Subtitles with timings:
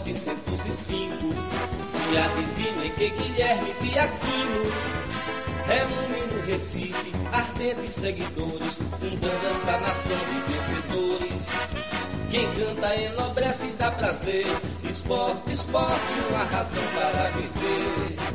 [0.00, 1.06] 1905,
[2.08, 4.72] dia divino em que Guilherme Piaquino
[5.66, 11.48] reúne no Recife ardentes seguidores, fundando esta nação de vencedores.
[12.30, 14.46] Quem canta enobrece e dá prazer,
[14.88, 18.31] esporte, esporte, uma razão para viver.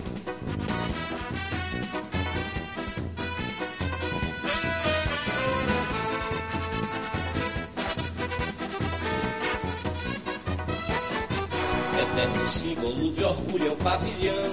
[12.88, 14.52] Símbolo de orgulho é o pavilhão.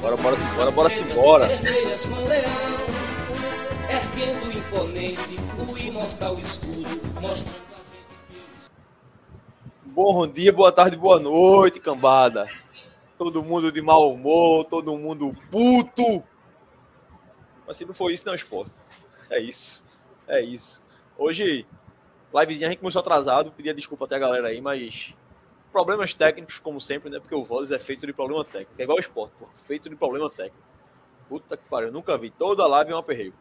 [0.00, 2.44] Bora, bora, bora, bora, bora, Vermelhas com leão,
[3.88, 7.68] erguendo imponente o imortal escudo, mostrando
[9.86, 12.46] Bom dia, boa tarde, boa noite, cambada.
[13.16, 16.22] Todo mundo de mau humor, todo mundo puto.
[17.66, 18.72] Mas se não for isso, não é esporte.
[19.28, 19.84] É isso.
[20.28, 20.80] É isso.
[21.16, 21.66] Hoje,
[22.32, 23.50] livezinha, a gente começou atrasado.
[23.50, 25.14] Pedia desculpa até a galera aí, mas
[25.72, 27.18] problemas técnicos, como sempre, né?
[27.20, 28.72] Porque o Voz é feito de problema técnico.
[28.78, 29.46] É igual o esporte, pô.
[29.54, 30.66] Feito de problema técnico.
[31.28, 32.30] Puta que pariu, eu nunca vi.
[32.30, 33.34] Toda live é um aperreio.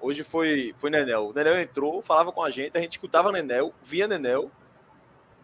[0.00, 1.28] Hoje foi, foi Nenel.
[1.28, 4.50] O Nenel entrou, falava com a gente, a gente escutava Nenel, via Nenel,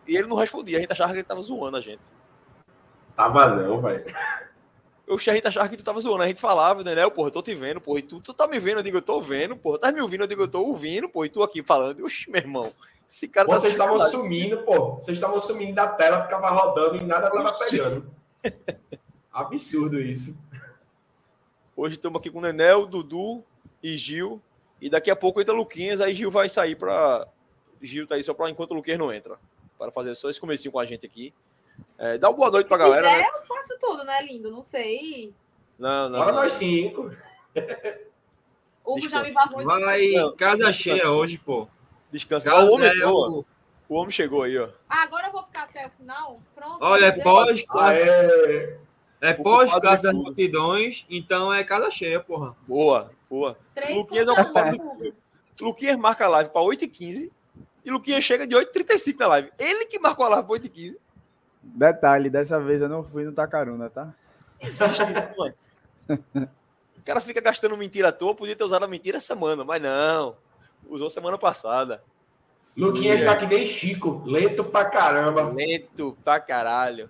[0.06, 0.78] e ele não respondia.
[0.78, 2.02] A gente achava que ele tava zoando a gente.
[3.14, 4.04] Tava não, velho.
[5.06, 6.22] Eu, a gente achava que tu tava zoando.
[6.22, 7.98] A gente falava, Nenel, porra, eu tô te vendo, porra.
[7.98, 8.78] E tu, tu tá me vendo?
[8.78, 9.78] Eu digo, eu tô vendo, porra.
[9.78, 10.24] Tá me ouvindo?
[10.24, 11.26] Eu digo, eu tô ouvindo, porra.
[11.26, 12.04] E tu aqui falando.
[12.04, 12.72] Oxi, meu irmão.
[13.08, 14.94] Esse cara Vocês tá estavam sumindo, pô.
[14.96, 18.10] Vocês estavam sumindo da tela, ficava rodando e nada tava pegando.
[19.32, 20.36] Absurdo isso.
[21.76, 23.44] Hoje estamos aqui com o Nenel, Dudu
[23.82, 24.40] e Gil.
[24.80, 27.28] E daqui a pouco entra Luquinhas, aí Gil vai sair para.
[27.80, 29.38] Gil tá aí só para enquanto o Luquinhas não entra.
[29.78, 31.32] Para fazer só esse comecinho com a gente aqui.
[31.98, 33.06] É, dá uma boa noite pra galera.
[33.06, 33.28] quiser, Né?
[33.34, 34.50] eu faço tudo, né, lindo?
[34.50, 35.32] Não sei.
[35.78, 36.18] Não, não.
[36.18, 37.14] Fora nós cinco.
[38.84, 39.64] Hugo já me barrou.
[39.64, 41.68] Vai, Não, casa cheia hoje, pô.
[42.10, 42.50] Descansa.
[42.50, 43.46] Ah, o, homem é chegou, o-
[43.88, 44.68] o homem chegou aí, ó.
[44.88, 46.40] Ah, agora eu vou ficar até o final?
[46.54, 46.78] Pronto.
[46.80, 48.78] Olha, é pós, Aê!
[49.20, 52.56] é o pós casa de das multidões, então é casa cheia, porra.
[52.66, 53.56] Boa, boa.
[53.74, 55.12] Três Luquinhas é um.
[55.60, 57.30] Luquinhas marca a live para 8h15
[57.84, 59.50] e Luquinhas chega de 8h35 na live.
[59.58, 60.96] Ele que marcou a live para 8h15.
[61.62, 64.14] Detalhe, dessa vez eu não fui no Tacaruna, tá?
[64.60, 65.02] Existe,
[65.36, 65.54] mano.
[66.08, 69.80] O cara fica gastando mentira à toa, podia ter usado a mentira essa semana, mas
[69.82, 70.36] não.
[70.88, 72.02] Usou semana passada.
[72.76, 75.42] Luquinhas tá que nem Chico, lento pra caramba.
[75.50, 77.08] Lento pra caralho.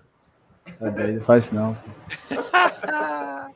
[0.79, 1.77] Tá doido, faz isso não.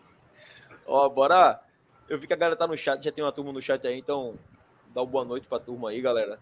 [0.85, 1.61] Ó, bora.
[2.09, 3.97] Eu vi que a galera tá no chat, já tem uma turma no chat aí,
[3.97, 4.37] então
[4.93, 6.39] dá uma boa noite pra turma aí, galera.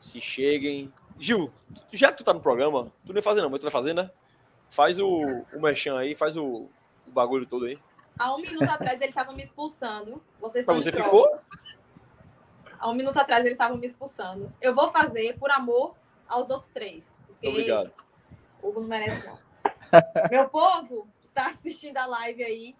[0.00, 0.90] Se cheguem.
[1.18, 1.52] Gil,
[1.92, 3.92] já que tu tá no programa, tu não ia fazer não, mas tu vai fazer,
[3.92, 4.10] né?
[4.70, 6.70] Faz o, o aí, faz o,
[7.06, 7.78] o bagulho todo aí.
[8.18, 10.22] Há um minuto atrás ele estava me expulsando.
[10.40, 11.04] Vocês estão você prova.
[11.04, 11.38] ficou?
[12.82, 14.52] Há um minuto atrás eles estavam me expulsando.
[14.60, 15.94] Eu vou fazer por amor
[16.28, 17.16] aos outros três.
[17.28, 17.92] Porque Obrigado.
[18.60, 19.38] o Hugo não merece, não.
[20.28, 22.74] Meu povo que tá assistindo a live aí,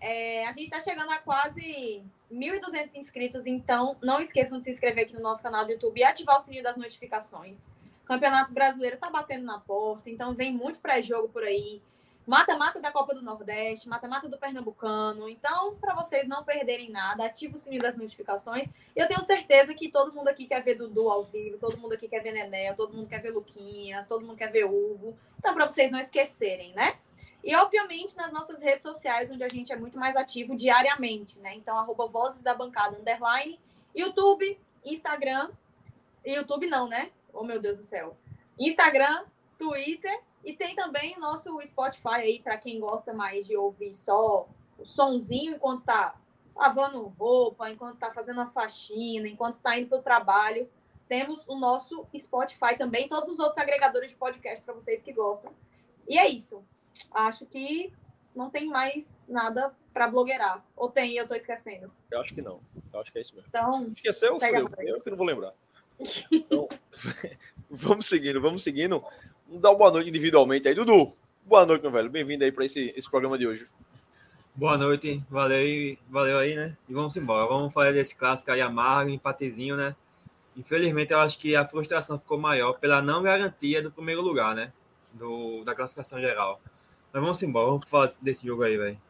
[0.00, 5.06] é, a gente está chegando a quase 1.200 inscritos, então não esqueçam de se inscrever
[5.06, 7.68] aqui no nosso canal do YouTube e ativar o sininho das notificações.
[8.04, 11.82] Campeonato Brasileiro tá batendo na porta, então vem muito pré-jogo por aí.
[12.28, 15.30] Mata-mata da Copa do Nordeste, mata-mata do Pernambucano.
[15.30, 18.68] Então, para vocês não perderem nada, ativa o sininho das notificações.
[18.94, 22.06] Eu tenho certeza que todo mundo aqui quer ver Dudu ao vivo, todo mundo aqui
[22.06, 25.16] quer ver Nenel, todo mundo quer ver Luquinhas, todo mundo quer ver Hugo.
[25.38, 26.98] Então, para vocês não esquecerem, né?
[27.42, 31.54] E, obviamente, nas nossas redes sociais, onde a gente é muito mais ativo diariamente, né?
[31.54, 33.58] Então, arroba Vozes da Bancada, underline,
[33.96, 35.50] YouTube, Instagram.
[36.22, 37.10] YouTube não, né?
[37.32, 38.18] Oh, meu Deus do céu.
[38.58, 39.24] Instagram,
[39.58, 44.48] Twitter e tem também o nosso Spotify aí, para quem gosta mais de ouvir só
[44.78, 46.14] o sonzinho enquanto tá
[46.54, 50.68] lavando roupa, enquanto tá fazendo uma faxina, enquanto tá indo pro trabalho.
[51.08, 55.52] Temos o nosso Spotify também, todos os outros agregadores de podcast para vocês que gostam.
[56.06, 56.62] E é isso.
[57.10, 57.92] Acho que
[58.34, 60.64] não tem mais nada para blogueirar.
[60.76, 61.90] Ou tem, eu tô esquecendo.
[62.10, 62.60] Eu acho que não.
[62.92, 63.48] Eu acho que é isso mesmo.
[63.48, 64.72] Então, Se esqueceu, a frente.
[64.80, 65.54] Eu que não vou lembrar.
[66.30, 66.68] Então,
[67.68, 69.04] vamos seguindo, vamos seguindo.
[69.48, 70.74] Vamos dar uma boa noite individualmente aí.
[70.74, 72.10] Dudu, boa noite, meu velho.
[72.10, 73.66] Bem-vindo aí para esse, esse programa de hoje.
[74.54, 76.76] Boa noite, valeu, aí- valeu aí, né?
[76.88, 77.46] E vamos embora.
[77.46, 79.96] Vamos falar desse clássico aí amargo, empatezinho, né?
[80.56, 84.72] Infelizmente, eu acho que a frustração ficou maior pela não garantia do primeiro lugar, né?
[85.14, 86.60] Do, da classificação geral.
[87.12, 89.00] Mas vamos embora, vamos falar desse jogo aí, velho.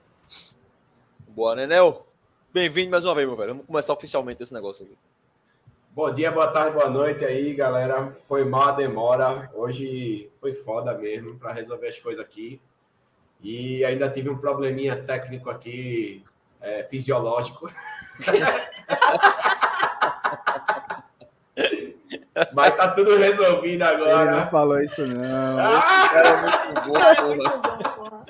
[1.28, 2.06] Boa, Nenel.
[2.52, 3.50] Bem-vindo mais uma vez, meu velho.
[3.54, 4.96] Vamos começar oficialmente esse negócio aqui.
[5.98, 8.12] Bom dia, boa tarde, boa noite aí, galera.
[8.28, 9.50] Foi mal a demora.
[9.52, 12.60] Hoje foi foda mesmo para resolver as coisas aqui.
[13.42, 16.22] E ainda tive um probleminha técnico aqui,
[16.60, 17.68] é, fisiológico.
[22.54, 24.46] Mas tá tudo resolvido Ele não agora.
[24.46, 25.58] falou isso, não.
[25.58, 26.08] Ah!
[26.12, 26.92] Cara, é muito bom,
[27.60, 28.24] porra.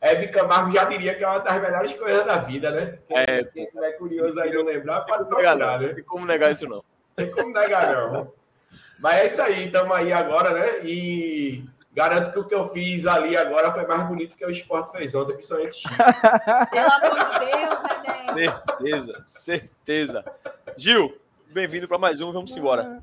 [0.00, 2.98] Hebe Camargo já diria que é uma das melhores coisas da vida, né?
[3.06, 5.78] Quem, É, quem tiver curioso aí não lembrar, pode procurar, não.
[5.78, 5.88] né?
[5.88, 6.82] Não tem como negar isso, não.
[7.16, 8.32] Tem como negar, não.
[8.98, 10.84] Mas é isso aí, estamos aí agora, né?
[10.84, 14.92] E garanto que o que eu fiz ali agora foi mais bonito que o esporte
[14.92, 15.82] fez ontem, principalmente.
[16.70, 18.50] Pelo amor de Deus, Neném.
[18.50, 20.24] Certeza, certeza.
[20.76, 22.32] Gil, bem-vindo para mais um.
[22.32, 23.02] Vamos embora.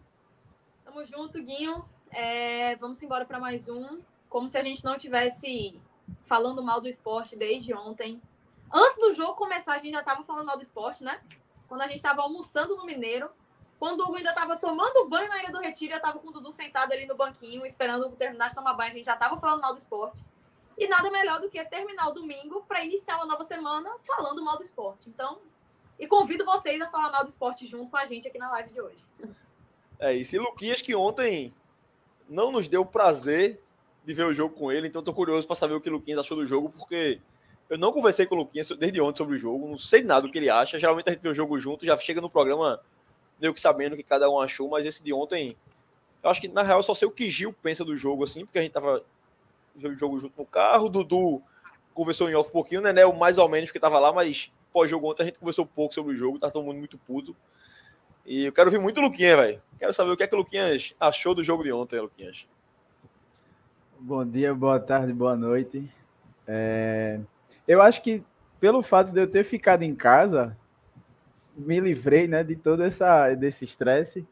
[0.84, 1.86] Tamo junto, Guinho.
[2.12, 4.00] É, vamos embora para mais um.
[4.30, 5.80] Como se a gente não tivesse
[6.24, 8.22] falando mal do esporte desde ontem.
[8.72, 11.22] Antes do jogo começar, a gente já tava falando mal do esporte, né?
[11.68, 13.30] Quando a gente tava almoçando no Mineiro.
[13.80, 16.32] Quando o Hugo ainda tava tomando banho na Ilha do Retiro, eu tava com o
[16.32, 18.92] Dudu sentado ali no banquinho, esperando o Hugo terminar de tomar banho.
[18.92, 20.18] A gente já tava falando mal do esporte.
[20.78, 24.58] E nada melhor do que terminar o domingo para iniciar uma nova semana falando mal
[24.58, 25.10] do esporte.
[25.10, 25.40] Então,
[26.00, 28.70] e convido vocês a falar mal do esporte junto com a gente aqui na live
[28.72, 29.06] de hoje.
[30.00, 30.36] É isso.
[30.36, 31.54] E Luquinhas, que ontem
[32.30, 33.62] não nos deu prazer
[34.08, 36.22] de ver o jogo com ele, então tô curioso para saber o que o Luquinhas
[36.22, 37.20] achou do jogo, porque
[37.70, 40.32] eu não conversei com o Luquinhas desde ontem sobre o jogo, não sei nada do
[40.32, 40.80] que ele acha.
[40.80, 42.80] Geralmente a gente vê o jogo junto, já chega no programa
[43.38, 45.58] meio que sabendo o que cada um achou, mas esse de ontem,
[46.24, 48.60] eu acho que na real só sei o que Gil pensa do jogo, assim, porque
[48.60, 49.04] a gente tava
[49.76, 51.44] vendo o jogo junto no carro, o Dudu
[51.94, 55.12] conversou em off um pouquinho, o Nenel mais ou menos, porque tava lá, mas pós-jogo
[55.12, 57.36] ontem a gente conversou pouco sobre o jogo, tá todo mundo muito puto.
[58.26, 59.62] E eu quero ouvir muito o Luquinhas, velho.
[59.78, 62.48] Quero saber o que é que o Luquinhas achou do jogo de ontem, Luquinhas.
[64.00, 65.92] Bom dia, boa tarde, boa noite.
[66.48, 67.20] É,
[67.68, 68.24] Eu acho que
[68.60, 70.56] pelo fato de eu ter ficado em casa,
[71.56, 74.26] me livrei né, de todo essa, desse estresse.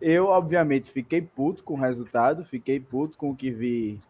[0.00, 4.00] Eu, obviamente, fiquei puto com o resultado, fiquei puto com o que vi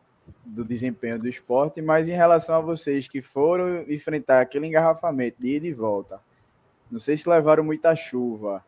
[0.44, 5.56] do desempenho do esporte, mas em relação a vocês que foram enfrentar aquele engarrafamento de
[5.56, 6.20] ida e volta,
[6.88, 8.64] não sei se levaram muita chuva,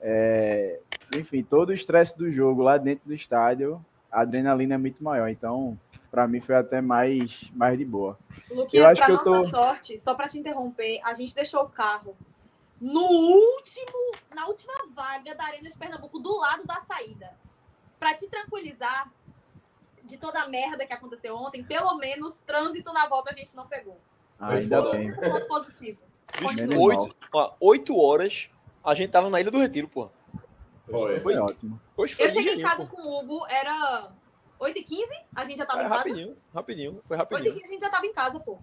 [0.00, 0.78] é,
[1.14, 3.82] enfim, todo o estresse do jogo lá dentro do estádio,
[4.14, 5.78] a adrenalina é muito maior, então
[6.10, 8.16] para mim foi até mais, mais de boa.
[8.48, 11.34] Eu Luquinhas, acho pra que eu nossa tô- sorte, só pra te interromper, a gente
[11.34, 12.16] deixou o carro
[12.80, 17.32] no último, na última vaga da Arena de Pernambuco, do lado da saída.
[17.98, 19.10] Pra te tranquilizar
[20.04, 23.66] de toda a merda que aconteceu ontem, pelo menos trânsito na volta a gente não
[23.66, 23.98] pegou.
[24.38, 24.98] Ah, ainda foda.
[24.98, 25.10] bem.
[25.10, 25.98] Um ponto positivo.
[26.78, 28.50] Oito, ó, oito horas
[28.84, 30.10] a gente tava na Ilha do Retiro, pô.
[30.90, 31.20] Foi.
[31.20, 31.80] Foi ótimo.
[31.96, 32.96] Hoje foi Eu cheguei em casa pô.
[32.96, 34.08] com o Hugo, era
[34.60, 35.04] 8h15,
[35.34, 35.98] a gente já tava É, em casa.
[36.02, 37.54] rapidinho, rapidinho, foi 8h15 rapidinho.
[37.64, 38.58] a gente já tava em casa, pô.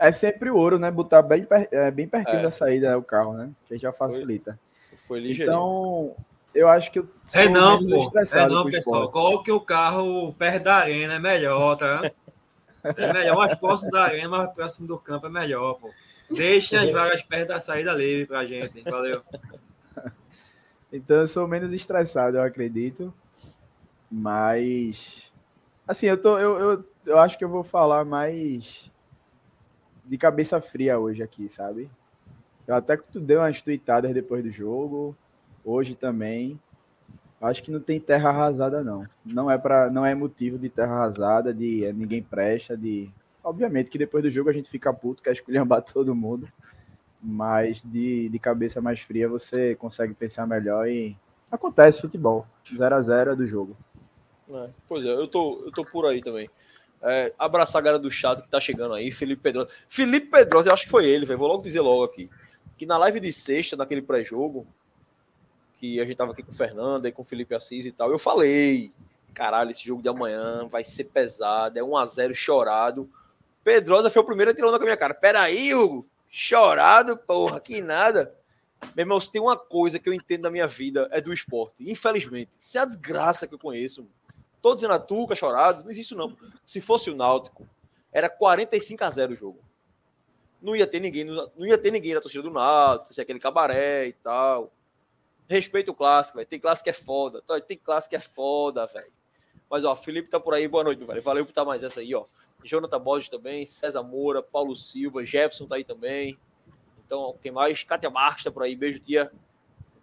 [0.00, 0.90] É sempre o ouro, né?
[0.90, 2.42] Botar bem, é, bem pertinho É.
[2.42, 3.50] da saída o carro, né?
[3.68, 4.58] Que já facilita.
[5.06, 5.54] Foi ligeirinho.
[5.56, 6.16] Então,
[6.54, 7.84] eu acho que eu É não, pô.
[8.34, 9.04] É não, pessoal.
[9.04, 9.12] esporte.
[9.12, 12.10] Coloque o carro perto da arena, é melhor, tá?
[12.82, 15.90] É melhor, mais próximo da arena, mais próximo do campo é melhor, pô.
[16.30, 18.80] Deixem as vagas perto da saída livre pra gente.
[18.82, 19.22] Valeu.
[20.94, 23.12] Então eu sou menos estressado, eu acredito.
[24.08, 25.32] Mas
[25.88, 28.88] assim, eu tô eu, eu, eu acho que eu vou falar mais
[30.04, 31.90] de cabeça fria hoje aqui, sabe?
[32.64, 35.16] Eu até que tu deu umas tweetadas depois do jogo,
[35.64, 36.60] hoje também.
[37.40, 39.04] Acho que não tem terra arrasada não.
[39.24, 43.10] Não é para não é motivo de terra arrasada, de eh, ninguém presta, de
[43.42, 46.48] obviamente que depois do jogo a gente fica puto, quer esculhambar todo mundo.
[47.26, 51.16] Mas de, de cabeça mais fria você consegue pensar melhor e
[51.50, 52.46] acontece futebol.
[52.76, 53.74] 0 a 0 é do jogo.
[54.50, 56.50] É, pois é, eu tô, eu tô por aí também.
[57.02, 59.68] É, abraçar a galera do chat que tá chegando aí, Felipe Pedrosa.
[59.88, 61.38] Felipe Pedrosa, eu acho que foi ele, velho.
[61.38, 62.30] Vou logo dizer logo aqui.
[62.76, 64.66] Que na live de sexta, naquele pré-jogo,
[65.78, 68.10] que a gente tava aqui com o Fernando e com o Felipe Assis e tal,
[68.10, 68.92] eu falei:
[69.34, 73.10] caralho, esse jogo de amanhã vai ser pesado, é 1x0 chorado.
[73.62, 75.14] Pedrosa foi o primeiro a tirar onda com a minha cara.
[75.14, 78.34] Peraí, Hugo, chorado, porra, que nada.
[78.96, 81.88] Meu irmão, se tem uma coisa que eu entendo da minha vida é do esporte.
[81.88, 82.50] Infelizmente.
[82.58, 84.04] Isso é a desgraça que eu conheço.
[84.60, 85.84] Tô dizendo a Tuca, chorado.
[85.84, 86.36] Não existe isso, não.
[86.66, 87.68] Se fosse o Náutico,
[88.12, 89.60] era 45 a 0 o jogo.
[90.60, 94.08] Não ia ter ninguém, não ia ter ninguém na torcida do Náutico, se aquele cabaré
[94.08, 94.72] e tal.
[95.48, 96.48] Respeito o clássico, velho.
[96.48, 97.44] Tem clássico que é foda.
[97.64, 99.12] Tem clássico que é foda, velho.
[99.70, 100.66] Mas, ó, Felipe tá por aí.
[100.66, 101.22] Boa noite, velho.
[101.22, 102.24] Valeu por estar mais essa aí, ó.
[102.64, 106.38] Jonathan Borges também, César Moura, Paulo Silva, Jefferson tá aí também.
[107.06, 107.84] Então, quem mais?
[107.84, 108.74] Kátia Marques tá por aí.
[108.74, 109.30] Beijo, tia.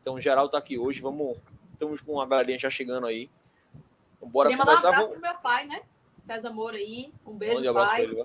[0.02, 1.02] Então, geral tá aqui hoje.
[1.02, 1.38] Vamos.
[1.74, 3.30] Estamos com uma galerinha já chegando aí.
[4.22, 5.18] Bora Queria mandar um abraço Vamos...
[5.18, 5.82] pro meu pai, né?
[6.20, 7.12] César Moura aí.
[7.26, 8.04] Um beijo, Mande pai.
[8.04, 8.16] ele.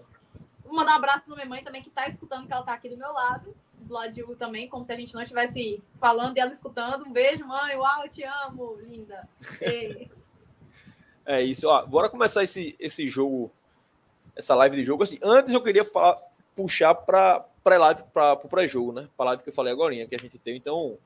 [0.63, 2.89] Vou mandar um abraço pra minha mãe também, que tá escutando, que ela tá aqui
[2.89, 3.57] do meu lado.
[3.79, 7.07] Do lado de Hugo também, como se a gente não estivesse falando e ela escutando.
[7.07, 7.77] Um beijo, mãe.
[7.77, 9.27] Uau, eu te amo, linda.
[11.29, 11.69] É isso.
[11.69, 13.51] Ó, bora começar esse, esse jogo,
[14.37, 15.03] essa live de jogo.
[15.03, 16.21] Assim, antes eu queria falar-
[16.55, 19.09] puxar para pré-live, para o pré-jogo, né?
[19.17, 20.57] Para live que eu falei agora, que a gente tem.
[20.57, 20.97] Então,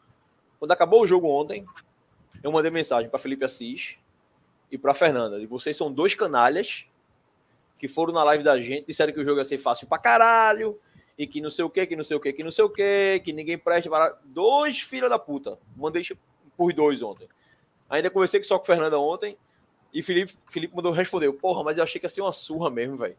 [0.58, 1.64] quando acabou o jogo ontem,
[2.42, 3.96] eu mandei mensagem para Felipe Assis
[4.70, 5.38] e para Fernanda.
[5.38, 6.87] E vocês são dois canalhas
[7.78, 10.78] que foram na live da gente, disseram que o jogo ia ser fácil pra caralho,
[11.20, 12.70] e que não sei o que, que não sei o que, que não sei o
[12.70, 14.18] que, que ninguém presta para.
[14.25, 15.58] Dois filha da puta.
[15.76, 16.02] Mandei
[16.56, 17.28] por dois ontem.
[17.90, 19.37] Ainda conversei só com Fernanda ontem.
[19.92, 22.97] E Felipe, Felipe mandou respondeu, porra, mas eu achei que ia ser uma surra mesmo,
[22.97, 23.16] velho.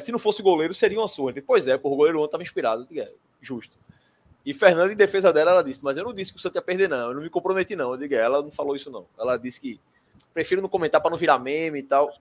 [0.00, 1.34] Se não fosse goleiro, seria uma surra.
[1.46, 2.86] Pois é, porra, o goleiro ontem tava inspirado.
[2.86, 3.76] Diga, justo.
[4.44, 6.62] E Fernanda, em defesa dela, ela disse, mas eu não disse que o Santos ia
[6.62, 7.08] perder, não.
[7.08, 7.92] Eu não me comprometi, não.
[7.92, 9.06] Eu digo, ela não falou isso, não.
[9.18, 9.78] Ela disse que
[10.32, 12.12] prefiro não comentar para não virar meme e tal.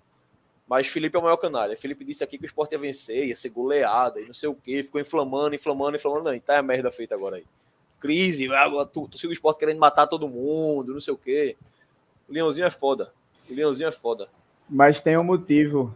[0.68, 1.78] Mas Felipe é o maior canalha.
[1.78, 4.56] Felipe disse aqui que o Sport ia vencer, ia ser goleada e não sei o
[4.56, 4.84] quê.
[4.84, 6.26] Ficou inflamando, inflamando, inflamando.
[6.26, 7.46] Não, e tá a merda feita agora aí.
[8.00, 11.56] Crise, ah, tu, o Sport querendo matar todo mundo, não sei o quê.
[12.28, 13.14] O Leãozinho é foda.
[13.50, 14.28] O Leãozinho é foda.
[14.70, 15.94] Mas tem um motivo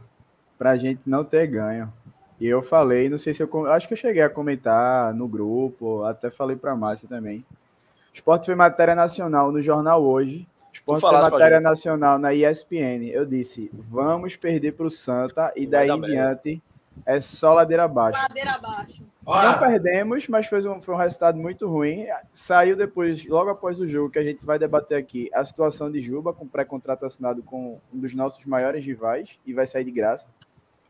[0.58, 1.92] pra gente não ter ganho.
[2.40, 3.68] E eu falei, não sei se eu.
[3.68, 7.40] Acho que eu cheguei a comentar no grupo, até falei pra Márcia também.
[7.40, 10.48] O esporte foi matéria nacional no jornal hoje.
[10.70, 13.10] O esporte foi matéria nacional na ESPN.
[13.12, 16.62] Eu disse, vamos perder pro Santa e Vai daí em diante
[17.06, 18.18] é só ladeira abaixo.
[18.22, 19.04] Ladeira abaixo.
[19.32, 22.06] Não Olha, perdemos, mas foi um, foi um resultado muito ruim.
[22.34, 26.02] Saiu depois, logo após o jogo, que a gente vai debater aqui, a situação de
[26.02, 30.28] Juba, com pré-contrato assinado com um dos nossos maiores rivais, e vai sair de graça.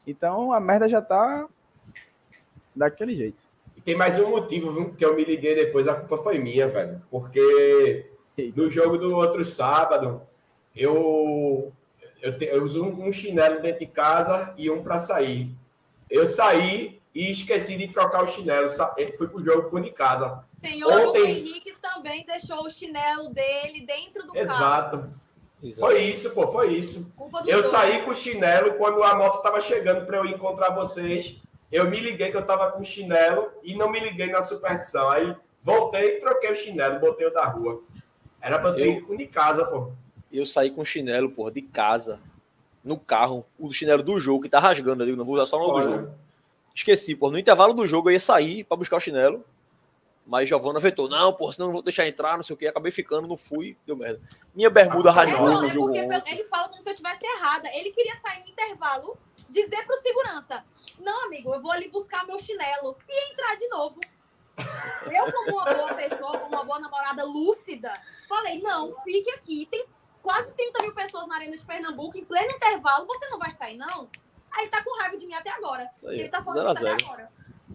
[0.07, 1.47] Então a merda já tá
[2.75, 3.43] daquele jeito.
[3.77, 4.93] E tem mais um motivo, viu?
[4.93, 6.99] Que eu me liguei depois, a culpa foi minha, velho.
[7.11, 8.09] Porque
[8.55, 10.21] no jogo do outro sábado,
[10.75, 11.71] eu,
[12.21, 15.55] eu, te- eu uso um, um chinelo dentro de casa e um para sair.
[16.09, 18.69] Eu saí e esqueci de trocar o chinelo.
[18.97, 20.43] Ele foi pro jogo por de casa.
[20.63, 24.39] Senhor Ontem- Henriques também deixou o chinelo dele dentro do carro.
[24.45, 25.09] Exato.
[25.79, 27.13] Foi isso, pô, foi isso.
[27.45, 27.65] Eu dois.
[27.67, 31.39] saí com o chinelo quando a moto tava chegando para eu encontrar vocês.
[31.71, 35.09] Eu me liguei que eu tava com o chinelo e não me liguei na superstição.
[35.09, 37.81] Aí voltei, troquei o chinelo, botei o da rua.
[38.41, 39.91] Era pra eu ter Eu- ido com o de casa, pô.
[40.31, 42.19] Eu saí com chinelo, porra, de casa,
[42.83, 45.03] no carro, o chinelo do jogo, que tá rasgando.
[45.03, 46.11] Eu digo, não vou usar só no do jogo.
[46.73, 47.33] Esqueci, porra.
[47.33, 49.43] No intervalo do jogo eu ia sair pra buscar o chinelo.
[50.25, 52.67] Mas Giovana vetou, não, porra, senão eu não vou deixar entrar, não sei o que.
[52.67, 54.21] Acabei ficando, não fui, deu merda.
[54.53, 55.95] Minha bermuda É, rasgou não, no é jogo.
[55.95, 57.67] ele fala como se eu tivesse errada.
[57.73, 59.17] Ele queria sair no intervalo,
[59.49, 60.63] dizer pro segurança:
[60.99, 63.99] Não, amigo, eu vou ali buscar meu chinelo e entrar de novo.
[65.11, 67.91] Eu, como uma boa pessoa, como uma boa namorada lúcida,
[68.29, 69.67] falei: Não, fique aqui.
[69.71, 69.85] Tem
[70.21, 73.75] quase 30 mil pessoas na Arena de Pernambuco, em pleno intervalo, você não vai sair,
[73.75, 74.07] não?
[74.53, 75.89] Aí ele tá com raiva de mim até agora.
[76.05, 77.05] Aí, ele tá zero falando a isso até zero.
[77.05, 77.31] agora.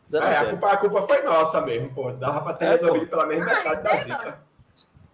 [0.07, 0.51] Zero a É, a, zero.
[0.51, 2.13] culpa, a culpa foi nossa mesmo, pô.
[2.13, 4.41] Dava pra ter É, resolvido pela mesma Ah, metade da é, zica.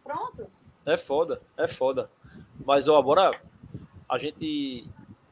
[0.02, 0.50] Pronto.
[0.84, 2.10] É foda, é foda.
[2.64, 3.40] Mas, ó, bora.
[4.08, 4.88] A gente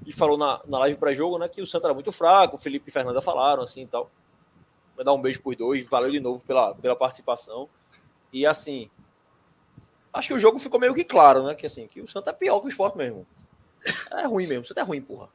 [0.06, 2.88] e falou na, na live pré-jogo, né, que o Santa era muito fraco, o Felipe
[2.88, 4.10] e Fernanda falaram, assim e tal.
[4.96, 7.68] Vai dar um beijo pros dois, valeu de novo pela, pela participação.
[8.32, 8.90] E, assim,
[10.12, 12.32] acho que o jogo ficou meio que claro, né, que, assim, que o Santa é
[12.32, 13.26] pior que o Sport mesmo.
[14.12, 15.28] É ruim mesmo, o Santa é ruim, porra.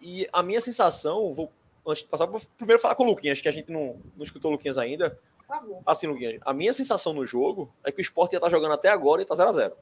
[0.00, 1.52] E a minha sensação, vou,
[1.86, 4.50] antes de passar, vou primeiro falar com o Luquinhas, que a gente não, não escutou
[4.50, 5.18] o Luquinhas ainda.
[5.46, 5.82] Favor.
[5.86, 8.88] Assim, Luquinhas, a minha sensação no jogo é que o Sport ia estar jogando até
[8.88, 9.72] agora e tá 0x0.
[9.72, 9.76] O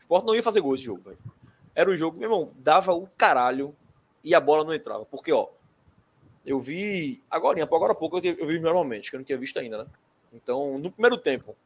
[0.00, 1.18] Sport não ia fazer gol esse jogo, velho.
[1.74, 3.74] Era um jogo, meu irmão, dava o caralho
[4.22, 5.04] e a bola não entrava.
[5.06, 5.48] Porque, ó,
[6.44, 7.22] eu vi.
[7.30, 9.86] Agora, agora há pouco eu, eu vi normalmente, que eu não tinha visto ainda, né?
[10.32, 11.56] Então, no primeiro tempo,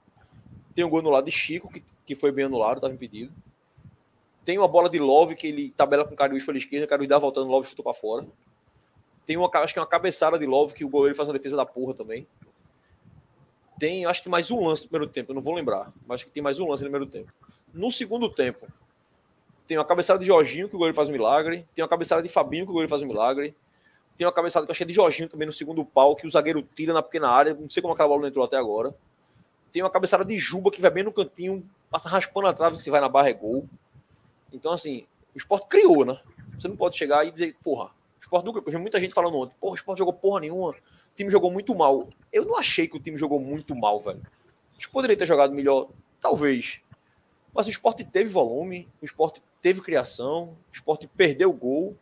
[0.74, 3.32] tem um gol no lado de Chico, que, que foi bem anulado, estava impedido.
[4.44, 7.08] Tem uma bola de Love, que ele tabela com o Cariús pela esquerda, o Cariús
[7.08, 8.26] dá voltando, Love chutou para fora.
[9.24, 11.56] Tem uma, acho que é uma cabeçada de Love, que o goleiro faz uma defesa
[11.56, 12.26] da porra também.
[13.78, 16.26] Tem, acho que mais um lance no primeiro tempo, eu não vou lembrar, mas acho
[16.26, 17.32] que tem mais um lance no primeiro tempo.
[17.72, 18.68] No segundo tempo,
[19.66, 21.66] tem uma cabeçada de Jorginho, que o goleiro faz um milagre.
[21.74, 23.54] Tem uma cabeçada de Fabinho, que o goleiro faz um milagre.
[24.16, 26.62] Tem uma cabeçada que eu achei de Jorginho também no segundo pau, que o zagueiro
[26.74, 27.54] tira na pequena área.
[27.54, 28.94] Não sei como aquela bola não entrou até agora.
[29.72, 32.82] Tem uma cabeçada de Juba, que vai bem no cantinho, passa raspando a trave, que
[32.82, 33.66] se vai na barra é gol.
[34.54, 36.18] Então, assim, o esporte criou, né?
[36.56, 38.62] Você não pode chegar e dizer, porra, o esporte nunca.
[38.70, 40.74] Eu muita gente falando ontem, porra, o esporte jogou porra nenhuma, o
[41.16, 42.08] time jogou muito mal.
[42.32, 44.22] Eu não achei que o time jogou muito mal, velho.
[44.70, 45.88] A gente poderia ter jogado melhor,
[46.20, 46.80] talvez.
[47.52, 51.96] Mas o esporte teve volume, o esporte teve criação, o esporte perdeu o gol.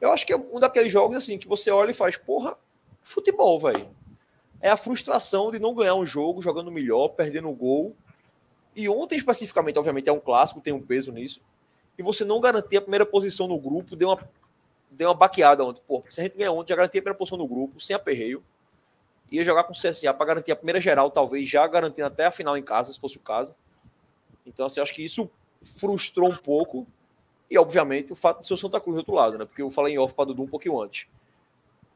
[0.00, 2.56] Eu acho que é um daqueles jogos assim que você olha e faz, porra,
[3.02, 3.90] futebol, velho.
[4.60, 7.94] é a frustração de não ganhar um jogo jogando melhor, perdendo o gol.
[8.74, 11.40] E ontem, especificamente, obviamente, é um clássico, tem um peso nisso.
[11.98, 14.30] E você não garantir a primeira posição no grupo, deu uma,
[14.90, 15.82] deu uma baqueada ontem.
[15.86, 18.42] Pô, se a gente ganhar ontem, já garantia a primeira posição no grupo, sem aperreio.
[19.30, 22.30] Ia jogar com o CSA para garantir a primeira geral, talvez já garantindo até a
[22.30, 23.54] final em casa, se fosse o caso.
[24.46, 25.30] Então, assim, acho que isso
[25.62, 26.86] frustrou um pouco.
[27.50, 29.44] E, obviamente, o fato de ser o Santa Cruz do outro lado, né?
[29.44, 31.08] Porque eu falei em off para Dudu um pouquinho antes.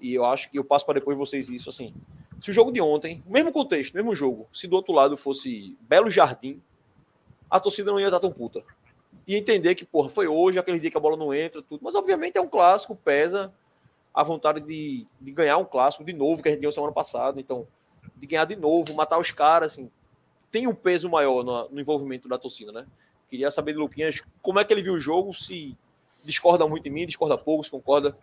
[0.01, 1.95] E eu acho que eu passo para depois vocês isso, assim.
[2.41, 6.11] Se o jogo de ontem, mesmo contexto, mesmo jogo, se do outro lado fosse Belo
[6.11, 6.61] Jardim,
[7.51, 8.63] a torcida não ia estar tão puta.
[9.27, 11.81] E entender que, porra, foi hoje, aquele dia que a bola não entra, tudo.
[11.83, 13.53] Mas, obviamente, é um clássico, pesa
[14.13, 17.41] a vontade de, de ganhar um clássico de novo, que a gente ganhou semana passada.
[17.41, 17.67] Então,
[18.17, 19.91] de ganhar de novo, matar os caras, assim,
[20.51, 22.87] tem um peso maior no, no envolvimento da torcida, né?
[23.29, 25.77] Queria saber de Luquinhas como é que ele viu o jogo, se
[26.23, 28.17] discorda muito de mim, discorda pouco, se concorda.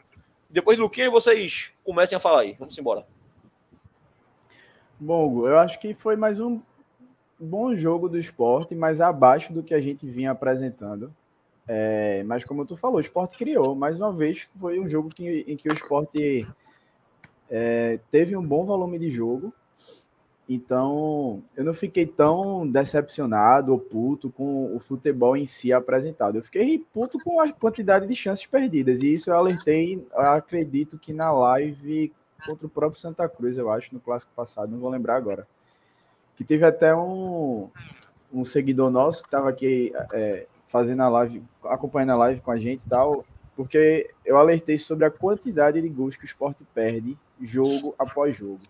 [0.49, 2.55] Depois de Luquinhas, vocês comecem a falar aí.
[2.57, 3.05] Vamos embora.
[5.03, 6.61] Bom, eu acho que foi mais um
[7.39, 11.11] bom jogo do esporte, mas abaixo do que a gente vinha apresentando.
[11.67, 13.73] É, mas como tu falou, o esporte criou.
[13.73, 16.47] Mais uma vez, foi um jogo que, em que o esporte
[17.49, 19.51] é, teve um bom volume de jogo.
[20.47, 26.37] Então, eu não fiquei tão decepcionado ou puto com o futebol em si apresentado.
[26.37, 29.01] Eu fiquei puto com a quantidade de chances perdidas.
[29.01, 32.13] E isso eu alertei, acredito que na live
[32.45, 35.47] contra o próprio Santa Cruz, eu acho, no clássico passado, não vou lembrar agora.
[36.35, 37.69] Que teve até um,
[38.33, 42.57] um seguidor nosso que estava aqui é, fazendo a live, acompanhando a live com a
[42.57, 47.17] gente e tal, porque eu alertei sobre a quantidade de gols que o esporte perde
[47.39, 48.61] jogo após jogo.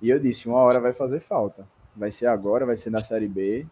[0.00, 1.66] E eu disse, uma hora vai fazer falta.
[1.96, 3.66] Vai ser agora, vai ser na Série B.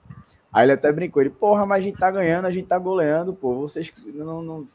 [0.52, 3.34] Aí ele até brincou, ele, porra, mas a gente tá ganhando, a gente tá goleando,
[3.34, 4.66] pô, vocês não, não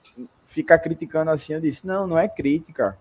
[0.45, 1.53] ficar criticando assim.
[1.53, 2.97] Eu disse, não, não é crítica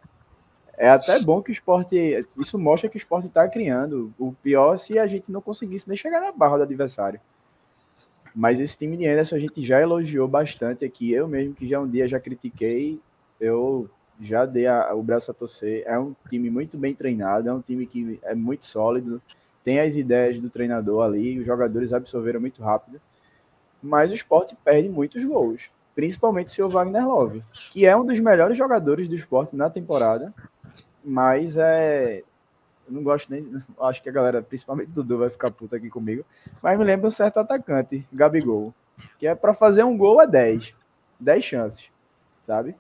[0.76, 2.26] é até bom que o esporte.
[2.36, 4.12] Isso mostra que o esporte está criando.
[4.18, 7.20] O pior se a gente não conseguisse nem chegar na barra do adversário.
[8.34, 11.12] Mas esse time de Anderson a gente já elogiou bastante aqui.
[11.12, 13.00] Eu mesmo, que já um dia já critiquei,
[13.40, 13.88] eu
[14.20, 15.84] já dei a, o braço a torcer.
[15.86, 19.22] É um time muito bem treinado, é um time que é muito sólido,
[19.62, 23.00] tem as ideias do treinador ali, os jogadores absorveram muito rápido.
[23.80, 28.18] Mas o esporte perde muitos gols, principalmente o senhor Wagner Love, que é um dos
[28.18, 30.34] melhores jogadores do esporte na temporada
[31.04, 32.22] mas é.
[32.86, 33.62] Eu não gosto nem.
[33.80, 36.24] Acho que a galera, principalmente Dudu, vai ficar puta aqui comigo.
[36.62, 38.74] Mas me lembra um certo atacante, Gabigol.
[39.18, 40.74] Que é para fazer um gol é 10.
[41.18, 41.90] 10 chances,
[42.42, 42.76] sabe?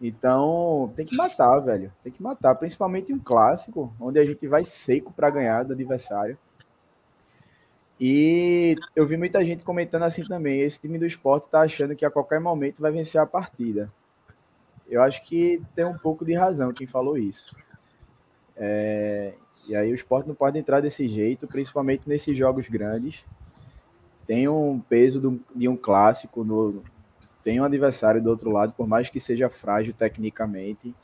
[0.00, 1.92] Então, tem que matar, velho.
[2.02, 6.38] Tem que matar, principalmente um clássico, onde a gente vai seco para ganhar do adversário.
[8.00, 10.60] E eu vi muita gente comentando assim também.
[10.60, 13.92] Esse time do esporte tá achando que a qualquer momento vai vencer a partida.
[14.94, 17.56] Eu acho que tem um pouco de razão quem falou isso.
[18.56, 19.34] É,
[19.66, 23.24] e aí o esporte não pode entrar desse jeito, principalmente nesses jogos grandes.
[24.24, 26.80] Tem um peso do, de um clássico, no,
[27.42, 30.94] tem um adversário do outro lado, por mais que seja frágil tecnicamente.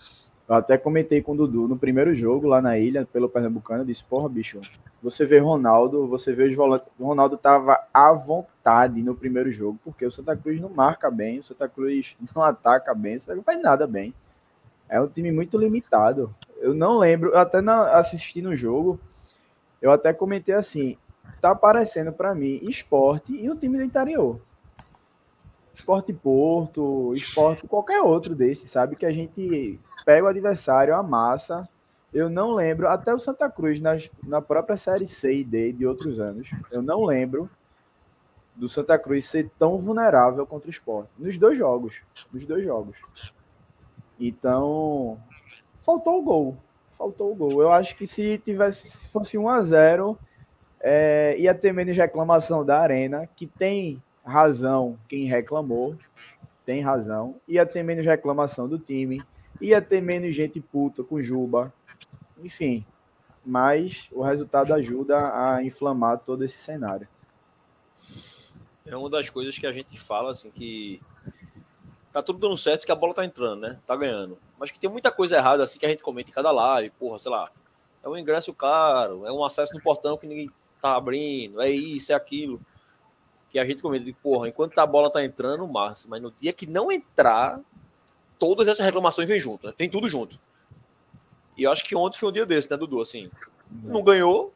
[0.50, 3.86] Eu até comentei com o Dudu no primeiro jogo lá na ilha, pelo Pernambucano, eu
[3.86, 4.60] disse, porra, bicho,
[5.00, 6.88] você vê Ronaldo, você vê os volantes.
[6.98, 11.38] O Ronaldo estava à vontade no primeiro jogo, porque o Santa Cruz não marca bem,
[11.38, 14.12] o Santa Cruz não ataca bem, o Santa Cruz faz nada bem.
[14.88, 16.34] É um time muito limitado.
[16.56, 18.98] Eu não lembro, até na, assisti no jogo,
[19.80, 20.96] eu até comentei assim:
[21.40, 24.40] tá aparecendo para mim esporte e um time do interior.
[25.72, 28.96] Esporte Porto, esporte qualquer outro desse, sabe?
[28.96, 31.68] Que a gente pega o adversário, amassa
[32.12, 35.86] eu não lembro, até o Santa Cruz, nas, na própria Série C e D de
[35.86, 37.48] outros anos, eu não lembro
[38.54, 41.10] do Santa Cruz ser tão vulnerável contra o esporte.
[41.16, 42.02] Nos dois jogos.
[42.32, 42.96] Nos dois jogos.
[44.18, 45.18] Então,
[45.82, 46.56] faltou o gol.
[46.98, 47.62] Faltou o gol.
[47.62, 50.18] Eu acho que se tivesse, se fosse 1 a 0
[50.80, 55.96] é, ia ter menos reclamação da Arena, que tem razão quem reclamou,
[56.66, 57.36] tem razão.
[57.46, 59.22] Ia ter menos reclamação do time,
[59.60, 61.72] ia ter menos gente puta com Juba,
[62.38, 62.84] enfim,
[63.44, 67.08] mas o resultado ajuda a inflamar todo esse cenário.
[68.86, 71.00] É uma das coisas que a gente fala, assim, que
[72.10, 73.78] tá tudo dando certo, que a bola tá entrando, né?
[73.86, 74.38] Tá ganhando.
[74.58, 77.18] Mas que tem muita coisa errada, assim, que a gente comenta em cada live, porra,
[77.18, 77.50] sei lá.
[78.02, 82.12] É um ingresso caro, é um acesso no portão que ninguém tá abrindo, é isso,
[82.12, 82.60] é aquilo.
[83.50, 86.52] Que a gente comenta de, porra, enquanto a bola tá entrando, massa, mas no dia
[86.52, 87.60] que não entrar,
[88.40, 89.72] todas essas reclamações vêm junto, né?
[89.76, 90.40] Tem tudo junto.
[91.56, 93.00] E eu acho que ontem foi um dia desse, né, Dudu?
[93.00, 93.30] Assim,
[93.70, 94.52] não ganhou.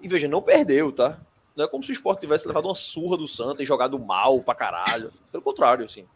[0.00, 1.20] E veja, não perdeu, tá?
[1.54, 4.40] Não é como se o esporte tivesse levado uma surra do Santos e jogado mal
[4.40, 5.12] pra caralho.
[5.30, 6.06] Pelo contrário, assim.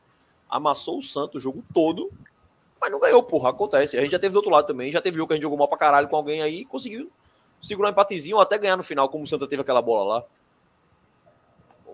[0.49, 2.11] Amassou o Santos o jogo todo
[2.81, 3.51] Mas não ganhou, porra.
[3.51, 3.99] Acontece.
[3.99, 4.91] A gente já teve do outro lado também.
[4.91, 7.11] Já teve jogo que a gente jogou mal pra caralho com alguém aí e conseguiu
[7.61, 10.25] segurar um empatezinho ou até ganhar no final, como o Santa teve aquela bola lá.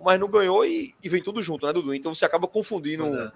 [0.05, 1.93] Mas não ganhou e, e vem tudo junto, né, Dudu?
[1.95, 3.33] Então você acaba confundindo É.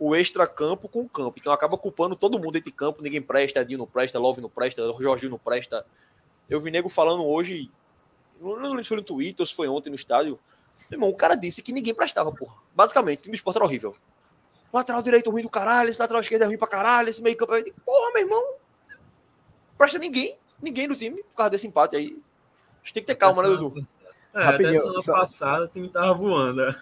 [0.00, 1.38] o extra-campo com o campo.
[1.38, 3.02] Então acaba culpando todo mundo dentro de campo.
[3.02, 5.84] Ninguém presta, Edinho não presta, Love não presta, Jorginho não presta.
[6.48, 7.70] Eu vi nego falando hoje,
[8.40, 10.40] não lembro se foi no Twitter ou se foi ontem no estádio.
[10.90, 12.56] Meu irmão, o cara disse que ninguém prestava, porra.
[12.74, 13.94] Basicamente, o time do esporte era horrível.
[14.72, 17.54] Lateral direito ruim do caralho, esse lateral esquerdo é ruim pra caralho, esse meio campo
[17.54, 17.62] é...
[17.84, 18.54] Porra, meu irmão.
[19.76, 20.38] Presta ninguém.
[20.62, 22.16] Ninguém no time, por causa desse empate aí.
[22.82, 23.86] A gente tem que ter calma, né, Dudu?
[24.32, 26.64] É, Rapidinho, até semana só- passada o time tava voando.
[26.66, 26.76] né?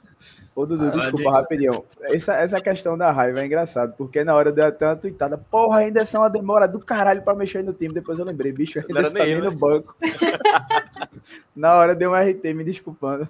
[0.54, 1.84] Ô, Dudu, Ah, desculpa, rapidinho.
[2.02, 5.38] Essa, essa questão da raiva é engraçado, porque na hora deu até uma tuitada.
[5.38, 7.94] Porra, ainda é uma demora do caralho pra mexer no time.
[7.94, 9.96] Depois eu lembrei, bicho, ainda está nem no banco.
[11.54, 13.28] na hora deu um RT, me desculpando.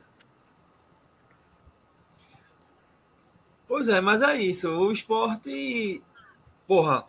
[3.67, 4.69] Pois é, mas é isso.
[4.71, 6.03] O esporte,
[6.67, 7.05] porra,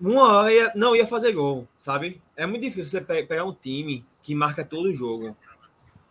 [0.00, 2.20] uma hora ia- não ia fazer gol, sabe?
[2.36, 5.36] É muito difícil você pe- pegar um time que marca todo o jogo,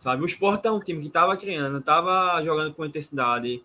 [0.04, 0.22] sabe?
[0.22, 3.64] O esporte é um time que estava criando, estava jogando com intensidade.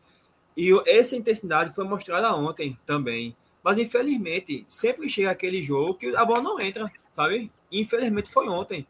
[0.56, 3.36] E essa intensidade foi mostrada ontem também.
[3.62, 7.52] Mas infelizmente, sempre chega aquele jogo que a bola não entra, sabe?
[7.70, 8.88] Infelizmente foi ontem.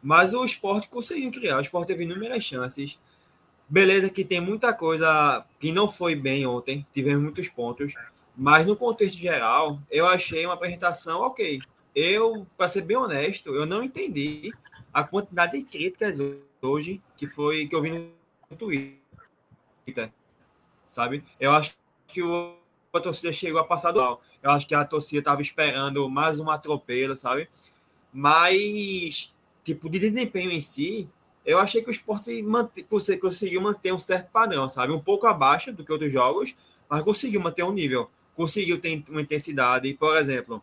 [0.00, 1.58] Mas o esporte conseguiu criar.
[1.58, 2.96] O esporte teve inúmeras chances.
[3.68, 7.94] Beleza, que tem muita coisa que não foi bem ontem, tivemos muitos pontos,
[8.36, 11.60] mas no contexto geral, eu achei uma apresentação ok.
[11.94, 14.52] Eu, para ser bem honesto, eu não entendi
[14.92, 16.18] a quantidade de críticas
[16.62, 20.12] hoje que foi que eu vi no Twitter,
[20.88, 21.24] sabe?
[21.38, 21.74] Eu acho
[22.06, 22.54] que o,
[22.92, 24.22] a torcida chegou a passar do mal.
[24.42, 27.48] Eu acho que a torcida estava esperando mais um atropelo, sabe?
[28.12, 31.08] Mas, tipo, de desempenho em si,
[31.44, 32.44] eu achei que o esporte
[32.88, 34.92] conse- conseguiu manter um certo padrão, sabe?
[34.92, 36.54] Um pouco abaixo do que outros jogos,
[36.88, 38.10] mas conseguiu manter um nível.
[38.36, 39.92] Conseguiu ter uma intensidade.
[39.94, 40.62] Por exemplo,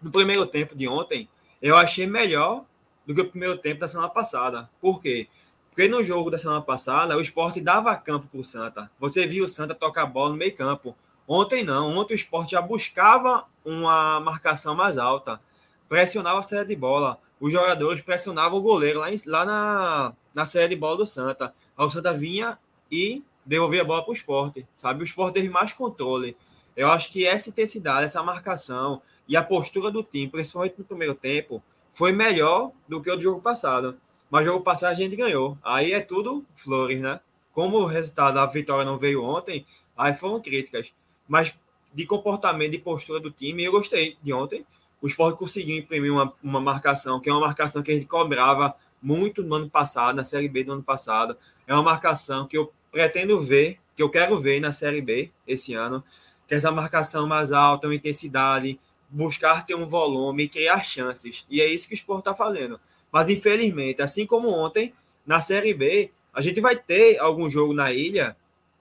[0.00, 1.28] no primeiro tempo de ontem,
[1.60, 2.64] eu achei melhor
[3.06, 4.68] do que o primeiro tempo da semana passada.
[4.80, 5.28] Por quê?
[5.70, 8.90] Porque no jogo da semana passada, o esporte dava campo para o Santa.
[9.00, 10.94] Você viu o Santa tocar a bola no meio campo.
[11.26, 11.96] Ontem não.
[11.96, 15.40] Ontem o esporte já buscava uma marcação mais alta.
[15.88, 20.46] Pressionava a saída de bola os jogadores pressionavam o goleiro lá, em- lá na, na
[20.46, 21.52] série de bola do Santa.
[21.76, 22.56] Aí o Santa vinha
[22.88, 25.02] e devolvia a bola para o esporte, sabe?
[25.02, 26.36] O esporte teve mais controle.
[26.76, 31.16] Eu acho que essa intensidade, essa marcação e a postura do time, principalmente no primeiro
[31.16, 31.60] tempo,
[31.92, 33.96] foi melhor do que o do jogo passado.
[34.28, 35.56] Mas jogo passado a gente ganhou.
[35.62, 37.20] Aí é tudo flores, né?
[37.52, 39.64] Como o resultado da vitória não veio ontem,
[39.96, 40.92] aí foram críticas.
[41.28, 41.54] Mas
[41.94, 44.66] de comportamento, de postura do time, eu gostei de ontem
[45.02, 48.74] o Sport conseguiu imprimir uma, uma marcação, que é uma marcação que a gente cobrava
[49.02, 51.36] muito no ano passado, na Série B do ano passado.
[51.66, 55.74] É uma marcação que eu pretendo ver, que eu quero ver na Série B esse
[55.74, 56.04] ano,
[56.48, 58.78] é essa marcação mais alta, uma intensidade,
[59.12, 61.44] buscar ter um volume criar chances.
[61.48, 62.80] E é isso que o Sport está fazendo.
[63.12, 64.92] Mas, infelizmente, assim como ontem,
[65.26, 68.34] na Série B, a gente vai ter algum jogo na ilha,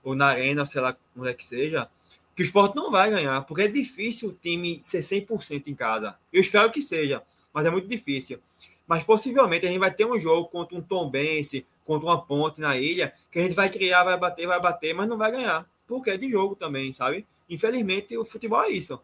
[0.03, 1.87] ou na arena, sei lá onde é que seja,
[2.35, 6.15] que o esporte não vai ganhar, porque é difícil o time ser 100% em casa.
[6.31, 7.21] Eu espero que seja,
[7.53, 8.39] mas é muito difícil.
[8.87, 12.77] Mas possivelmente a gente vai ter um jogo contra um Tombense, contra uma ponte na
[12.77, 15.69] ilha, que a gente vai criar, vai bater, vai bater, mas não vai ganhar.
[15.85, 17.27] Porque é de jogo também, sabe?
[17.49, 18.99] Infelizmente o futebol é isso.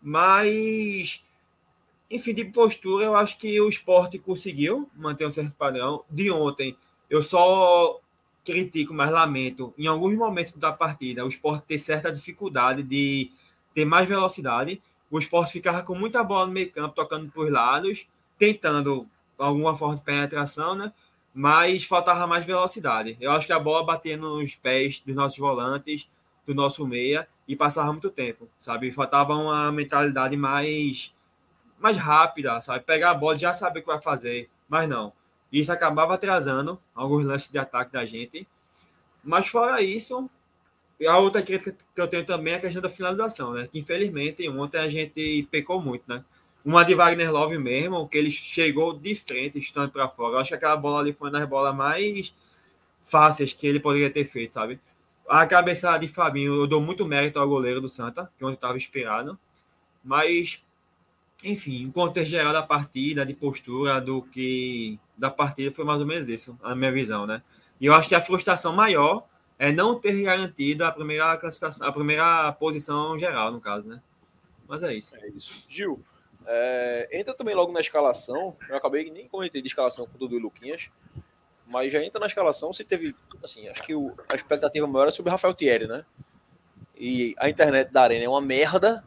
[0.00, 1.22] Mas,
[2.10, 6.04] enfim, de postura, eu acho que o esporte conseguiu manter um certo padrão.
[6.08, 6.76] De ontem,
[7.10, 8.00] eu só
[8.44, 13.30] critico, mas lamento, em alguns momentos da partida, o esporte ter certa dificuldade de
[13.74, 14.80] ter mais velocidade.
[15.10, 18.06] O esporte ficava com muita bola no meio campo, tocando por lados,
[18.38, 19.06] tentando
[19.36, 20.92] alguma forma de penetração, né?
[21.34, 23.16] Mas faltava mais velocidade.
[23.20, 26.08] Eu acho que a bola batia nos pés dos nossos volantes,
[26.46, 28.92] do nosso meia, e passava muito tempo, sabe?
[28.92, 31.14] Faltava uma mentalidade mais,
[31.80, 32.84] mais rápida, sabe?
[32.84, 34.50] Pegar a bola já saber o que vai fazer.
[34.68, 35.14] Mas não.
[35.50, 38.46] Isso acabava atrasando alguns lances de ataque da gente.
[39.24, 40.28] Mas fora isso,
[41.06, 43.66] a outra crítica que eu tenho também é a questão da finalização, né?
[43.72, 46.22] Que infelizmente ontem a gente pecou muito, né?
[46.62, 50.34] Uma de Wagner Love mesmo, que ele chegou de frente, estando para fora.
[50.34, 52.34] Eu acho que aquela bola ali foi uma das bolas mais
[53.00, 54.78] fáceis que ele poderia ter feito, sabe?
[55.28, 58.76] A cabeçada de Fabinho, eu dou muito mérito ao goleiro do Santa, que ontem estava
[58.76, 59.38] inspirado.
[60.02, 60.64] Mas,
[61.44, 66.06] enfim, o contexto geral da partida, de postura, do que da partida foi mais ou
[66.06, 67.42] menos isso, a minha visão, né?
[67.78, 69.26] E eu acho que a frustração maior
[69.58, 74.00] é não ter garantido a primeira classificação, a primeira posição geral, no caso, né?
[74.66, 75.14] Mas é isso.
[75.16, 75.66] É isso.
[75.68, 76.02] Gil,
[76.46, 78.56] é, entra também logo na escalação.
[78.68, 80.90] Eu acabei nem comentei de escalação com o Dudu e Luquinhas,
[81.70, 82.72] mas já entra na escalação.
[82.72, 86.04] Se teve, assim, acho que o, a expectativa maior é sobre Rafael Thierry, né?
[86.96, 89.04] E a internet da Arena é uma merda.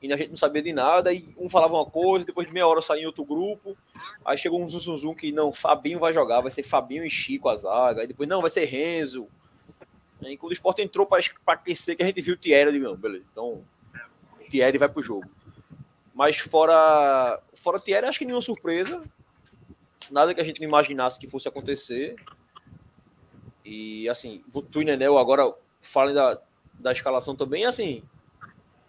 [0.00, 2.66] E a gente não sabia de nada, e um falava uma coisa, depois de meia
[2.66, 3.76] hora saía em outro grupo.
[4.24, 7.48] Aí chegou um zum, zum que não, Fabinho vai jogar, vai ser Fabinho e Chico
[7.48, 8.00] a zaga.
[8.00, 9.28] Aí depois, não, vai ser Renzo.
[10.20, 12.84] Aí quando o Sport entrou para aquecer, que a gente viu o Thierry, eu digo,
[12.86, 13.62] não, beleza, então
[14.50, 15.30] Thierry vai pro jogo.
[16.12, 19.02] Mas fora, fora Thierry, acho que nenhuma surpresa.
[20.12, 22.16] Nada que a gente não imaginasse que fosse acontecer.
[23.64, 26.40] E assim, tu e Nenel agora falem da,
[26.74, 28.02] da escalação também, assim,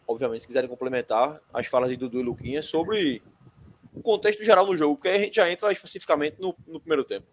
[0.07, 3.23] obviamente, se quiserem complementar as falas de Dudu e Luquinha sobre
[3.93, 7.27] o contexto geral no jogo, porque a gente já entra especificamente no, no primeiro tempo.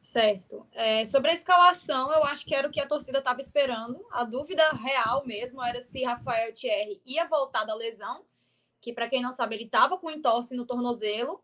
[0.00, 0.66] Certo.
[0.72, 4.04] É, sobre a escalação, eu acho que era o que a torcida estava esperando.
[4.10, 8.24] A dúvida real mesmo era se Rafael Thierry ia voltar da lesão,
[8.80, 11.42] que para quem não sabe, ele estava com entorse no tornozelo,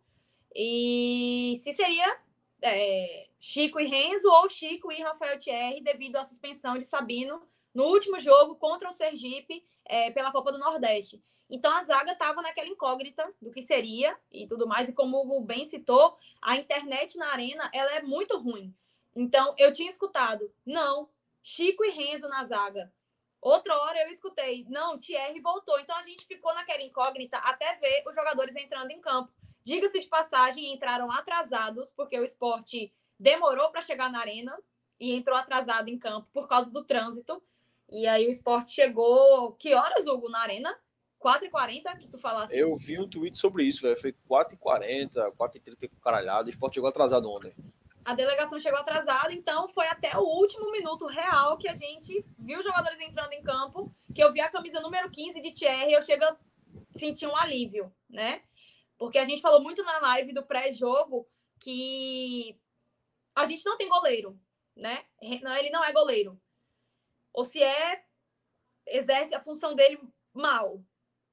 [0.54, 2.18] e se seria
[2.62, 7.42] é, Chico e Renzo ou Chico e Rafael Thierry devido à suspensão de Sabino
[7.74, 11.22] no último jogo contra o Sergipe é, pela Copa do Nordeste.
[11.50, 14.88] Então a zaga estava naquela incógnita do que seria e tudo mais.
[14.88, 18.74] E como o bem citou, a internet na arena ela é muito ruim.
[19.14, 21.08] Então eu tinha escutado, não,
[21.42, 22.92] Chico e Renzo na zaga.
[23.40, 25.78] Outra hora eu escutei, não, Thierry voltou.
[25.78, 29.30] Então a gente ficou naquela incógnita até ver os jogadores entrando em campo.
[29.64, 34.56] Diga-se de passagem, entraram atrasados, porque o esporte demorou para chegar na arena
[35.00, 37.42] e entrou atrasado em campo por causa do trânsito.
[37.90, 39.52] E aí o esporte chegou.
[39.52, 40.76] Que horas, Hugo, na arena?
[41.24, 42.56] 4h40 que tu falasse?
[42.56, 43.98] Eu vi um tweet sobre isso, velho.
[43.98, 46.48] Foi 4h40, 4h30 com caralhado.
[46.48, 47.54] O esporte chegou atrasado ontem.
[48.04, 52.58] A delegação chegou atrasada, então foi até o último minuto real que a gente viu
[52.58, 56.02] os jogadores entrando em campo, que eu vi a camisa número 15 de Thierry, eu
[56.02, 56.36] chego a
[56.94, 58.42] sentir um alívio, né?
[58.98, 61.28] Porque a gente falou muito na live do pré-jogo
[61.58, 62.58] que
[63.34, 64.38] a gente não tem goleiro,
[64.76, 65.04] né?
[65.20, 66.40] Ele não é goleiro.
[67.32, 68.04] Ou se é,
[68.86, 70.00] exerce a função dele
[70.32, 70.80] mal,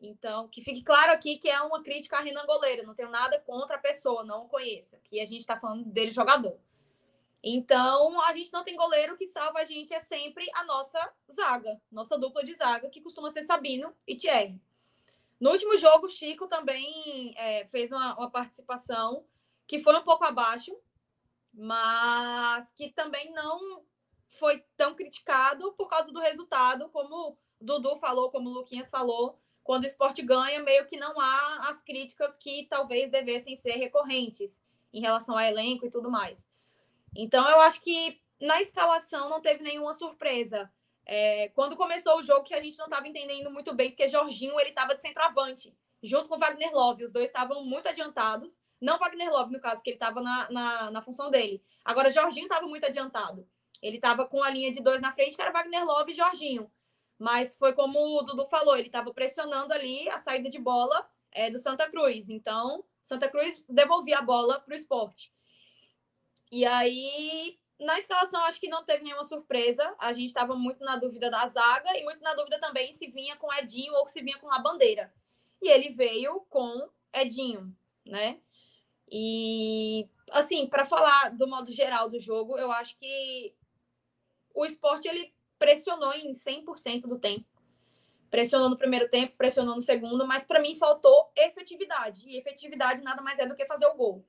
[0.02, 2.86] então, que fique claro aqui que é uma crítica a Renan Goleiro.
[2.86, 4.96] Não tenho nada contra a pessoa, não o conheço.
[4.96, 6.60] Aqui a gente está falando dele jogador.
[7.44, 11.82] Então, a gente não tem goleiro que salva a gente, é sempre a nossa zaga,
[11.92, 14.62] nossa dupla de zaga, que costuma ser Sabino e Thierry.
[15.42, 19.26] No último jogo, o Chico também é, fez uma, uma participação
[19.66, 20.72] que foi um pouco abaixo,
[21.52, 23.84] mas que também não
[24.38, 29.40] foi tão criticado por causa do resultado, como o Dudu falou, como o Luquinhas falou,
[29.64, 34.62] quando o esporte ganha, meio que não há as críticas que talvez devessem ser recorrentes
[34.94, 36.48] em relação ao elenco e tudo mais.
[37.16, 40.72] Então, eu acho que na escalação não teve nenhuma surpresa.
[41.14, 44.58] É, quando começou o jogo, que a gente não estava entendendo muito bem, porque Jorginho
[44.58, 47.04] ele estava de centroavante, junto com Wagner Love.
[47.04, 48.58] Os dois estavam muito adiantados.
[48.80, 51.62] Não Wagner Love, no caso, que ele estava na, na, na, função dele.
[51.84, 53.46] Agora, Jorginho estava muito adiantado.
[53.82, 56.72] Ele estava com a linha de dois na frente, que era Wagner Love e Jorginho.
[57.20, 61.50] Mas foi como o Dudu falou, ele estava pressionando ali a saída de bola é,
[61.50, 62.30] do Santa Cruz.
[62.30, 65.34] Então, Santa Cruz devolvia a bola para o esporte.
[66.50, 69.96] E aí, na escalação, acho que não teve nenhuma surpresa.
[69.98, 73.36] A gente estava muito na dúvida da zaga e muito na dúvida também se vinha
[73.36, 75.12] com Edinho ou se vinha com a bandeira.
[75.60, 78.40] E ele veio com Edinho, né?
[79.10, 83.54] E, assim, para falar do modo geral do jogo, eu acho que
[84.54, 87.46] o esporte ele pressionou em 100% do tempo.
[88.30, 92.30] Pressionou no primeiro tempo, pressionou no segundo, mas para mim faltou efetividade.
[92.30, 94.24] E efetividade nada mais é do que fazer o gol.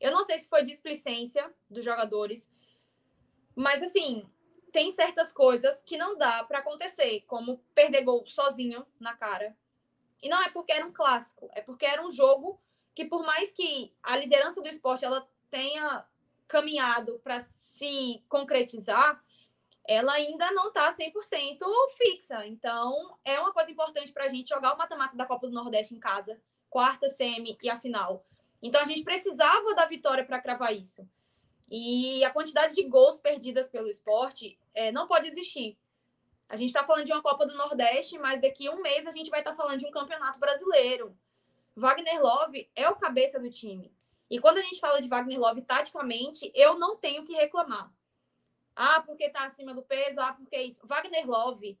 [0.00, 2.48] Eu não sei se foi displicência dos jogadores,
[3.58, 4.24] mas assim,
[4.70, 9.56] tem certas coisas que não dá para acontecer, como perder gol sozinho na cara.
[10.22, 12.60] E não é porque era um clássico, é porque era um jogo
[12.94, 16.06] que por mais que a liderança do esporte ela tenha
[16.46, 19.22] caminhado para se concretizar,
[19.84, 21.58] ela ainda não está 100%
[21.96, 22.46] fixa.
[22.46, 25.96] Então, é uma coisa importante para a gente jogar o mata-mata da Copa do Nordeste
[25.96, 26.40] em casa,
[26.70, 28.24] quarta, semi e a final.
[28.62, 31.08] Então, a gente precisava da vitória para cravar isso.
[31.70, 35.78] E a quantidade de gols perdidas pelo esporte é, não pode existir.
[36.48, 39.12] A gente está falando de uma Copa do Nordeste, mas daqui a um mês a
[39.12, 41.14] gente vai estar tá falando de um campeonato brasileiro.
[41.76, 43.92] Wagner Love é o cabeça do time.
[44.30, 47.92] E quando a gente fala de Wagner Love taticamente, eu não tenho que reclamar.
[48.74, 50.80] Ah, porque está acima do peso, ah, porque isso.
[50.84, 51.78] Wagner Love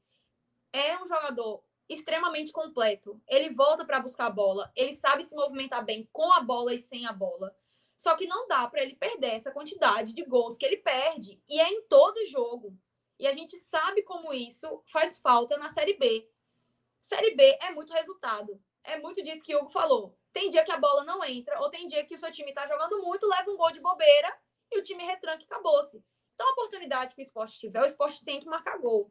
[0.72, 3.20] é um jogador extremamente completo.
[3.26, 6.78] Ele volta para buscar a bola, ele sabe se movimentar bem com a bola e
[6.78, 7.54] sem a bola.
[7.98, 11.42] Só que não dá para ele perder essa quantidade de gols que ele perde.
[11.48, 12.78] E é em todo jogo.
[13.18, 16.30] E a gente sabe como isso faz falta na Série B.
[17.00, 18.62] Série B é muito resultado.
[18.84, 20.16] É muito disso que o Hugo falou.
[20.32, 22.64] Tem dia que a bola não entra, ou tem dia que o seu time está
[22.66, 24.32] jogando muito, leva um gol de bobeira
[24.70, 26.00] e o time retranca e acabou-se.
[26.34, 29.10] Então, a oportunidade que o esporte tiver, o esporte tem que marcar gol.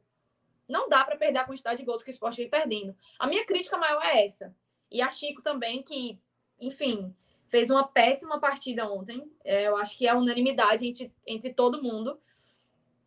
[0.65, 2.95] Não dá para perder a quantidade de gols que o esporte vem perdendo.
[3.19, 4.55] A minha crítica maior é essa.
[4.89, 6.17] E a Chico também, que,
[6.57, 7.13] enfim,
[7.47, 9.31] fez uma péssima partida ontem.
[9.43, 12.19] É, eu acho que é unanimidade entre, entre todo mundo.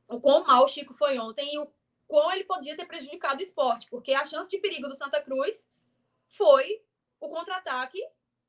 [0.08, 1.70] O quão mal o Chico foi ontem e o
[2.06, 5.68] quão ele podia ter prejudicado o esporte, porque a chance de perigo do Santa Cruz
[6.26, 6.82] foi
[7.20, 8.00] o contra-ataque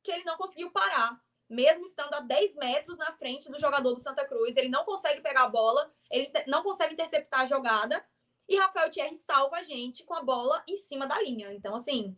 [0.02, 1.22] que ele não conseguiu parar.
[1.48, 5.22] Mesmo estando a 10 metros na frente do jogador do Santa Cruz, ele não consegue
[5.22, 8.04] pegar a bola, ele não consegue interceptar a jogada,
[8.48, 11.54] e Rafael Thierry salva a gente com a bola em cima da linha.
[11.54, 12.18] Então, assim,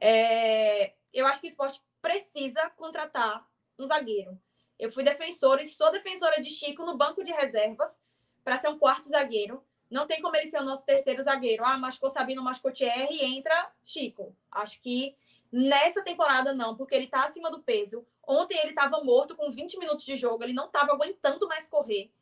[0.00, 0.92] é...
[1.12, 4.38] eu acho que o esporte precisa contratar um zagueiro.
[4.78, 7.98] Eu fui defensora e sou defensora de Chico no banco de reservas
[8.44, 9.64] para ser um quarto zagueiro.
[9.90, 11.64] Não tem como ele ser o nosso terceiro zagueiro.
[11.64, 14.36] Ah, machucou Sabino, machucou Thierry entra Chico.
[14.52, 15.16] Acho que
[15.50, 18.06] nessa temporada não, porque ele tá acima do peso.
[18.28, 22.12] Ontem ele estava morto com 20 minutos de jogo, ele não estava aguentando mais correr.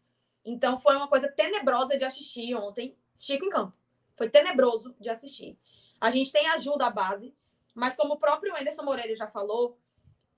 [0.44, 2.96] Então foi uma coisa tenebrosa de assistir ontem.
[3.16, 3.76] Chico em campo.
[4.16, 5.58] Foi tenebroso de assistir.
[6.00, 7.34] A gente tem ajuda à base,
[7.74, 9.78] mas como o próprio Anderson Moreira já falou,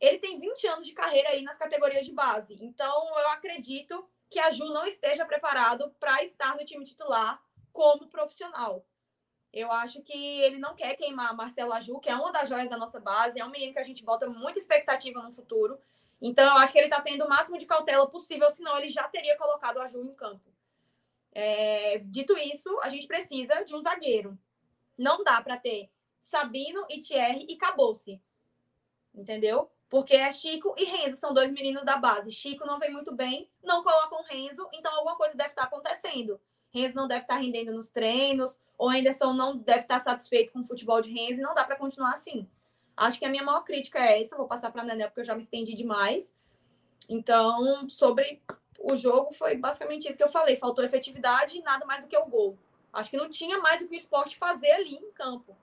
[0.00, 2.58] ele tem 20 anos de carreira aí nas categorias de base.
[2.60, 7.42] Então, eu acredito que a Ju não esteja preparado para estar no time titular
[7.72, 8.84] como profissional.
[9.52, 12.76] Eu acho que ele não quer queimar Marcelo Aju, que é uma das joias da
[12.76, 15.78] nossa base, é um menino que a gente bota muita expectativa no futuro.
[16.20, 19.04] Então, eu acho que ele está tendo o máximo de cautela possível, senão ele já
[19.04, 20.52] teria colocado o Aju em campo.
[21.30, 24.36] É, dito isso, a gente precisa de um zagueiro.
[24.98, 25.90] Não dá para ter
[26.24, 28.20] Sabino e Thierry e acabou-se.
[29.14, 29.70] Entendeu?
[29.90, 32.32] Porque é Chico e Renzo, são dois meninos da base.
[32.32, 36.40] Chico não vem muito bem, não colocam Renzo, então alguma coisa deve estar acontecendo.
[36.72, 40.64] Renzo não deve estar rendendo nos treinos, ou Anderson não deve estar satisfeito com o
[40.64, 42.48] futebol de Renzo, e não dá para continuar assim.
[42.96, 45.24] Acho que a minha maior crítica é essa, vou passar para a Nenel, porque eu
[45.24, 46.32] já me estendi demais.
[47.06, 48.42] Então, sobre
[48.80, 52.16] o jogo, foi basicamente isso que eu falei: faltou efetividade e nada mais do que
[52.16, 52.58] o gol.
[52.92, 55.54] Acho que não tinha mais o que o esporte fazer ali em campo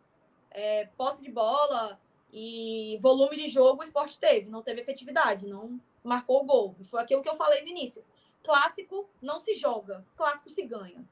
[0.52, 2.00] é, posse de bola
[2.32, 6.76] e volume de jogo o esporte teve, não teve efetividade, não marcou o gol.
[6.90, 8.04] Foi aquilo que eu falei no início.
[8.44, 11.04] Clássico não se joga, clássico se ganha.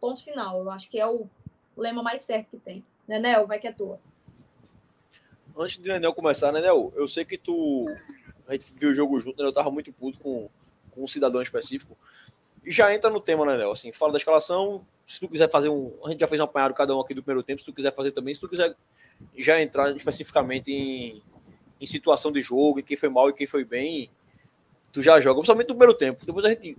[0.00, 0.60] Ponto final.
[0.60, 1.28] Eu acho que é o
[1.76, 2.84] lema mais certo que tem.
[3.06, 4.00] Nenel, vai que é tua.
[5.56, 7.86] Antes de Nenel começar, Nenel, eu sei que tu.
[8.46, 9.46] A gente viu o jogo junto, né?
[9.46, 10.48] eu tava muito puto com,
[10.90, 11.96] com um cidadão específico.
[12.66, 13.72] Já entra no tema, Nenel.
[13.72, 15.92] Assim, fala da escalação, se tu quiser fazer um.
[16.04, 17.60] A gente já fez um apanhado cada um aqui do primeiro tempo.
[17.60, 18.74] Se tu quiser fazer também, se tu quiser
[19.36, 21.22] já entrar especificamente em,
[21.80, 24.10] em situação de jogo, em quem foi mal e quem foi bem,
[24.92, 26.26] tu já joga, principalmente no primeiro tempo.
[26.26, 26.76] Depois a gente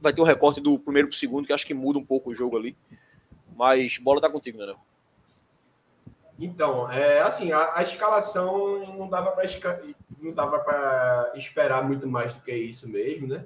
[0.00, 2.30] vai ter um recorte do primeiro para o segundo, que acho que muda um pouco
[2.30, 2.76] o jogo ali.
[3.56, 4.74] Mas bola tá contigo, né?
[6.38, 9.44] Então, é assim, a, a escalação não dava para
[10.20, 13.44] não dava para esperar muito mais do que isso mesmo, né?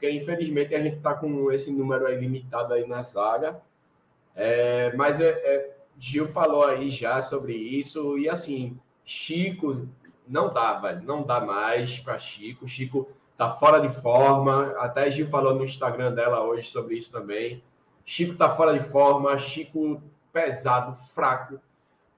[0.00, 3.60] Porque infelizmente a gente está com esse número aí limitado aí na zaga.
[4.34, 9.86] É, mas é, é, Gil falou aí já sobre isso, e assim, Chico
[10.26, 12.66] não dá, velho, não dá mais para Chico.
[12.66, 17.62] Chico tá fora de forma, até Gil falou no Instagram dela hoje sobre isso também.
[18.02, 21.60] Chico tá fora de forma, Chico pesado, fraco.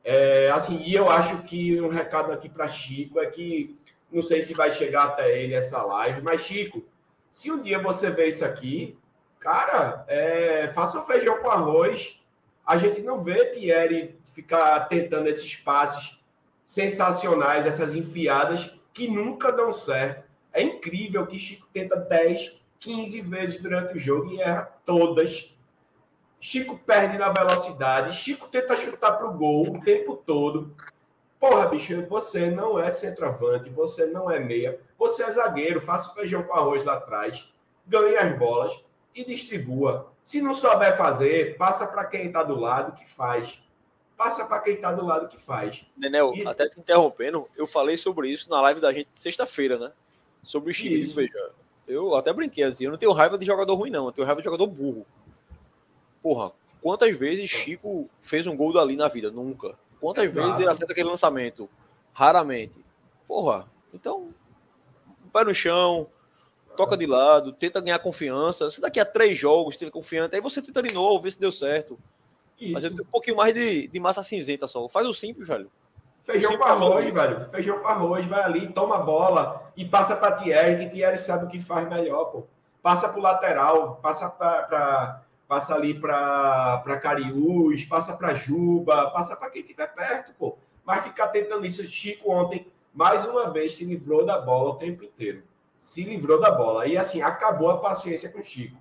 [0.05, 3.77] É, assim, e eu acho que um recado aqui para Chico é que
[4.13, 6.85] não sei se vai chegar até ele essa live, mas Chico,
[7.33, 8.99] se um dia você vê isso aqui,
[9.41, 12.21] cara, é, faça um feijão com arroz.
[12.65, 16.19] A gente não vê Thierry ficar tentando esses passes
[16.65, 20.25] sensacionais, essas enfiadas que nunca dão certo.
[20.53, 25.55] É incrível que Chico tenta 10, 15 vezes durante o jogo e erra todas.
[26.39, 30.75] Chico perde na velocidade, Chico tenta chutar para o gol o tempo todo.
[31.39, 36.45] Porra, bicho, você não é centroavante, você não é meia, você é zagueiro, faça feijão
[36.45, 37.53] com arroz lá atrás,
[37.87, 38.79] ganhe as bolas
[39.15, 40.13] e distribua.
[40.23, 43.61] Se não souber fazer, passa para quem está do lado que faz.
[44.17, 45.85] Passa para quem está do lado que faz.
[45.97, 46.47] Nenel, e...
[46.47, 49.93] até te interrompendo, eu falei sobre isso na live da gente sexta-feira, né?
[50.45, 51.17] Sobre o Chico.
[51.17, 51.51] Veja,
[51.89, 54.07] eu até brinquei assim, eu não tenho raiva de jogador ruim, não.
[54.07, 55.05] Eu tenho raiva de jogador burro.
[56.23, 59.33] Porra, quantas vezes Chico fez um gol dali na vida?
[59.33, 59.77] Nunca.
[60.01, 60.47] Quantas Exato.
[60.47, 61.69] vezes ele acerta aquele lançamento?
[62.13, 62.85] Raramente.
[63.27, 64.33] Porra, então,
[65.33, 66.07] pé no chão,
[66.77, 68.71] toca de lado, tenta ganhar confiança.
[68.71, 71.53] Se daqui a três jogos teve confiança, aí você tenta de novo, ver se deu
[71.53, 71.99] certo.
[72.61, 72.73] Isso.
[72.73, 74.89] Mas eu tenho um pouquinho mais de, de massa cinzenta só.
[74.89, 75.71] Faz o simples, velho.
[76.25, 77.49] Feijão com arroz, velho.
[77.51, 81.47] Feijão com arroz, vai ali, toma a bola e passa para Thierry, que Thierry sabe
[81.47, 82.45] o que faz melhor, pô.
[82.81, 89.51] Passa para o lateral, passa para passa ali para Cariús, passa para Juba, passa para
[89.51, 90.57] quem estiver perto, pô.
[90.85, 95.05] Mas ficar tentando isso, Chico ontem, mais uma vez, se livrou da bola o tempo
[95.05, 95.43] inteiro.
[95.79, 96.87] Se livrou da bola.
[96.87, 98.77] E assim, acabou a paciência com o Chico.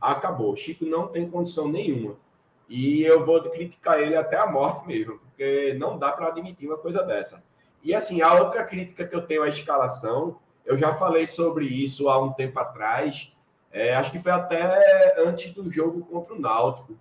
[0.00, 0.54] Acabou.
[0.56, 2.16] Chico não tem condição nenhuma.
[2.68, 6.78] E eu vou criticar ele até a morte mesmo, porque não dá para admitir uma
[6.78, 7.44] coisa dessa.
[7.82, 12.08] E assim, a outra crítica que eu tenho à escalação, eu já falei sobre isso
[12.08, 13.32] há um tempo atrás,
[13.70, 16.96] é, acho que foi até antes do jogo contra o Náutico.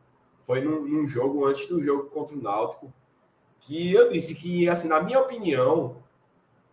[0.45, 2.93] Foi num, num, jogo antes do jogo contra o Náutico,
[3.61, 5.95] que eu disse que, assim, na minha opinião,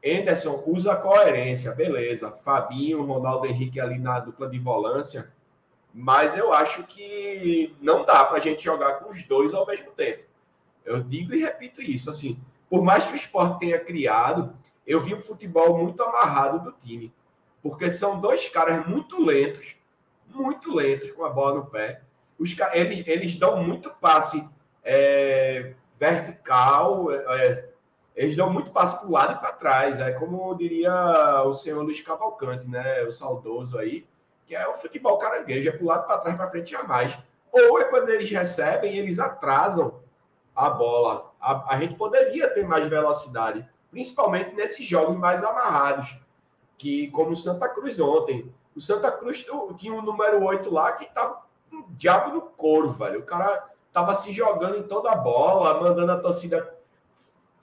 [0.05, 2.33] Anderson usa coerência, beleza.
[2.45, 5.33] Fabinho, Ronaldo Henrique ali na dupla de volância,
[5.95, 9.93] mas eu acho que não dá para a gente jogar com os dois ao mesmo
[9.93, 10.25] tempo.
[10.85, 15.15] Eu digo e repito isso, assim, por mais que o esporte tenha criado, eu vi
[15.15, 17.13] o futebol muito amarrado do time,
[17.63, 19.77] porque são dois caras muito lentos,
[20.29, 22.01] muito lentos com a bola no pé.
[22.39, 24.49] Os, eles, eles dão muito passe
[24.83, 27.69] é, vertical, é,
[28.15, 29.99] eles dão muito passe para o lado e para trás.
[29.99, 33.03] É como diria o senhor Luiz Cavalcante, né?
[33.05, 34.07] O saudoso aí,
[34.47, 37.19] que é o futebol caranguejo, é para o lado, para trás, para frente a mais.
[37.51, 40.01] Ou é quando eles recebem, eles atrasam
[40.55, 41.33] a bola.
[41.41, 46.17] A, a gente poderia ter mais velocidade, principalmente nesses jogos mais amarrados,
[46.77, 48.53] que como o Santa Cruz ontem.
[48.75, 49.47] O Santa Cruz
[49.77, 51.43] tinha um número 8 lá que tava
[51.73, 53.21] um diabo no couro, velho.
[53.21, 56.82] O cara tava se jogando em toda a bola, mandando a torcida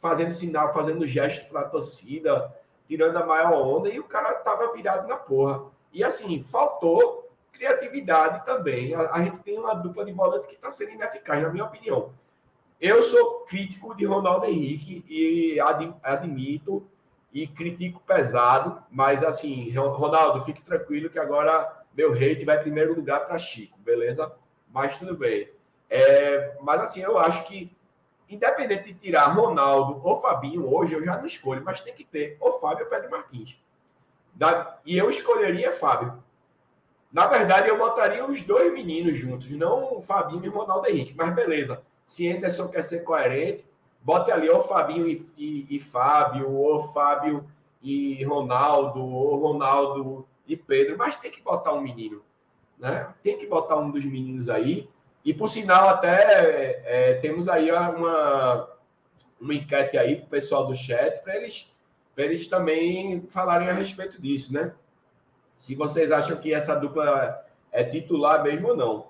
[0.02, 2.54] fazendo sinal, fazendo gesto para a torcida,
[2.88, 5.64] tirando a maior onda, e o cara tava virado na porra.
[5.94, 8.96] E assim, faltou criatividade também.
[8.96, 12.12] A, a gente tem uma dupla de volante que está sendo ineficaz, na minha opinião.
[12.80, 16.88] Eu sou crítico de Ronaldo Henrique e ad, admito
[17.34, 22.96] e critico pesado, mas assim, Ronaldo, fique tranquilo que agora meu hate vai em primeiro
[22.96, 24.32] lugar para Chico, beleza?
[24.74, 25.50] Mas tudo bem.
[25.90, 27.76] É, mas assim, eu acho que,
[28.30, 32.38] independente de tirar Ronaldo ou Fabinho, hoje eu já não escolho, mas tem que ter
[32.40, 33.58] ou Fábio ou Pedro Martins.
[34.34, 36.24] Da, e eu escolheria Fábio.
[37.12, 41.16] Na verdade, eu botaria os dois meninos juntos, não o Fabinho e o Ronaldo Henrique,
[41.18, 41.82] mas beleza.
[42.06, 43.66] Se Anderson quer ser coerente,
[44.02, 47.50] bote ali ou Fabinho e, e, e Fábio, ou Fábio
[47.82, 52.22] e Ronaldo, ou Ronaldo e Pedro, mas tem que botar um menino,
[52.78, 53.14] né?
[53.24, 54.90] Tem que botar um dos meninos aí.
[55.24, 58.70] E por sinal, até é, temos aí uma,
[59.40, 61.74] uma enquete aí para o pessoal do chat para eles,
[62.16, 64.74] eles também falarem a respeito disso, né?
[65.56, 69.10] Se vocês acham que essa dupla é titular mesmo ou não.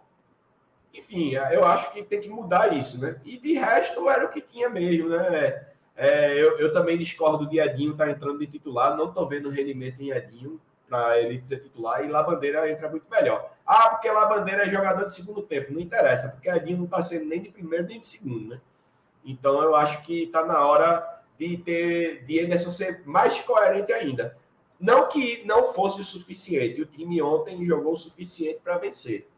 [0.93, 3.19] Enfim, eu acho que tem que mudar isso, né?
[3.23, 5.67] E de resto era o que tinha mesmo, né?
[5.95, 9.49] É, eu, eu, também discordo de Edinho estar tá entrando de titular, não estou vendo
[9.49, 10.59] rendimento em Edinho
[10.89, 13.53] para ele ser titular e Labandeira entra muito melhor.
[13.65, 17.25] Ah, porque Labandeira é jogador de segundo tempo, não interessa, porque Edinho não está sendo
[17.25, 18.61] nem de primeiro nem de segundo, né?
[19.23, 24.35] Então eu acho que está na hora de ter de Anderson ser mais coerente ainda.
[24.79, 29.29] Não que não fosse o suficiente, o time ontem jogou o suficiente para vencer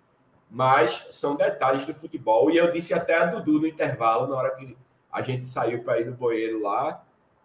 [0.51, 2.51] mas são detalhes do futebol.
[2.51, 4.77] E eu disse até a Dudu no intervalo, na hora que
[5.09, 7.01] a gente saiu para ir no banheiro lá.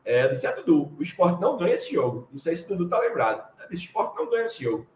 [0.06, 2.28] É, disse a Dudu: o esporte não ganha esse jogo.
[2.32, 3.44] Não sei se o Dudu tá lembrado.
[3.60, 4.86] Eu disse: o esporte não ganha esse jogo.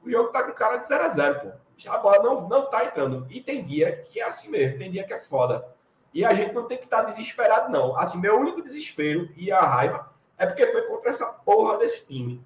[0.00, 1.90] O jogo tá com cara de 0 a 0 pô.
[1.90, 3.26] A bola não, não tá entrando.
[3.28, 5.66] E tem dia que é assim mesmo, tem dia que é foda.
[6.12, 7.96] E a gente não tem que estar tá desesperado, não.
[7.98, 12.40] Assim, meu único desespero e a raiva é porque foi contra essa porra desse time.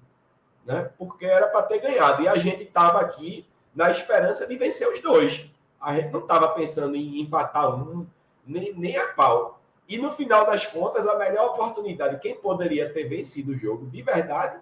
[0.65, 0.89] Né?
[0.97, 2.23] Porque era para ter ganhado.
[2.23, 5.47] E a gente tava aqui na esperança de vencer os dois.
[5.79, 8.07] A gente não estava pensando em empatar um,
[8.43, 9.58] nem, nem a pau.
[9.89, 14.03] E no final das contas, a melhor oportunidade, quem poderia ter vencido o jogo de
[14.03, 14.61] verdade,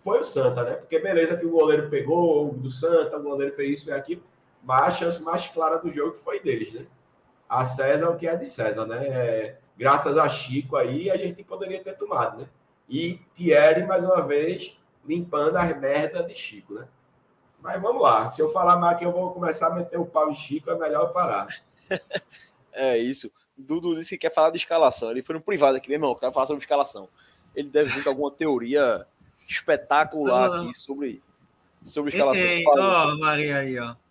[0.00, 0.72] foi o Santa, né?
[0.76, 4.22] Porque beleza que o goleiro pegou o do Santa, o goleiro fez isso e aquilo,
[4.62, 6.86] mas a chance mais clara do jogo foi deles, né?
[7.46, 9.06] A César o que é de César, né?
[9.08, 12.48] É, graças a Chico aí, a gente poderia ter tomado, né?
[12.88, 16.88] E Thierry, mais uma vez, limpando as merdas de Chico, né?
[17.60, 18.26] Mas vamos lá.
[18.30, 20.78] Se eu falar mais que eu vou começar a meter o pau em Chico, é
[20.78, 21.46] melhor eu parar.
[22.72, 23.30] é isso.
[23.62, 25.10] Dudu disse que quer falar de escalação.
[25.10, 27.08] Ele foi no privado aqui, meu irmão, quer falar sobre escalação.
[27.54, 29.06] Ele deve vir com alguma teoria
[29.48, 30.62] espetacular ah.
[30.62, 31.22] aqui sobre,
[31.82, 32.44] sobre escalação.
[32.44, 33.94] Ei, ó, Maria aí, ó.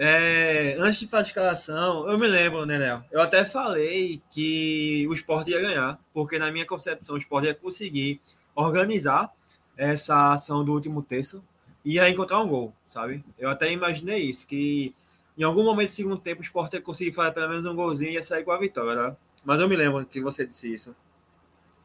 [0.00, 3.04] É, antes de falar de escalação, eu me lembro, né, Léo?
[3.10, 7.54] Eu até falei que o esporte ia ganhar, porque na minha concepção o esporte ia
[7.54, 8.20] conseguir
[8.54, 9.32] organizar
[9.76, 11.42] essa ação do último terço
[11.84, 13.24] e ia encontrar um gol, sabe?
[13.36, 14.94] Eu até imaginei isso, que
[15.38, 18.10] em algum momento do segundo tempo o Sport ia conseguir fazer pelo menos um golzinho
[18.10, 19.16] e ia sair com a vitória, né?
[19.44, 20.96] Mas eu me lembro que você disse isso.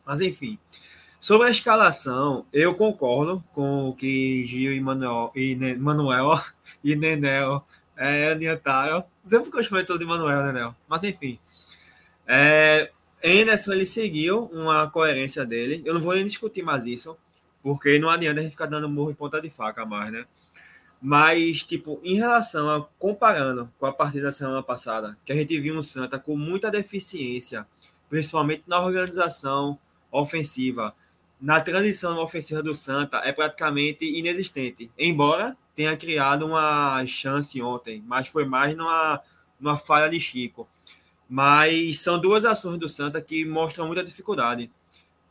[0.05, 0.57] Mas enfim,
[1.19, 6.41] sobre a escalação, eu concordo com o que Gil e Manuel e, ne, Manuel
[6.83, 9.05] e Nenel é, adiantaram.
[9.23, 10.75] Sempre que eu chamo todo de Manuel, Nenel.
[10.87, 11.39] Mas enfim.
[12.27, 12.91] É,
[13.23, 15.81] Anderson ele seguiu uma coerência dele.
[15.85, 17.17] Eu não vou nem discutir mais isso
[17.63, 20.25] porque não adianta a gente ficar dando morro em ponta de faca mais, né?
[21.05, 25.59] Mas, tipo, em relação a comparando com a partida da semana passada, que a gente
[25.59, 27.67] viu um Santa com muita deficiência,
[28.09, 29.77] principalmente na organização
[30.09, 30.95] ofensiva,
[31.41, 34.89] na transição ofensiva do Santa é praticamente inexistente.
[34.97, 39.21] Embora tenha criado uma chance ontem, mas foi mais numa,
[39.59, 40.69] numa falha de Chico.
[41.27, 44.71] Mas são duas ações do Santa que mostram muita dificuldade.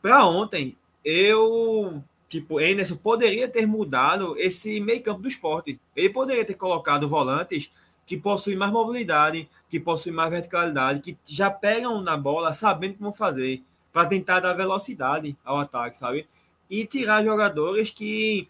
[0.03, 2.03] Para ontem, eu
[2.33, 5.79] tipo, Anderson poderia ter mudado esse meio-campo do esporte.
[5.95, 7.71] Ele poderia ter colocado volantes
[8.07, 13.11] que possuem mais mobilidade, que possuem mais verticalidade, que já pegam na bola sabendo como
[13.11, 13.61] fazer,
[13.91, 16.27] para tentar dar velocidade ao ataque, sabe?
[16.67, 18.49] E tirar jogadores que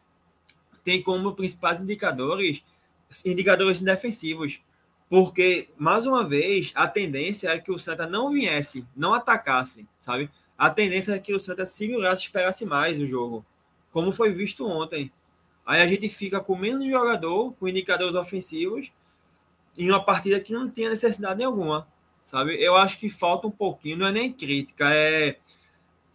[0.84, 2.64] têm como principais indicadores
[3.26, 4.62] indicadores defensivos.
[5.10, 10.30] Porque, mais uma vez, a tendência é que o Santa não viesse, não atacasse, sabe?
[10.58, 13.46] A tendência é que o Santa segurasse, esperasse mais o jogo
[13.94, 15.12] como foi visto ontem.
[15.66, 18.92] Aí a gente fica com menos jogador, com indicadores ofensivos,
[19.78, 21.88] em uma partida que não tinha necessidade nenhuma,
[22.26, 22.62] sabe?
[22.62, 25.38] Eu acho que falta um pouquinho, não é nem crítica, é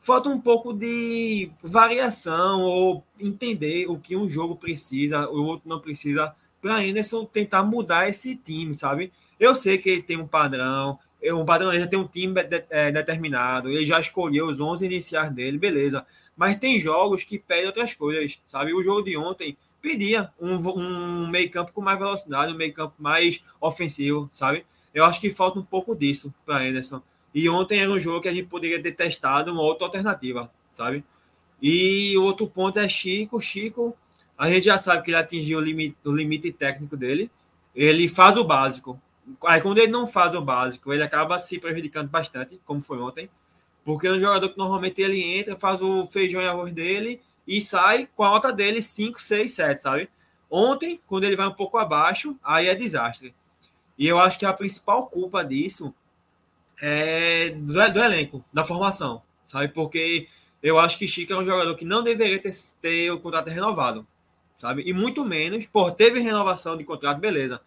[0.01, 5.81] falta um pouco de variação ou entender o que um jogo precisa, o outro não
[5.81, 9.13] precisa, para Anderson tentar mudar esse time, sabe?
[9.41, 12.35] Eu sei que ele tem um padrão, um padrão, ele já tem um time
[12.71, 16.05] é, determinado, ele já escolheu os 11 iniciais dele, beleza
[16.39, 18.73] mas tem jogos que pedem outras coisas, sabe?
[18.73, 24.31] O jogo de ontem pedia um, um meio-campo com mais velocidade, um meio-campo mais ofensivo,
[24.33, 24.65] sabe?
[24.95, 27.03] Eu acho que falta um pouco disso para Anderson.
[27.35, 31.05] E ontem era um jogo que a gente poderia ter testado uma outra alternativa, sabe?
[31.61, 33.41] E o outro ponto é Chico.
[33.41, 33.97] Chico,
[34.37, 37.29] a gente já sabe que ele atingiu o limite, o limite técnico dele.
[37.75, 39.01] Ele faz o básico.
[39.45, 43.29] Aí quando ele não faz o básico, ele acaba se prejudicando bastante, como foi ontem.
[43.89, 47.59] Porque é um jogador que normalmente ele entra, faz o feijão e arroz dele e
[47.63, 50.11] sai com a nota dele 5, 6, 7, sabe?
[50.51, 53.35] Ontem, quando ele vai um pouco abaixo, aí é desastre.
[53.97, 55.95] E eu acho que a principal culpa disso
[56.79, 59.69] é do, do elenco, da formação, sabe?
[59.69, 60.29] Porque
[60.63, 64.07] eu acho que Chico é um jogador que não deveria ter, ter o contrato renovado,
[64.59, 64.83] sabe?
[64.85, 67.59] E muito menos, por teve renovação de contrato, beleza.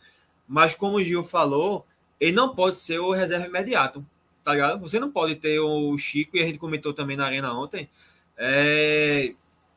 [0.48, 1.84] Mas como o Gil falou,
[2.20, 4.06] ele não pode ser o reserva imediato
[4.44, 4.80] tá ligado?
[4.80, 7.89] Você não pode ter o Chico, e a gente comentou também na arena ontem,
[8.38, 9.34] é,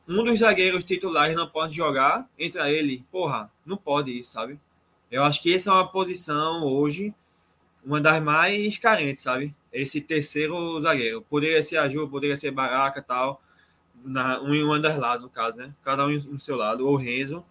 [0.07, 4.59] um dos zagueiros titulares não pode jogar, entra ele, porra, não pode isso, sabe?
[5.11, 7.13] Eu acho que essa é uma posição hoje,
[7.83, 9.55] uma das mais carentes, sabe?
[9.71, 11.21] Esse terceiro zagueiro.
[11.21, 13.41] Poderia ser a Ju, poderia ser Baraca tal,
[14.03, 15.73] na, um em um lado, no caso, né?
[15.83, 17.45] Cada um no seu lado, ou Renzo,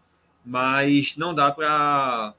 [0.45, 2.35] mas não dá para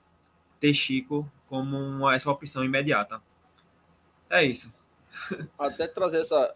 [0.59, 3.21] ter Chico como essa opção imediata.
[4.29, 4.73] É isso.
[5.57, 6.55] Até trazer essa.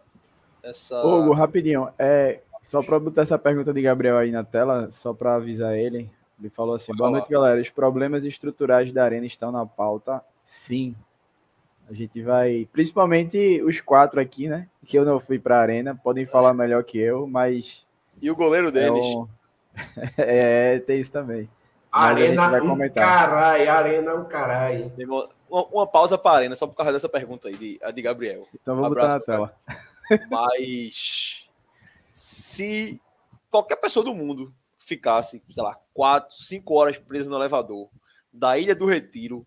[0.62, 1.02] essa...
[1.04, 1.88] Hugo, rapidinho.
[1.98, 6.10] É, só para botar essa pergunta de Gabriel aí na tela, só para avisar ele.
[6.38, 7.60] Ele falou assim: boa noite, galera.
[7.60, 10.22] Os problemas estruturais da arena estão na pauta?
[10.42, 10.94] Sim.
[11.88, 14.68] A gente vai, principalmente os quatro aqui, né?
[14.86, 17.84] Que eu não fui para a arena, podem falar melhor que eu, mas.
[18.22, 19.04] E o goleiro deles?
[19.04, 19.28] É, um...
[20.16, 21.48] é tem isso também.
[21.92, 24.92] Arena vai um caralho, arena um caralho.
[25.48, 28.46] Uma, uma, pausa para a arena, só por causa dessa pergunta aí de, de Gabriel.
[28.54, 29.56] Então vamos botar na tela.
[30.30, 31.48] Mas
[32.12, 33.00] se
[33.50, 37.88] qualquer pessoa do mundo ficasse, sei lá, quatro, cinco horas preso no elevador
[38.32, 39.44] da Ilha do Retiro,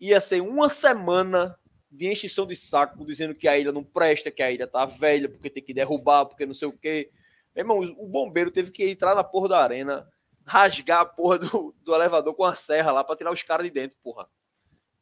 [0.00, 1.56] ia ser uma semana
[1.90, 5.28] de enchição de saco, dizendo que a ilha não presta, que a ilha tá velha,
[5.28, 7.10] porque tem que derrubar, porque não sei o quê.
[7.54, 10.06] Meu irmão, o bombeiro teve que entrar na porra da arena
[10.46, 13.72] rasgar a porra do, do elevador com a serra lá para tirar os caras de
[13.72, 14.28] dentro, porra.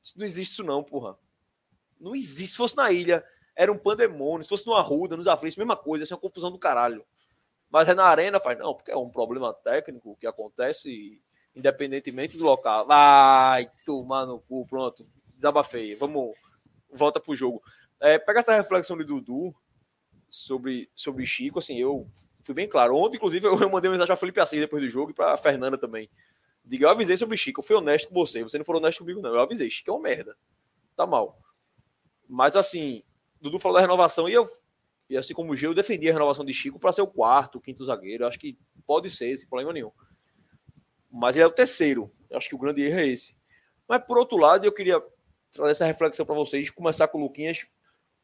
[0.03, 1.19] Isso não existe isso não, porra.
[2.01, 2.53] Não existe.
[2.53, 3.25] Se fosse na ilha,
[3.55, 4.45] era um pandemônio.
[4.45, 6.05] Se fosse numa ruda, nos aflitos, mesma coisa.
[6.05, 7.05] Isso é uma confusão do caralho.
[7.71, 11.21] Mas é na arena, faz não, porque é um problema técnico que acontece
[11.55, 12.87] independentemente do local.
[12.87, 15.07] Vai tomar no cu, pronto.
[15.35, 15.95] Desabafei.
[15.95, 16.37] Vamos,
[16.91, 17.63] volta pro jogo.
[18.01, 19.55] É, pega essa reflexão de Dudu
[20.29, 22.09] sobre, sobre Chico, assim, eu
[22.45, 22.95] fui bem claro.
[22.95, 26.09] Ontem, inclusive, eu mandei mensagem para Felipe Assis depois do jogo e para Fernanda também.
[26.65, 28.43] Diga, eu avisei sobre Chico, eu fui honesto com você.
[28.43, 29.35] Você não foi honesto comigo, não.
[29.35, 30.37] Eu avisei, Chico é uma merda.
[30.97, 31.39] Tá mal.
[32.29, 33.03] Mas assim,
[33.41, 34.47] Dudu falou da renovação e eu,
[35.09, 37.59] e assim como o Gil, eu defendi a renovação de Chico para ser o quarto,
[37.59, 38.25] o quinto zagueiro.
[38.25, 39.91] Eu acho que pode ser, sem problema nenhum.
[41.11, 42.11] Mas ele é o terceiro.
[42.31, 43.37] Eu acho que o grande erro é esse.
[43.87, 45.03] Mas por outro lado, eu queria
[45.53, 47.67] trazer essa reflexão para vocês, começar com o Luquinhas.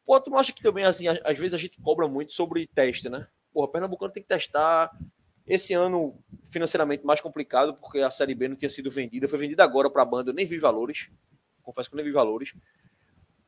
[0.05, 3.07] Pô, tu não acha que também, assim, às vezes a gente cobra muito sobre teste,
[3.07, 3.27] né?
[3.53, 4.91] Porra, Pernambucano tem que testar.
[5.45, 9.27] Esse ano, financeiramente, mais complicado, porque a Série B não tinha sido vendida.
[9.27, 11.09] Foi vendida agora para a banda, eu nem vi valores.
[11.61, 12.53] Confesso que eu nem vi valores.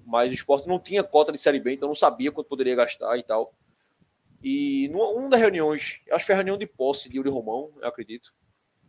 [0.06, 3.18] Mas o esporte não tinha cota de Série B, então não sabia quanto poderia gastar
[3.18, 3.54] e tal.
[4.43, 7.88] E numa das reuniões, acho que foi a reunião de posse de Yuri Romão, eu
[7.88, 8.34] acredito.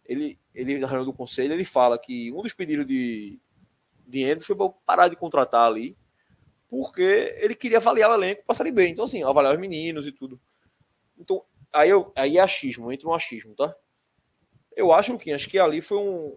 [0.04, 3.38] ele, ele na reunião do conselho, ele fala que um dos pedidos de,
[4.06, 5.96] de Anderson foi para parar de contratar ali,
[6.68, 8.90] porque ele queria avaliar o elenco para sair bem.
[8.90, 10.40] Então, assim, avaliar os meninos e tudo.
[11.24, 13.74] Então, aí, eu, aí é achismo, entra um achismo, tá?
[14.76, 16.36] Eu acho, Luquinhas, que ali foi um,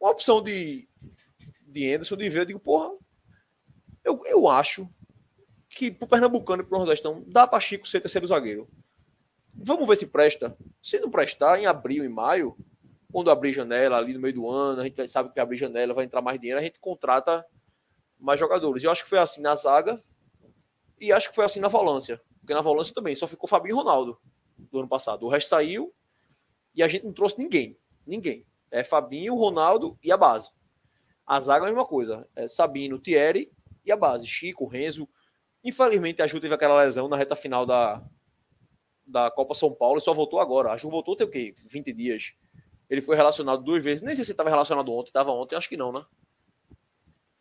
[0.00, 0.88] uma opção de,
[1.62, 2.90] de Anderson de ver, eu digo, porra,
[4.04, 4.88] eu, eu acho
[5.68, 8.68] que pro Pernambucano e pro Nordestão dá para Chico ser terceiro zagueiro.
[9.54, 10.56] Vamos ver se presta.
[10.82, 12.56] Se não prestar, em abril e maio,
[13.12, 16.04] quando abrir janela ali no meio do ano, a gente sabe que abrir janela vai
[16.04, 17.46] entrar mais dinheiro, a gente contrata
[18.18, 18.82] mais jogadores.
[18.82, 19.98] Eu acho que foi assim na zaga
[21.00, 22.20] e acho que foi assim na volância.
[22.46, 24.16] Porque na volância também só ficou Fabinho e Ronaldo
[24.56, 25.26] do ano passado.
[25.26, 25.92] O resto saiu
[26.72, 27.76] e a gente não trouxe ninguém.
[28.06, 28.46] Ninguém.
[28.70, 30.50] É Fabinho, Ronaldo e a base.
[31.26, 32.24] A zaga é a mesma coisa.
[32.36, 33.50] É Sabino, Thierry
[33.84, 34.24] e a base.
[34.28, 35.08] Chico, Renzo.
[35.64, 38.00] Infelizmente, a Ju teve aquela lesão na reta final da,
[39.04, 40.70] da Copa São Paulo e só voltou agora.
[40.70, 41.52] A Ju voltou tem o quê?
[41.68, 42.36] 20 dias.
[42.88, 44.02] Ele foi relacionado duas vezes.
[44.02, 45.08] Nem sei se estava relacionado ontem.
[45.08, 46.04] Estava ontem, acho que não, né?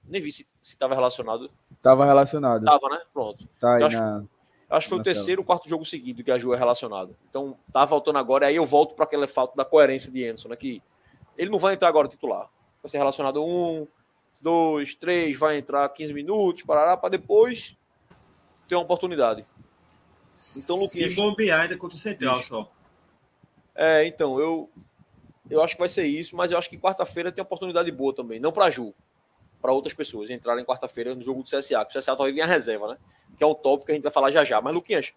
[0.03, 1.51] Nem vi se estava relacionado.
[1.79, 2.65] Tava relacionado.
[2.65, 3.01] Tava, né?
[3.13, 3.47] Pronto.
[3.59, 4.25] Tá aí acho- na...
[4.69, 7.15] Acho que foi o terceiro ou quarto jogo seguido que a Ju é relacionado.
[7.29, 8.47] Então, tá voltando agora.
[8.47, 10.55] Aí eu volto para aquela falta da coerência de Anderson, né?
[10.55, 10.81] Que
[11.37, 12.49] ele não vai entrar agora titular.
[12.81, 13.87] Vai ser relacionado um,
[14.41, 17.77] dois, três, vai entrar 15 minutos, parará, para depois
[18.67, 19.45] ter uma oportunidade.
[20.57, 22.71] Então, Luquinhas- Se bombear ainda contra o Central só.
[23.75, 24.69] É, então, eu,
[25.49, 28.39] eu acho que vai ser isso, mas eu acho que quarta-feira tem oportunidade boa também.
[28.39, 28.93] Não para Ju,
[29.65, 32.45] para outras pessoas entrarem quarta-feira no jogo do CSA, que o CSA talvez ganhe a
[32.45, 32.97] reserva, né?
[33.35, 34.61] Que é um tópico que a gente vai falar já já.
[34.61, 35.15] Mas, Luquinhas,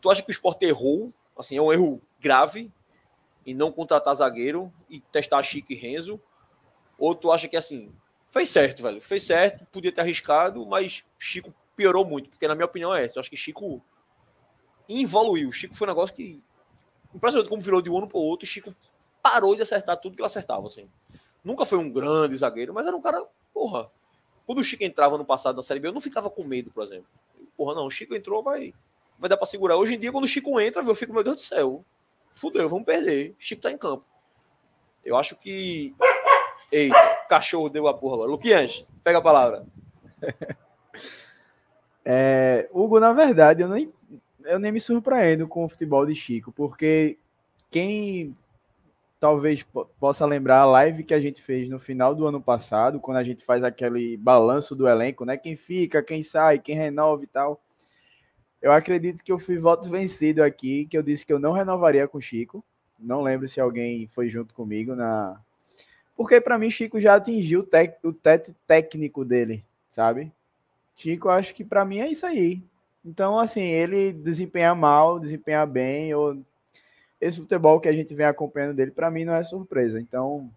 [0.00, 1.12] tu acha que o esporte errou?
[1.36, 2.72] Assim, é um erro grave
[3.44, 6.18] em não contratar zagueiro e testar Chico e Renzo?
[6.98, 7.92] Ou tu acha que, assim,
[8.28, 8.98] fez certo, velho?
[8.98, 13.18] Fez certo, podia ter arriscado, mas Chico piorou muito, porque na minha opinião é essa.
[13.18, 13.82] Eu acho que Chico
[14.88, 15.52] evoluiu.
[15.52, 16.42] Chico foi um negócio que.
[17.14, 18.74] Impressionante como virou de um ano para o outro e Chico
[19.22, 20.88] parou de acertar tudo que ele acertava, assim.
[21.44, 23.22] Nunca foi um grande zagueiro, mas era um cara,
[23.52, 23.90] porra.
[24.46, 26.82] Quando o Chico entrava no passado na Série B, eu não ficava com medo, por
[26.82, 27.06] exemplo.
[27.56, 28.74] Porra, não, o Chico entrou, vai,
[29.18, 29.76] vai dar para segurar.
[29.76, 31.84] Hoje em dia, quando o Chico entra, eu fico, meu Deus do céu,
[32.34, 33.34] fudeu, vamos perder.
[33.38, 34.04] Chico tá em campo.
[35.04, 35.94] Eu acho que.
[36.72, 36.96] Eita,
[37.28, 38.30] cachorro deu a porra agora.
[38.30, 39.66] Luquiange, pega a palavra.
[42.02, 43.92] É, Hugo, na verdade, eu nem,
[44.44, 47.18] eu nem me surpreendo com o futebol de Chico, porque
[47.70, 48.36] quem
[49.20, 52.98] talvez po- possa lembrar a live que a gente fez no final do ano passado,
[52.98, 55.36] quando a gente faz aquele balanço do elenco, né?
[55.36, 57.62] Quem fica, quem sai, quem renova e tal.
[58.60, 62.08] Eu acredito que eu fui voto vencido aqui, que eu disse que eu não renovaria
[62.08, 62.64] com o Chico.
[62.98, 65.40] Não lembro se alguém foi junto comigo na.
[66.16, 70.32] Porque para mim, Chico já atingiu o, tec- o teto técnico dele, sabe?
[70.96, 72.62] Chico, acho que para mim é isso aí.
[73.04, 76.44] Então, assim, ele desempenha mal, desempenha bem, ou
[77.20, 80.00] esse futebol que a gente vem acompanhando dele, para mim não é surpresa.
[80.00, 80.50] Então,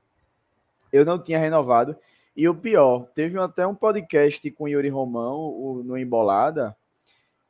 [0.91, 1.95] eu não tinha renovado.
[2.35, 6.75] E o pior, teve até um podcast com o Yuri Romão, o, no Embolada,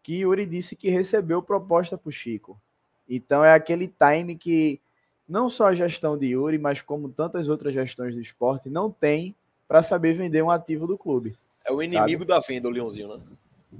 [0.01, 2.59] que Yuri disse que recebeu proposta para o Chico.
[3.07, 4.82] Então, é aquele time que
[5.28, 9.36] não só a gestão de Yuri, mas como tantas outras gestões do esporte, não tem
[9.68, 11.36] para saber vender um ativo do clube.
[11.66, 13.24] É o inimigo da venda, o Leãozinho, né?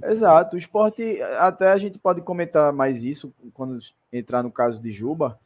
[0.02, 3.78] Exato, o esporte, até a gente pode comentar mais isso quando
[4.12, 5.38] entrar no caso de Juba.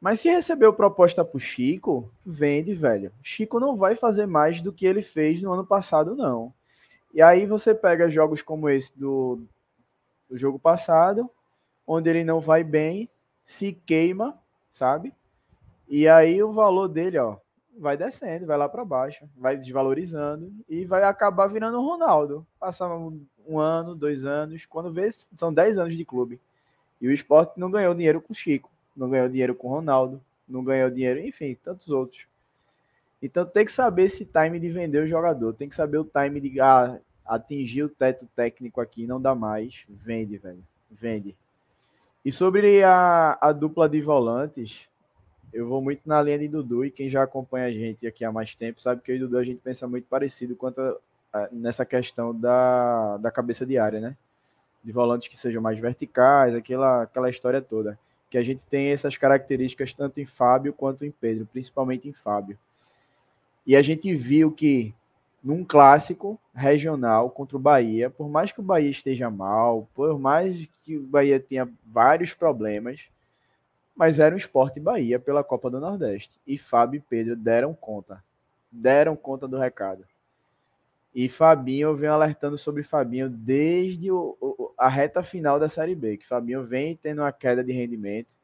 [0.00, 3.12] Mas se recebeu proposta pro Chico, vende, velho.
[3.22, 6.52] Chico não vai fazer mais do que ele fez no ano passado, não.
[7.12, 9.40] E aí você pega jogos como esse do,
[10.28, 11.28] do jogo passado,
[11.86, 13.08] onde ele não vai bem,
[13.42, 14.38] se queima,
[14.70, 15.12] sabe?
[15.88, 17.38] E aí o valor dele, ó,
[17.78, 22.46] vai descendo, vai lá para baixo, vai desvalorizando e vai acabar virando o Ronaldo.
[22.58, 26.40] Passar um, um ano, dois anos, quando vê, são 10 anos de clube.
[27.00, 30.64] E o esporte não ganhou dinheiro com Chico, não ganhou dinheiro com o Ronaldo, não
[30.64, 32.26] ganhou dinheiro, enfim, tantos outros.
[33.22, 36.40] Então tem que saber esse time de vender o jogador, tem que saber o time
[36.40, 41.36] de ah, atingir o teto técnico aqui, não dá mais, vende, velho, vende.
[42.24, 44.87] E sobre a, a dupla de volantes,
[45.52, 48.32] eu vou muito na linha de Dudu, e quem já acompanha a gente aqui há
[48.32, 50.96] mais tempo sabe que eu e Dudu a gente pensa muito parecido quanto a,
[51.32, 54.16] a, nessa questão da, da cabeça de área, né?
[54.84, 57.98] De volantes que sejam mais verticais, aquela, aquela história toda.
[58.30, 62.58] Que a gente tem essas características tanto em Fábio quanto em Pedro, principalmente em Fábio.
[63.66, 64.94] E a gente viu que
[65.42, 70.68] num clássico regional contra o Bahia, por mais que o Bahia esteja mal, por mais
[70.82, 73.08] que o Bahia tenha vários problemas,
[73.98, 76.40] mas era um esporte Bahia pela Copa do Nordeste.
[76.46, 78.22] E Fábio e Pedro deram conta.
[78.70, 80.04] Deram conta do recado.
[81.12, 86.16] E Fabinho, venho alertando sobre Fabinho desde o, o, a reta final da Série B,
[86.16, 88.36] que Fabinho vem tendo uma queda de rendimento.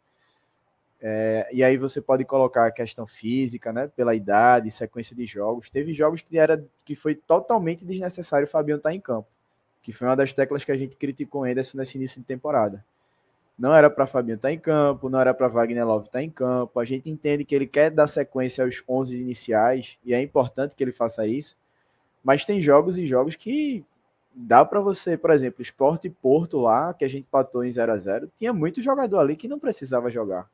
[1.01, 3.87] É, e aí você pode colocar a questão física, né?
[3.87, 5.71] Pela idade, sequência de jogos.
[5.71, 9.29] Teve jogos que era que foi totalmente desnecessário o Fabiano estar tá em campo,
[9.81, 12.85] que foi uma das teclas que a gente criticou ainda nesse início de temporada.
[13.59, 16.23] Não era para Fabinho estar tá em campo, não era para Wagner Love estar tá
[16.25, 16.81] em campo.
[16.81, 20.83] A gente entende que ele quer dar sequência aos 11 iniciais e é importante que
[20.83, 21.57] ele faça isso.
[22.23, 23.85] Mas tem jogos e jogos que
[24.35, 27.97] dá para você, por exemplo, Esporte Porto lá, que a gente patou em 0 a
[27.97, 30.49] 0 tinha muito jogador ali que não precisava jogar.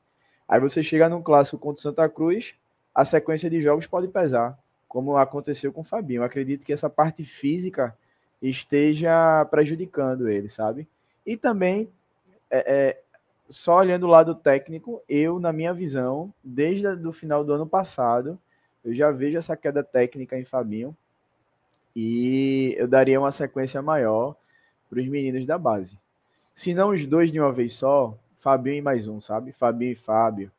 [0.47, 2.55] Aí você chega num clássico contra o Santa Cruz,
[2.95, 6.21] a sequência de jogos pode pesar, como aconteceu com o Fabinho.
[6.21, 7.97] Eu acredito que essa parte física
[8.43, 10.89] esteja prejudicando ele, sabe?
[11.25, 11.89] E também,
[12.51, 13.03] é, é,
[13.49, 18.39] só olhando o lado técnico, eu, na minha visão, desde o final do ano passado,
[18.85, 20.97] eu já vejo essa queda técnica em Fabinho
[21.95, 24.37] e eu daria uma sequência maior
[24.89, 25.99] para os meninos da base.
[26.55, 29.53] Se não os dois de uma vez só, Fabinho e mais um, sabe?
[29.53, 30.51] Fabinho e Fábio.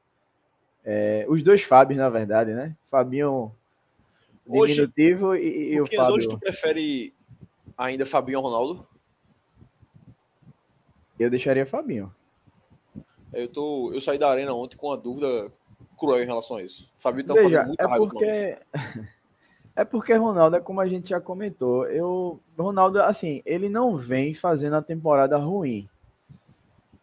[0.83, 2.75] É, os dois Fábios, na verdade, né?
[2.89, 3.51] Fabinho
[4.47, 6.13] diminutivo hoje, e, e o Fábio.
[6.13, 7.13] hoje tu prefere
[7.77, 8.87] ainda Fabinho ou Ronaldo?
[11.21, 12.13] Eu deixaria Fabinho.
[13.33, 15.51] Eu, tô, eu saí da arena ontem com uma dúvida
[15.97, 16.89] cruel em relação a isso.
[16.97, 18.57] Fabinho tá Veja, muito é porque
[19.75, 21.87] É porque Ronaldo é como a gente já comentou.
[21.87, 25.87] Eu Ronaldo assim, ele não vem fazendo a temporada ruim.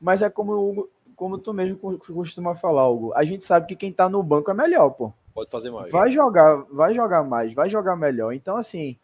[0.01, 3.12] Mas é como, como tu mesmo costuma falar, Hugo.
[3.14, 5.12] A gente sabe que quem tá no banco é melhor, pô.
[5.35, 5.91] Pode fazer mais.
[5.91, 8.33] Vai jogar, vai jogar mais, vai jogar melhor.
[8.33, 8.97] Então, assim,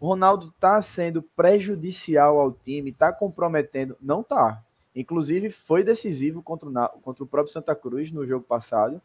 [0.00, 3.96] Ronaldo tá sendo prejudicial ao time, tá comprometendo.
[4.00, 4.62] Não tá.
[4.94, 9.00] Inclusive, foi decisivo contra o, contra o próprio Santa Cruz no jogo passado.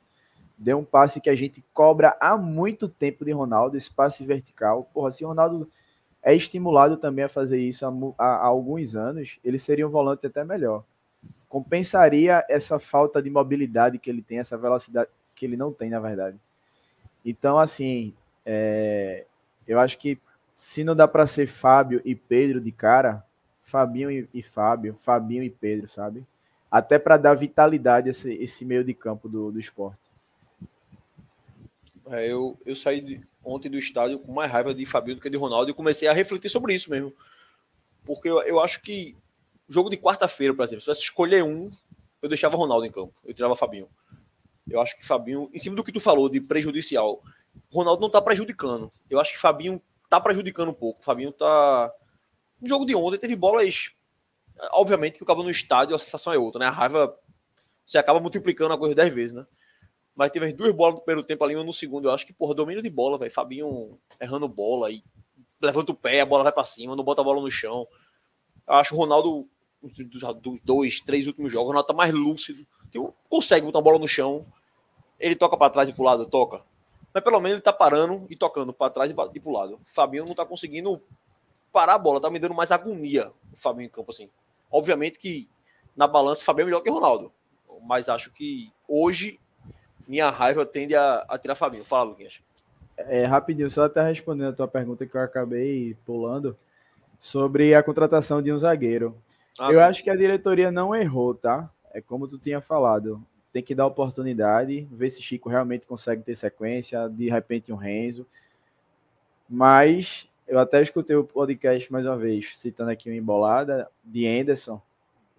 [0.57, 4.89] Deu um passe que a gente cobra há muito tempo de Ronaldo, esse passe vertical.
[4.93, 5.69] Porra, se Ronaldo
[6.21, 10.27] é estimulado também a fazer isso há, há, há alguns anos, ele seria um volante
[10.27, 10.83] até melhor
[11.53, 15.99] compensaria essa falta de mobilidade que ele tem, essa velocidade que ele não tem, na
[15.99, 16.35] verdade.
[17.23, 18.11] Então, assim,
[18.43, 19.23] é,
[19.67, 20.17] eu acho que
[20.53, 23.25] se não dá para ser Fábio e Pedro de cara,
[23.61, 26.25] Fabinho e, e Fábio, Fabinho e Pedro, sabe?
[26.69, 30.01] Até para dar vitalidade a esse, esse, meio de campo do, do esporte.
[32.07, 35.29] É, eu, eu saí de, ontem do estádio com mais raiva de Fabinho do que
[35.29, 37.13] de Ronaldo e comecei a refletir sobre isso mesmo.
[38.05, 39.15] Porque eu, eu acho que
[39.69, 41.71] jogo de quarta-feira, por exemplo, se você escolher um,
[42.21, 43.87] eu deixava Ronaldo em campo, eu tirava Fabinho.
[44.69, 47.21] Eu acho que Fabinho, em cima do que tu falou de prejudicial,
[47.71, 48.91] Ronaldo não tá prejudicando.
[49.09, 49.81] Eu acho que Fabinho
[50.14, 51.03] tá prejudicando um pouco.
[51.03, 51.91] Fabinho tá.
[52.61, 53.95] No jogo de ontem teve bolas.
[54.72, 56.68] Obviamente que o cabo no estádio a sensação é outra, né?
[56.68, 57.18] A raiva
[57.84, 59.45] você acaba multiplicando a coisa dez vezes, né?
[60.16, 62.07] Mas teve as duas bolas no primeiro tempo ali, uma no segundo.
[62.07, 63.32] Eu acho que, porra, domínio de bola, velho.
[63.32, 65.03] Fabinho errando bola e
[65.59, 67.88] levanta o pé, a bola vai para cima, não bota a bola no chão.
[68.68, 69.49] Eu acho o Ronaldo
[69.82, 72.66] dos, dois, três últimos jogos, o Ronaldo tá mais lúcido.
[72.91, 74.41] Tipo, consegue botar a bola no chão.
[75.20, 76.64] Ele toca para trás e pro lado, toca.
[77.14, 79.76] Mas pelo menos ele tá parando e tocando para trás e pro lado.
[79.76, 81.01] O Fabinho não tá conseguindo
[81.72, 84.30] parar a bola, tá me dando mais agonia o Fabinho em campo assim.
[84.72, 85.47] Obviamente que
[85.95, 87.32] na balança o Fabinho é melhor que o Ronaldo.
[87.82, 89.39] Mas acho que hoje
[90.07, 91.84] minha raiva tende a, a tirar Fabinho.
[91.84, 92.41] Fala, Luquinhas.
[92.97, 96.57] É, rapidinho, só até respondendo a tua pergunta que eu acabei pulando
[97.20, 99.18] sobre a contratação de um zagueiro.
[99.59, 99.82] Ah, eu sim.
[99.82, 101.70] acho que a diretoria não errou, tá?
[101.93, 103.24] É como tu tinha falado.
[103.53, 108.27] Tem que dar oportunidade, ver se Chico realmente consegue ter sequência, de repente um Renzo.
[109.47, 114.81] Mas eu até escutei o podcast mais uma vez, citando aqui uma embolada de Anderson,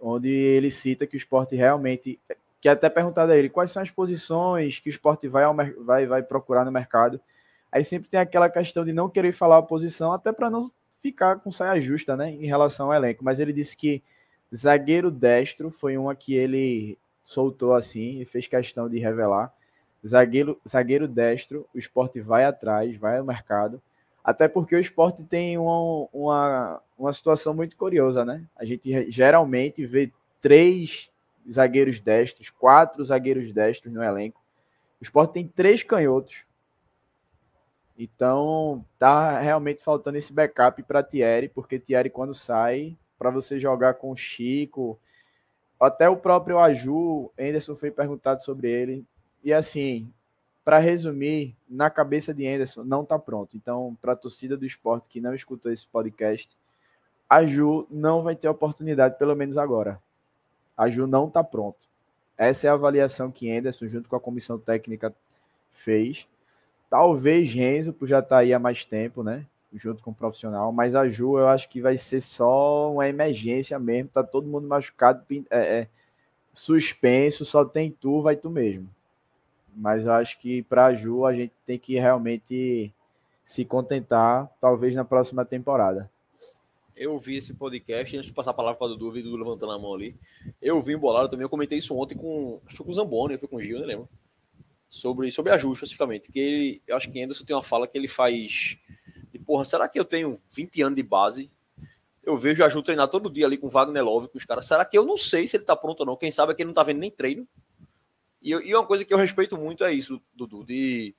[0.01, 2.19] onde ele cita que o esporte realmente.
[2.61, 5.45] Que até perguntado a ele quais são as posições que o esporte vai,
[5.81, 7.21] vai, vai procurar no mercado.
[7.71, 10.71] Aí sempre tem aquela questão de não querer falar a posição, até para não
[11.03, 13.25] ficar com saia justa, né, em relação ao elenco.
[13.25, 14.03] Mas ele disse que
[14.55, 19.53] zagueiro destro foi uma que ele soltou assim e fez questão de revelar.
[20.07, 23.83] Zagueiro, zagueiro destro, o esporte vai atrás, vai ao mercado.
[24.23, 28.45] Até porque o esporte tem uma, uma, uma situação muito curiosa, né?
[28.57, 31.11] A gente geralmente vê três
[31.51, 34.43] zagueiros destros, quatro zagueiros destros no elenco.
[35.01, 36.45] O esporte tem três canhotos.
[37.99, 43.95] Então, tá realmente faltando esse backup para Thierry, porque Thierry, quando sai, para você jogar
[43.95, 44.99] com o Chico,
[45.81, 49.05] até o próprio Aju, Anderson foi perguntado sobre ele.
[49.43, 50.11] E assim,
[50.65, 53.57] para resumir, na cabeça de Anderson, não tá pronto.
[53.57, 56.57] Então, para a torcida do esporte que não escutou esse podcast,
[57.29, 60.01] a Ju não vai ter oportunidade, pelo menos agora.
[60.77, 61.87] A Ju não tá pronto.
[62.37, 65.15] Essa é a avaliação que Anderson, junto com a comissão técnica,
[65.71, 66.27] fez.
[66.89, 69.47] Talvez Renzo, por já estar tá aí há mais tempo, né?
[69.75, 73.77] Junto com o profissional, mas a Ju eu acho que vai ser só uma emergência
[73.79, 74.09] mesmo.
[74.09, 75.89] Tá todo mundo machucado, é, é,
[76.53, 78.89] suspenso, só tem tu, vai tu mesmo.
[79.75, 82.93] Mas eu acho que para a Ju a gente tem que realmente
[83.45, 86.11] se contentar, talvez na próxima temporada.
[86.97, 89.73] Eu vi esse podcast, antes de passar a palavra para o Dudu, vi Dudu levantando
[89.73, 90.17] a mão ali.
[90.63, 92.61] Eu vi embolado também, eu comentei isso ontem com.
[92.65, 94.09] Acho que foi com o Zamboni, foi com o Gil, não lembro.
[94.89, 96.31] Sobre, sobre a Ju, especificamente.
[96.31, 98.79] Que ele, eu acho que Anderson tem uma fala que ele faz.
[99.35, 101.51] De, porra, será que eu tenho 20 anos de base?
[102.23, 104.65] Eu vejo a Ju treinar todo dia ali com o Wagner Love, com os caras.
[104.65, 106.17] Será que eu não sei se ele tá pronto ou não?
[106.17, 107.49] Quem sabe é que ele não tá vendo nem treino.
[108.41, 111.17] E, e uma coisa que eu respeito muito é isso, Dudu, de,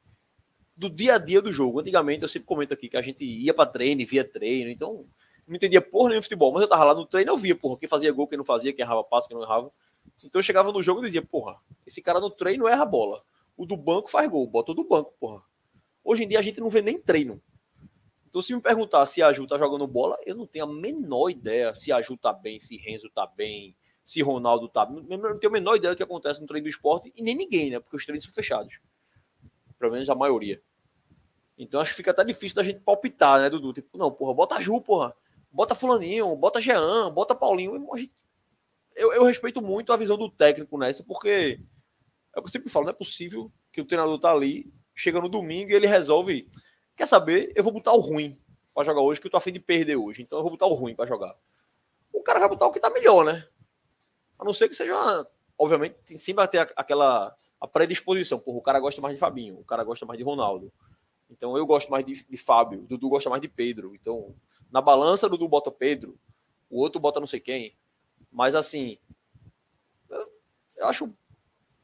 [0.78, 1.82] do dia a dia do jogo.
[1.82, 5.06] Antigamente, eu sempre comento aqui que a gente ia para treino, via treino, então
[5.46, 7.90] não entendia porra nenhum futebol, mas eu tava lá no treino, eu via, porra, quem
[7.90, 9.70] fazia gol, quem não fazia, quem errava passo, quem não errava.
[10.24, 13.22] Então eu chegava no jogo e dizia, porra, esse cara no treino erra a bola.
[13.58, 15.44] O do banco faz gol, bota o do banco, porra.
[16.02, 17.42] Hoje em dia a gente não vê nem treino.
[18.36, 21.30] Então se me perguntar se a Ju tá jogando bola, eu não tenho a menor
[21.30, 23.74] ideia se a Ju tá bem, se Renzo tá bem,
[24.04, 24.86] se Ronaldo tá.
[25.10, 27.34] Eu não tenho a menor ideia do que acontece no treino do esporte e nem
[27.34, 27.80] ninguém, né?
[27.80, 28.82] Porque os treinos são fechados.
[29.80, 30.62] Pelo menos a maioria.
[31.58, 33.72] Então acho que fica até difícil da gente palpitar, né, Dudu?
[33.72, 35.16] Tipo, não, porra, bota a Ju, porra
[35.56, 37.88] bota Fulaninho, bota Jean, bota Paulinho.
[38.94, 41.58] Eu, eu respeito muito a visão do técnico nessa, porque
[42.36, 45.22] é o que eu sempre falo, não é possível que o treinador tá ali, chega
[45.22, 46.50] no domingo e ele resolve.
[46.96, 47.52] Quer saber?
[47.56, 48.40] Eu vou botar o ruim
[48.74, 50.22] para jogar hoje, que eu tô afim de perder hoje.
[50.22, 51.36] Então eu vou botar o ruim para jogar.
[52.12, 53.48] O cara vai botar o que tá melhor, né?
[54.38, 54.94] A não ser que seja.
[54.94, 55.28] Uma...
[55.58, 58.40] Obviamente, sempre vai ter aquela a predisposição.
[58.40, 60.72] Porra, o cara gosta mais de Fabinho, o cara gosta mais de Ronaldo.
[61.30, 63.96] Então eu gosto mais de, de Fábio, Dudu gosta mais de Pedro.
[63.96, 64.36] Então
[64.72, 66.18] na balança, Dudu bota Pedro,
[66.70, 67.76] o outro bota não sei quem.
[68.32, 68.98] Mas assim,
[70.76, 71.14] eu acho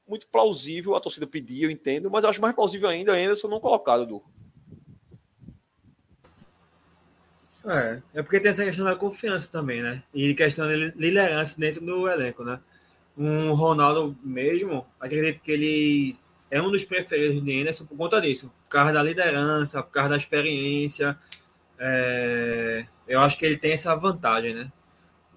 [0.07, 3.43] muito plausível a torcida pedir, eu entendo, mas eu acho mais plausível ainda ainda se
[3.43, 4.23] eu não colocar, Dudu.
[7.65, 10.03] É, é porque tem essa questão da confiança também, né?
[10.13, 12.59] E questão de liderança dentro do elenco, né?
[13.17, 16.17] Um Ronaldo mesmo, acredito que ele
[16.49, 20.09] é um dos preferidos de Anderson por conta disso, por causa da liderança, por causa
[20.09, 21.17] da experiência,
[21.79, 24.71] é, eu acho que ele tem essa vantagem, né?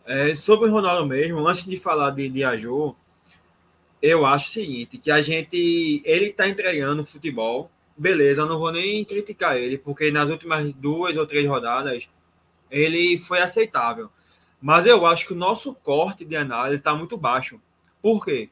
[0.06, 2.94] É, sobre o Ronaldo mesmo, antes de falar de, de Ajô,
[4.02, 9.04] eu acho o seguinte, que a gente, ele tá entregando futebol, beleza, não vou nem
[9.04, 12.10] criticar ele, porque nas últimas duas ou três rodadas,
[12.70, 14.10] ele foi aceitável.
[14.60, 17.60] Mas eu acho que o nosso corte de análise está muito baixo.
[18.00, 18.48] Por quê?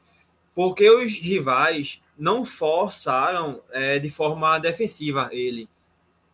[0.55, 5.69] Porque os rivais não forçaram é, de forma defensiva ele.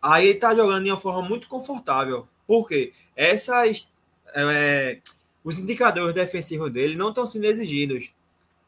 [0.02, 2.28] Aí ele tá jogando de uma forma muito confortável.
[2.46, 2.92] Por quê?
[3.14, 3.90] Essas,
[4.34, 4.98] é,
[5.44, 8.10] os indicadores defensivos dele não estão sendo exigidos.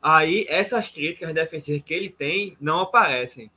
[0.03, 3.51] Aí essas críticas defensivas que ele tem não aparecem.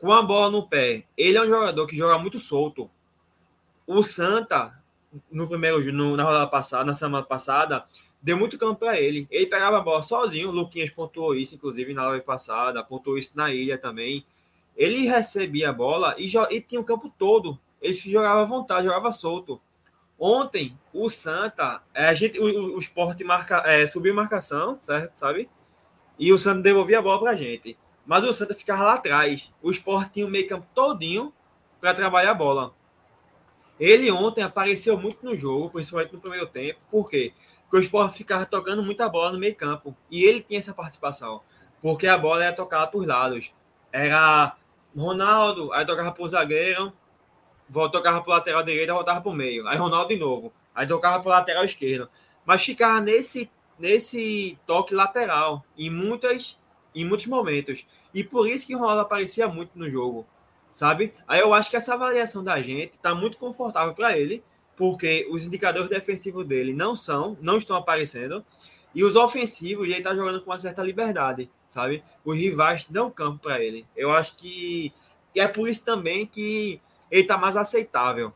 [0.00, 2.90] Com a bola no pé, ele é um jogador que joga muito solto.
[3.86, 4.82] O Santa,
[5.30, 7.84] no primeiro no, na rodada passada, na semana passada,
[8.22, 9.28] deu muito campo para ele.
[9.30, 10.48] Ele pegava a bola sozinho.
[10.48, 14.24] O Luquinhas pontuou isso, inclusive, na live passada, pontuou isso na ilha também.
[14.74, 17.58] Ele recebia a bola e, e tinha o campo todo.
[17.82, 19.60] Ele jogava à vontade, jogava solto.
[20.18, 25.18] Ontem, o Santa, é, a gente, o, o Sport marca, é, subiu marcação, certo?
[25.18, 25.50] Sabe?
[26.18, 27.76] E o Santa devolvia a bola pra gente.
[28.10, 29.52] Mas o Santa ficava lá atrás.
[29.62, 31.32] O Sport tinha o meio campo todinho
[31.80, 32.74] para trabalhar a bola.
[33.78, 36.80] Ele ontem apareceu muito no jogo, principalmente no primeiro tempo.
[36.90, 37.32] Por quê?
[37.62, 39.96] Porque o Sport ficava tocando muita bola no meio campo.
[40.10, 41.40] E ele tinha essa participação.
[41.80, 43.54] Porque a bola era tocada por lados.
[43.92, 44.56] Era
[44.92, 46.92] Ronaldo, aí tocava pro zagueiro,
[47.92, 49.68] tocava pro lateral direito, voltava pro meio.
[49.68, 52.10] Aí Ronaldo de novo, aí tocava pro lateral esquerdo.
[52.44, 53.48] Mas ficava nesse,
[53.78, 56.58] nesse toque lateral em, muitas,
[56.92, 57.86] em muitos momentos.
[58.14, 60.26] E por isso que o Ronaldo aparecia muito no jogo,
[60.72, 61.14] sabe?
[61.26, 64.42] Aí eu acho que essa variação da gente tá muito confortável para ele,
[64.76, 68.44] porque os indicadores defensivos dele não são, não estão aparecendo.
[68.94, 72.02] E os ofensivos, ele tá jogando com uma certa liberdade sabe?
[72.24, 73.86] Os rivais dão campo para ele.
[73.96, 74.92] Eu acho que
[75.34, 76.80] e é por isso também que
[77.10, 78.32] ele está mais aceitável.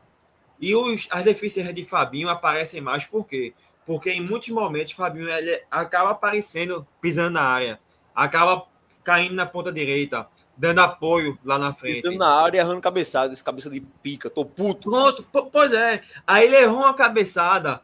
[0.59, 3.53] E os, as deficiências de Fabinho aparecem mais por quê?
[3.85, 7.79] Porque em muitos momentos Fabinho ele acaba aparecendo pisando na área,
[8.15, 8.65] acaba
[9.05, 10.27] caindo na ponta direita,
[10.57, 12.01] dando apoio lá na frente.
[12.01, 14.89] Pisando na área, errando cabeçada, esse cabeça de pica, tô puto.
[14.89, 16.01] Pronto, pois é.
[16.27, 17.79] Aí ele errou uma cabeçada,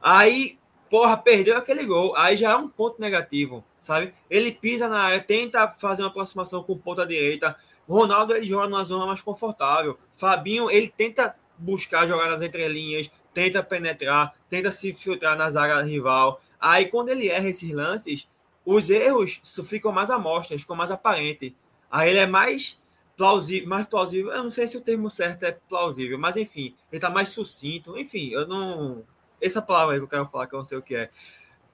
[0.00, 0.58] aí,
[0.88, 4.14] porra, perdeu aquele gol, aí já é um ponto negativo sabe?
[4.28, 7.56] Ele pisa na área, tenta fazer uma aproximação com ponta direita.
[7.88, 9.98] Ronaldo ele joga numa zona mais confortável.
[10.12, 16.40] Fabinho ele tenta buscar jogar nas entrelinhas, tenta penetrar, tenta se filtrar na zaga rival.
[16.60, 18.28] Aí quando ele erra esses lances,
[18.70, 21.52] os erros ficam mais amostras, ficam mais aparentes.
[21.90, 22.80] Aí ele é mais
[23.16, 24.30] plausível, mais plausível.
[24.32, 27.98] Eu não sei se o termo certo é plausível, mas enfim, ele tá mais sucinto.
[27.98, 29.02] Enfim, eu não.
[29.40, 31.10] Essa palavra aí que eu quero falar, que eu não sei o que é.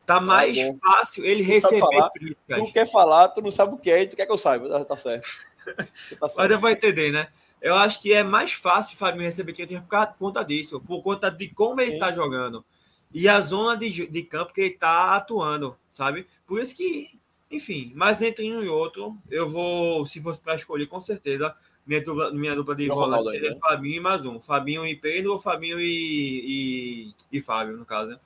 [0.07, 0.78] Tá mais bom.
[0.78, 2.11] fácil ele Tu receber falar?
[2.11, 2.59] críticas.
[2.59, 4.68] Tu quer falar, tu não sabe o que é e tu quer que eu saiba.
[4.68, 5.28] Tá, tá certo.
[5.66, 5.74] Tá
[6.20, 6.51] Mas certo.
[6.53, 7.26] eu vou entender, né?
[7.61, 11.49] Eu acho que é mais fácil Fabinho receber críticas por conta disso, por conta de
[11.49, 11.99] como ele Sim.
[11.99, 12.64] tá jogando.
[13.12, 16.24] E a zona de, de campo que ele tá atuando, sabe?
[16.47, 17.18] Por isso que,
[17.51, 21.55] enfim, mas entre um e outro, eu vou, se fosse para escolher, com certeza,
[21.86, 24.40] minha dupla, minha dupla de É Ronaldo seria ainda, Fabinho e mais um.
[24.40, 28.18] Fabinho e Pedro ou Fabinho e, e, e Fábio, no caso, né?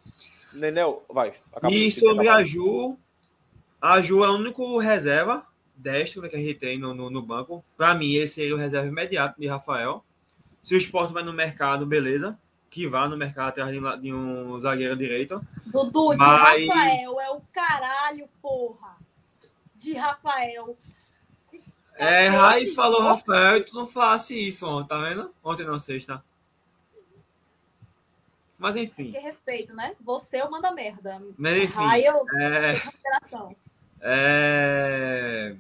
[0.52, 1.34] Nenel, vai.
[1.70, 2.96] E sobre a Ju,
[3.80, 5.46] a Ju é o único reserva
[5.76, 7.64] destro que a gente tem no, no, no banco.
[7.76, 10.04] Para mim, esse seria o reserva imediato de Rafael.
[10.62, 12.38] Se o esporte vai no mercado, beleza.
[12.70, 15.44] Que vá no mercado atrás de, um de um zagueiro direito.
[15.66, 18.96] Dudu, de Mas- Rafael é o caralho, porra.
[19.74, 20.76] De Rafael.
[21.96, 25.34] É, Rai falou Rafael e tu não falasse isso ontem, tá vendo?
[25.42, 26.22] Ontem não, sexta.
[28.56, 29.10] Mas enfim.
[29.10, 29.94] Que respeito, né?
[30.00, 31.20] Você é o manda merda.
[31.36, 31.84] Mas enfim.
[31.84, 33.56] Aí eu É, consideração.
[34.00, 35.56] É,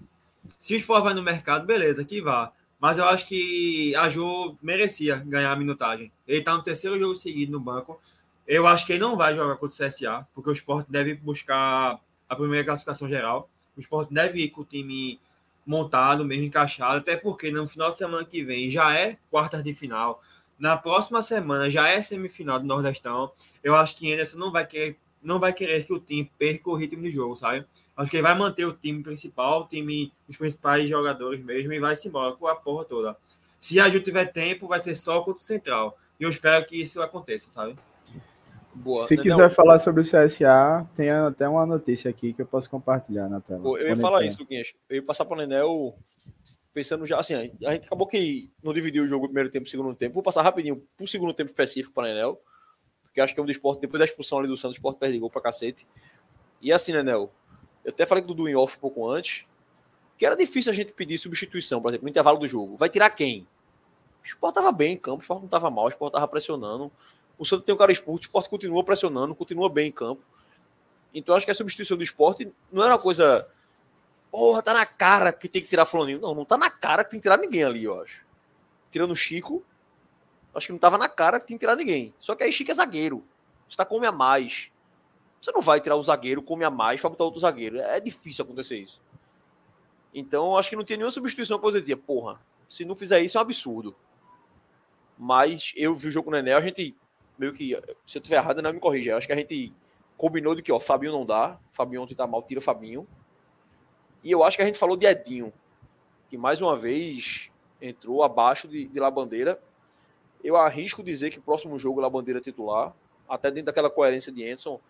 [0.58, 2.52] Se o Sport vai no mercado, beleza, que vá.
[2.80, 6.10] Mas eu acho que a Jô merecia ganhar a minutagem.
[6.26, 8.00] Ele tá no terceiro jogo seguido no banco.
[8.46, 12.00] Eu acho que ele não vai jogar contra o CSA, porque o Sport deve buscar
[12.28, 13.50] a primeira classificação geral.
[13.76, 15.20] O Sport deve ir com o time
[15.66, 19.74] montado, mesmo encaixado, até porque no final de semana que vem já é quartas de
[19.74, 20.22] final.
[20.58, 23.30] Na próxima semana já é semifinal do Nordestão.
[23.62, 26.74] Eu acho que Anderson não vai querer, não vai querer que o time perca o
[26.74, 27.64] ritmo de jogo, sabe?
[27.96, 31.78] Acho que ele vai manter o time principal, o time, os principais jogadores mesmo, e
[31.78, 33.16] vai se embora com a porra toda.
[33.58, 35.98] Se a Ju tiver tempo, vai ser só contra o Central.
[36.18, 37.76] E eu espero que isso aconteça, sabe?
[38.74, 39.06] Boa.
[39.06, 43.28] Se quiser falar sobre o CSA, tem até uma notícia aqui que eu posso compartilhar
[43.28, 43.60] na tela.
[43.78, 44.72] Eu ia falar isso, Luquinhas.
[44.88, 45.94] Eu ia passar para o Nenel
[46.72, 49.94] pensando já, assim, a gente acabou que não dividiu o jogo primeiro tempo e segundo
[49.94, 50.14] tempo.
[50.14, 52.40] Vou passar rapidinho pro segundo tempo específico para o Nenel,
[53.10, 54.98] porque acho que é um do esporte, depois da expulsão ali do Santos, o esporte
[54.98, 55.86] perde gol pra cacete.
[56.62, 57.30] E assim, Nenel,
[57.84, 59.44] eu até falei com o Dudu em off um pouco antes,
[60.16, 62.76] que era difícil a gente pedir substituição, por exemplo, no intervalo do jogo.
[62.76, 63.46] Vai tirar quem?
[64.22, 66.90] O esporte tava bem em campo, o esporte não tava mal, o esporte tava pressionando.
[67.38, 70.22] O Santos tem um cara expulso, o esporte continua pressionando, continua bem em campo.
[71.12, 73.48] Então acho que a substituição do esporte não era uma coisa
[74.30, 76.20] Porra, tá na cara que tem que tirar Fulaninho.
[76.20, 78.24] Não, não tá na cara que tem que tirar ninguém ali, eu acho.
[78.90, 79.64] Tirando o Chico,
[80.54, 82.14] acho que não tava na cara que tem que tirar ninguém.
[82.18, 83.24] Só que aí Chico é zagueiro.
[83.68, 84.70] Você tá come a mais.
[85.40, 87.78] Você não vai tirar o zagueiro, come a mais, pra botar outro zagueiro.
[87.78, 89.00] É difícil acontecer isso.
[90.12, 92.00] Então, acho que não tinha nenhuma substituição positiva.
[92.04, 93.94] Porra, se não fizer isso é um absurdo.
[95.16, 96.96] Mas eu vi o jogo com o Nenel, a gente
[97.38, 97.80] meio que.
[98.04, 99.12] Se eu tiver errado, não me corrija.
[99.12, 99.72] Eu acho que a gente
[100.16, 101.58] combinou de que, ó, Fabinho não dá.
[101.72, 103.06] Fabinho ontem tá mal, tira Fabinho.
[104.22, 105.52] E eu acho que a gente falou de Edinho,
[106.28, 109.60] que mais uma vez entrou abaixo de, de Labandeira.
[110.42, 112.94] Eu arrisco dizer que o próximo jogo Labandeira é titular,
[113.28, 114.80] até dentro daquela coerência de Enson.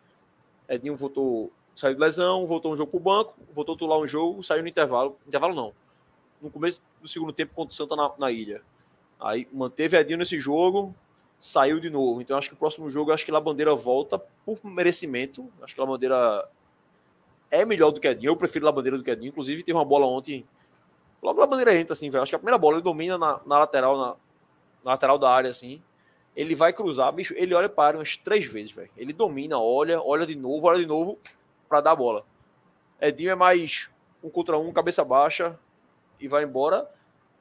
[0.69, 4.63] Edinho voltou, saiu de lesão, voltou um jogo pro banco, voltou titular um jogo, saiu
[4.63, 5.19] no intervalo.
[5.27, 5.73] Intervalo não.
[6.41, 8.63] No começo do segundo tempo contra o Santa na, na ilha.
[9.19, 10.95] Aí manteve Edinho nesse jogo,
[11.39, 12.23] saiu de novo.
[12.23, 15.51] Então acho que o próximo jogo, acho que Labandeira volta por merecimento.
[15.61, 16.49] Acho que Labandeira
[17.51, 18.31] é melhor do que Edinho.
[18.31, 19.29] Eu prefiro Labandeira do que Edinho.
[19.29, 20.47] Inclusive, teve uma bola ontem.
[21.23, 22.23] Logo Labandeira entra, assim, velho.
[22.23, 24.17] Acho que a primeira bola ele domina na, na lateral, na
[24.85, 25.83] lateral da área, assim.
[26.37, 27.35] Ele vai cruzar, bicho.
[27.37, 28.91] Ele olha para umas três vezes, velho.
[28.97, 31.19] Ele domina, olha, olha de novo, olha de novo
[31.69, 32.25] para dar a bola.
[33.01, 33.91] Edinho é mais
[34.23, 35.59] um contra um, cabeça baixa
[36.19, 36.89] e vai embora.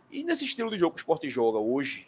[0.09, 2.07] E nesse estilo de jogo que o Sport joga hoje,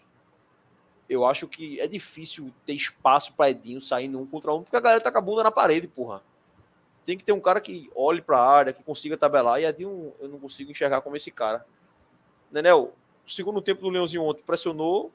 [1.09, 4.75] eu acho que é difícil ter espaço para Edinho sair no um contra um, porque
[4.75, 6.23] a galera tá com a bunda na parede, porra
[7.05, 10.13] tem que ter um cara que olhe para a área, que consiga tabelar, e Edinho
[10.19, 11.65] eu não consigo enxergar como esse cara.
[12.51, 12.93] Nenel,
[13.25, 15.11] o segundo tempo do Leãozinho ontem pressionou,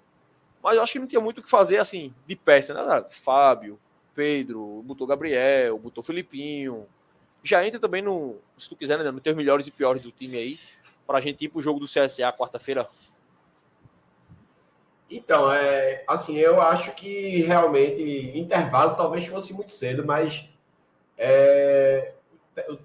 [0.67, 3.05] mas eu acho que não tinha muito o que fazer assim, de peça, né?
[3.09, 3.79] Fábio,
[4.17, 6.89] Pedro, botou Gabriel, botou Felipinho.
[7.41, 10.37] Já entra também no, se tu quiser, né, nos teus melhores e piores do time
[10.37, 10.59] aí,
[11.07, 12.89] pra gente ir pro jogo do CSA quarta-feira.
[15.09, 18.03] Então, é, assim, eu acho que realmente
[18.37, 20.51] intervalo talvez fosse muito cedo, mas
[21.17, 22.13] é,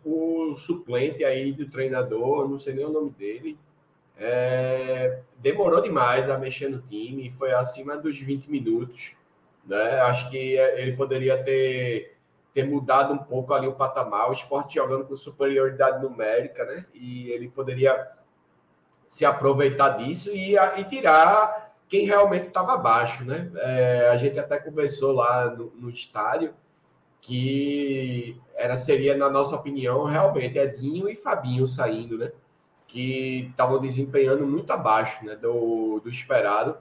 [0.06, 3.58] o suplente aí do treinador, não sei nem o nome dele,
[4.24, 9.16] é, demorou demais a mexer no time, foi acima dos 20 minutos.
[9.66, 10.00] Né?
[10.02, 12.18] Acho que ele poderia ter,
[12.54, 16.86] ter mudado um pouco ali o patamar, o esporte jogando com superioridade numérica, né?
[16.94, 18.10] E ele poderia
[19.08, 23.52] se aproveitar disso e, e tirar quem realmente estava abaixo, né?
[23.56, 26.54] É, a gente até conversou lá no, no estádio
[27.20, 32.32] que era seria na nossa opinião realmente Edinho e Fabinho saindo, né?
[32.92, 35.36] Que estavam desempenhando muito abaixo, né?
[35.36, 36.78] Do, do esperado.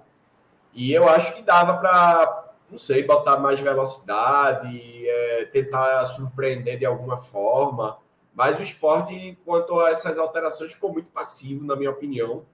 [0.75, 6.87] E eu acho que dava para não sei, botar mais velocidade, é, tentar surpreender de
[6.87, 7.99] alguma forma.
[8.33, 12.45] Mas o esporte, quanto a essas alterações, ficou muito passivo, na minha opinião.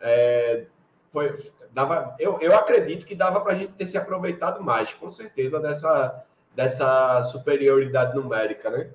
[0.00, 0.64] É,
[1.12, 5.08] foi, dava, eu, eu acredito que dava para a gente ter se aproveitado mais, com
[5.08, 6.24] certeza, dessa,
[6.54, 8.90] dessa superioridade numérica, né?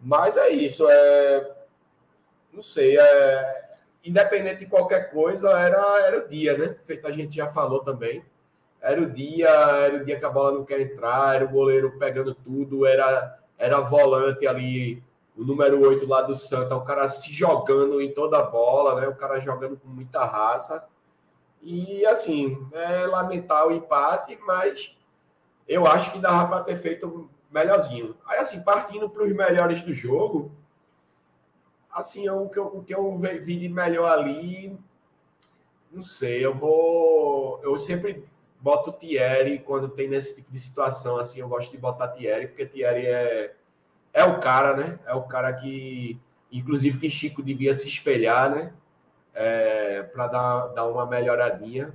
[0.00, 1.50] Mas é isso, é,
[2.58, 3.70] não sei, é,
[4.04, 6.74] independente de qualquer coisa, era, era o dia, né?
[6.84, 8.24] Feito a gente já falou também.
[8.80, 11.96] Era o dia, era o dia que a bola não quer entrar, era o goleiro
[11.98, 15.02] pegando tudo, era, era volante ali,
[15.36, 19.06] o número 8 lá do Santa, o cara se jogando em toda a bola, né?
[19.06, 20.84] O cara jogando com muita raça.
[21.62, 24.96] E assim, é lamentar o empate, mas
[25.68, 28.16] eu acho que dava para ter feito melhorzinho.
[28.26, 30.57] Aí, assim, partindo para os melhores do jogo,
[31.90, 34.78] assim, é o que eu, o que eu vi de melhor ali,
[35.90, 37.60] não sei, eu vou.
[37.62, 38.24] Eu sempre
[38.60, 42.48] boto o Thierry quando tem nesse tipo de situação, assim, eu gosto de botar Thierry,
[42.48, 43.54] porque Thierry é,
[44.12, 44.98] é o cara, né?
[45.06, 46.20] É o cara que,
[46.52, 48.72] inclusive, que Chico devia se espelhar, né?
[49.34, 51.94] É, para dar, dar uma melhoradinha.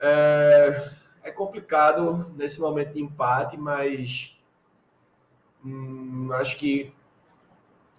[0.00, 0.90] É,
[1.22, 4.38] é complicado nesse momento de empate, mas
[5.64, 6.92] hum, acho que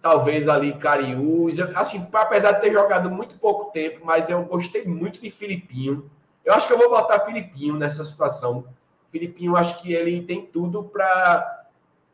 [0.01, 5.21] talvez ali Cariús, assim, apesar de ter jogado muito pouco tempo, mas eu gostei muito
[5.21, 6.09] de Filipinho.
[6.43, 8.65] Eu acho que eu vou botar Filipinho nessa situação.
[9.11, 11.57] Filipinho, acho que ele tem tudo para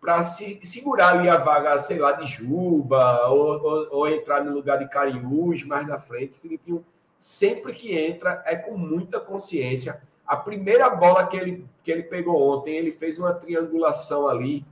[0.06, 4.54] para se, segurar ali a vaga, sei lá, de Juba, ou, ou, ou, entrar no
[4.54, 6.38] lugar de Cariús mais na frente.
[6.40, 6.86] Filipinho,
[7.18, 10.00] sempre que entra, é com muita consciência.
[10.28, 14.64] A primeira bola que ele, que ele pegou ontem, ele fez uma triangulação ali,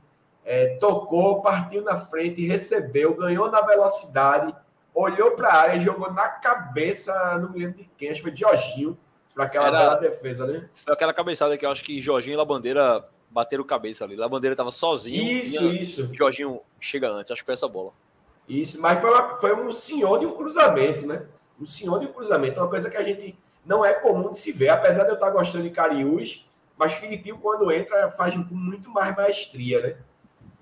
[0.46, 4.54] é, tocou, partiu na frente, recebeu, ganhou na velocidade,
[4.94, 8.36] olhou para a área, jogou na cabeça, não me lembro de quem, acho que foi
[8.36, 8.98] Jorginho,
[9.34, 10.70] para aquela Era, bela defesa, né?
[10.76, 14.16] Foi aquela cabeçada que eu acho que Jorginho e Labandeira bateram cabeça ali.
[14.16, 15.24] Labandeira estava sozinho.
[15.24, 16.10] Isso, isso.
[16.14, 17.92] Jorginho chega antes, acho que foi essa bola.
[18.48, 21.26] Isso, mas foi, uma, foi um senhor de um cruzamento, né?
[21.60, 24.52] Um senhor de um cruzamento, uma coisa que a gente não é comum de se
[24.52, 26.46] ver, apesar de eu estar gostando de Cariús,
[26.78, 29.98] mas Filipinho, quando entra, faz com muito mais maestria, né?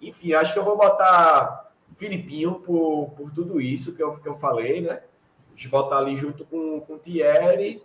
[0.01, 4.35] Enfim, acho que eu vou botar Filipinho por, por tudo isso que eu, que eu
[4.35, 5.03] falei, né?
[5.55, 7.83] De botar ali junto com, com Thierry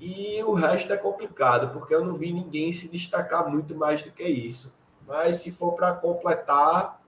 [0.00, 4.12] e o resto é complicado, porque eu não vi ninguém se destacar muito mais do
[4.12, 4.76] que isso.
[5.06, 7.02] Mas se for para completar,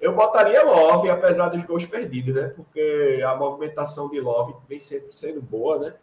[0.00, 2.52] eu botaria Love, apesar dos gols perdidos, né?
[2.54, 5.94] Porque a movimentação de Love vem sempre sendo boa, né?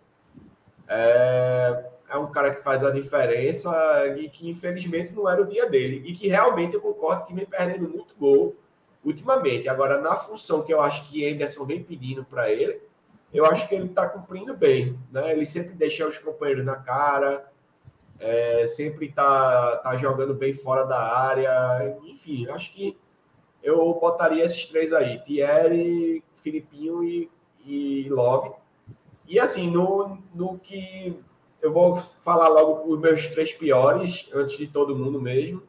[0.87, 3.71] É, é um cara que faz a diferença
[4.17, 6.03] e que infelizmente não era o dia dele.
[6.05, 8.55] E que realmente eu concordo que vem perdendo muito gol
[9.03, 9.67] ultimamente.
[9.67, 12.81] Agora, na função que eu acho que Anderson vem pedindo para ele,
[13.33, 14.97] eu acho que ele está cumprindo bem.
[15.11, 15.31] Né?
[15.31, 17.51] Ele sempre deixa os companheiros na cara,
[18.19, 21.97] é, sempre está tá jogando bem fora da área.
[22.05, 22.97] Enfim, acho que
[23.61, 27.29] eu botaria esses três aí: Thierry, Filipinho e,
[27.65, 28.51] e Love.
[29.27, 31.19] E assim, no, no que
[31.65, 35.63] eu vou falar logo os meus três piores, antes de todo mundo mesmo.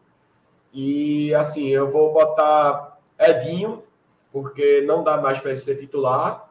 [0.70, 3.82] E assim, eu vou botar Edinho,
[4.30, 6.50] porque não dá mais para ele ser titular.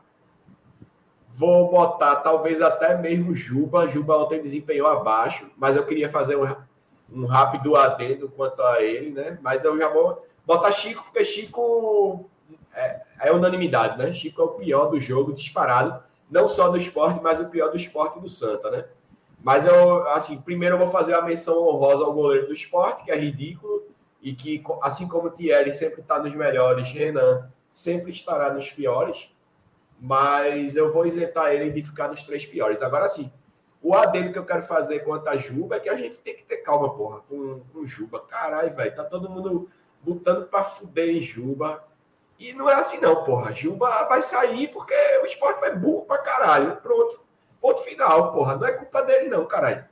[1.37, 3.87] Vou botar talvez até mesmo Juba.
[3.87, 6.47] Juba ontem desempenhou abaixo, mas eu queria fazer um,
[7.13, 9.37] um rápido adendo quanto a ele, né?
[9.43, 12.27] Mas eu já vou botar Chico, porque Chico
[12.73, 14.11] é, é unanimidade, né?
[14.11, 16.03] Chico é o pior do jogo, disparado.
[16.32, 18.86] Não só do esporte, mas o pior do esporte do Santa, né?
[19.46, 23.12] Mas eu, assim, primeiro eu vou fazer a menção honrosa ao goleiro do esporte, que
[23.12, 23.84] é ridículo,
[24.20, 29.30] e que, assim como o Thierry sempre está nos melhores, Renan sempre estará nos piores
[30.00, 32.82] mas eu vou isentar ele de ficar nos três piores.
[32.82, 33.32] Agora sim,
[33.82, 36.43] o adendo que eu quero fazer quanto a Juba é que a gente tem que
[36.43, 38.20] ter calma, porra, com, com Juba.
[38.20, 39.70] Caralho, velho, tá todo mundo
[40.05, 41.84] lutando para fuder em Juba.
[42.38, 43.54] E não é assim, não, porra.
[43.54, 44.93] Juba vai sair porque
[45.24, 46.76] o esporte vai burro pra caralho.
[46.78, 47.24] Pronto.
[47.61, 48.55] Ponto final, porra.
[48.55, 49.86] Não é culpa dele, não, caralho.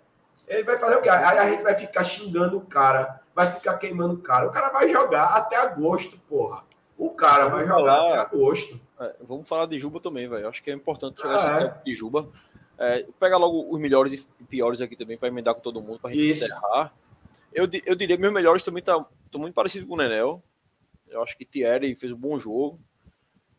[0.47, 1.09] Ele vai fazer o quê?
[1.09, 4.47] Aí a gente vai ficar xingando o cara, vai ficar queimando o cara.
[4.47, 6.63] O cara vai jogar até agosto, porra.
[6.97, 8.79] O cara vai jogar até agosto.
[8.99, 10.47] É, vamos falar de Juba também, velho.
[10.47, 11.83] Acho que é importante chegar ah, é.
[11.83, 12.29] de Juba.
[12.77, 16.09] É, pegar logo os melhores e piores aqui também para emendar com todo mundo, para
[16.09, 16.45] a gente Isso.
[16.45, 16.93] encerrar.
[17.53, 20.43] Eu, eu diria que meus melhores também estão tá, muito parecidos com o Nenel.
[21.07, 22.79] Eu acho que Thierry fez um bom jogo.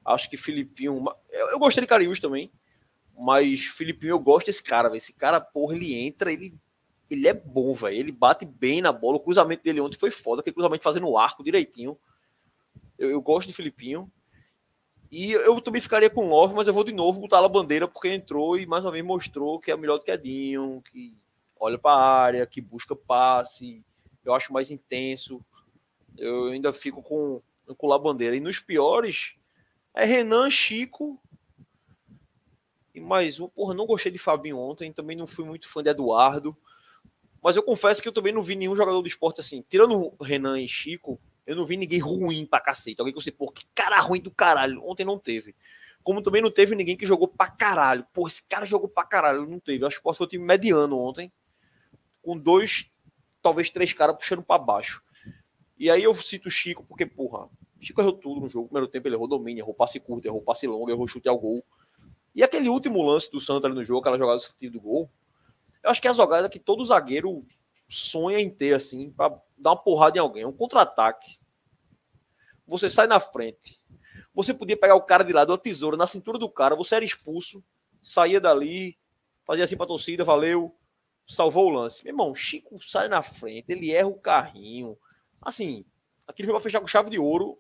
[0.05, 1.05] Acho que Filipinho.
[1.31, 2.51] Eu, eu gostei de Cariús também.
[3.17, 4.99] Mas Filipinho, eu gosto desse cara, velho.
[4.99, 6.55] Esse cara, porra, ele entra, ele,
[7.09, 7.97] ele é bom, velho.
[7.97, 9.17] Ele bate bem na bola.
[9.17, 10.41] O cruzamento dele ontem foi foda.
[10.41, 11.97] Aquele cruzamento fazendo o arco direitinho.
[12.99, 14.11] Eu, eu gosto de Filipinho.
[15.11, 18.09] E eu também ficaria com Love, mas eu vou de novo botar a bandeira porque
[18.09, 21.17] entrou e mais uma vez mostrou que é melhor do que Edinho, que
[21.57, 23.85] olha para a área, que busca passe,
[24.25, 25.41] eu acho mais intenso.
[26.19, 27.41] Eu ainda fico com,
[27.77, 28.35] com a bandeira.
[28.35, 29.37] E nos piores,
[29.95, 31.21] é Renan, Chico
[32.95, 33.49] e mais um.
[33.49, 36.57] Porra, não gostei de Fabinho ontem, também não fui muito fã de Eduardo.
[37.43, 39.63] Mas eu confesso que eu também não vi nenhum jogador do esporte assim.
[39.69, 43.01] Tirando Renan e Chico, eu não vi ninguém ruim pra cacete.
[43.01, 44.83] Alguém que você, pô, que cara ruim do caralho.
[44.87, 45.55] Ontem não teve.
[46.03, 48.07] Como também não teve ninguém que jogou pra caralho.
[48.15, 49.47] Pô, esse cara jogou pra caralho.
[49.47, 49.83] Não teve.
[49.83, 51.31] Eu acho que um time mediano ontem.
[52.23, 52.91] Com dois,
[53.43, 55.03] talvez três caras puxando pra baixo.
[55.79, 58.69] E aí eu cito o Chico, porque, porra, Chico errou tudo no jogo.
[58.69, 61.63] Primeiro tempo ele errou domínio, errou passe curto, errou passe longo, errou chute ao gol.
[62.35, 64.41] E aquele último lance do Santos ali no jogo, aquela jogada
[64.71, 65.11] do gol,
[65.83, 67.47] eu acho que é a jogada que todo zagueiro
[67.89, 70.45] sonha em ter, assim, para dar uma porrada em alguém.
[70.45, 71.39] Um contra-ataque.
[72.67, 73.81] Você sai na frente.
[74.35, 77.05] Você podia pegar o cara de lado, a tesoura na cintura do cara, você era
[77.05, 77.63] expulso,
[78.03, 78.99] saía dali,
[79.45, 80.75] fazia assim pra torcida, valeu,
[81.29, 82.03] salvou o lance.
[82.03, 84.99] Meu irmão, Chico sai na frente, ele erra o carrinho.
[85.41, 85.85] Assim,
[86.27, 87.59] aquele foi pra fechar com chave de ouro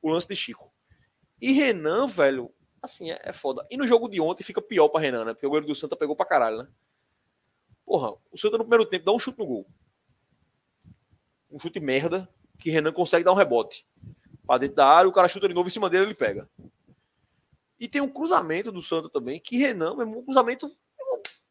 [0.00, 0.72] o lance de Chico.
[1.40, 3.66] E Renan, velho, assim, é, é foda.
[3.70, 5.32] E no jogo de ontem fica pior pra Renan, né?
[5.32, 6.68] Porque o goleiro do Santa pegou pra caralho, né?
[7.86, 9.66] Porra, o Santa no primeiro tempo dá um chute no gol.
[11.50, 12.28] Um chute merda,
[12.58, 13.86] que Renan consegue dar um rebote.
[14.46, 16.48] Pra dentro da área, o cara chuta de novo em cima dele, ele pega.
[17.78, 20.70] E tem um cruzamento do Santa também, que Renan, mesmo, um cruzamento.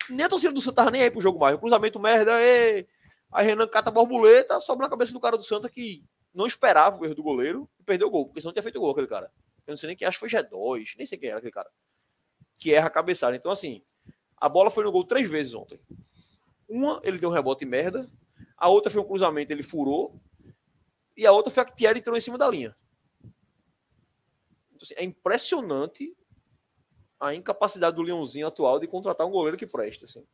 [0.09, 1.55] Nem a torcida do Santa tava nem aí pro jogo mais.
[1.55, 2.85] Um cruzamento merda, e...
[3.31, 6.03] aí Renan cata a borboleta, sobra na cabeça do cara do Santa que
[6.33, 8.81] não esperava o erro do goleiro e perdeu o gol, porque senão tinha feito o
[8.81, 9.31] gol aquele cara.
[9.71, 11.71] Eu não sei nem quem, acho que foi G2, nem sei quem era aquele cara.
[12.57, 13.35] Que erra a cabeçada.
[13.35, 13.81] Então, assim,
[14.37, 15.79] a bola foi no gol três vezes ontem.
[16.67, 18.09] Uma, ele deu um rebote merda.
[18.57, 20.21] A outra foi um cruzamento, ele furou.
[21.15, 22.75] E a outra foi a que Thierry entrou em cima da linha.
[24.69, 26.15] Então, assim, é impressionante
[27.19, 30.05] a incapacidade do Leãozinho atual de contratar um goleiro que presta.
[30.05, 30.25] Assim.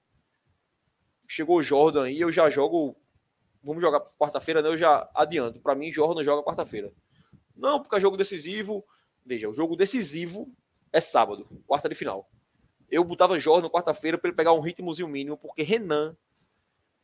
[1.28, 2.96] Chegou o Jordan aí, eu já jogo.
[3.62, 4.70] Vamos jogar quarta-feira, né?
[4.70, 5.60] Eu já adianto.
[5.60, 6.94] Para mim, Jordan joga quarta-feira.
[7.54, 8.86] Não, porque é jogo decisivo.
[9.28, 10.50] Veja, o jogo decisivo
[10.92, 12.30] é sábado, quarta de final.
[12.90, 16.16] Eu botava Jordan quarta-feira para ele pegar um ritmozinho mínimo, porque Renan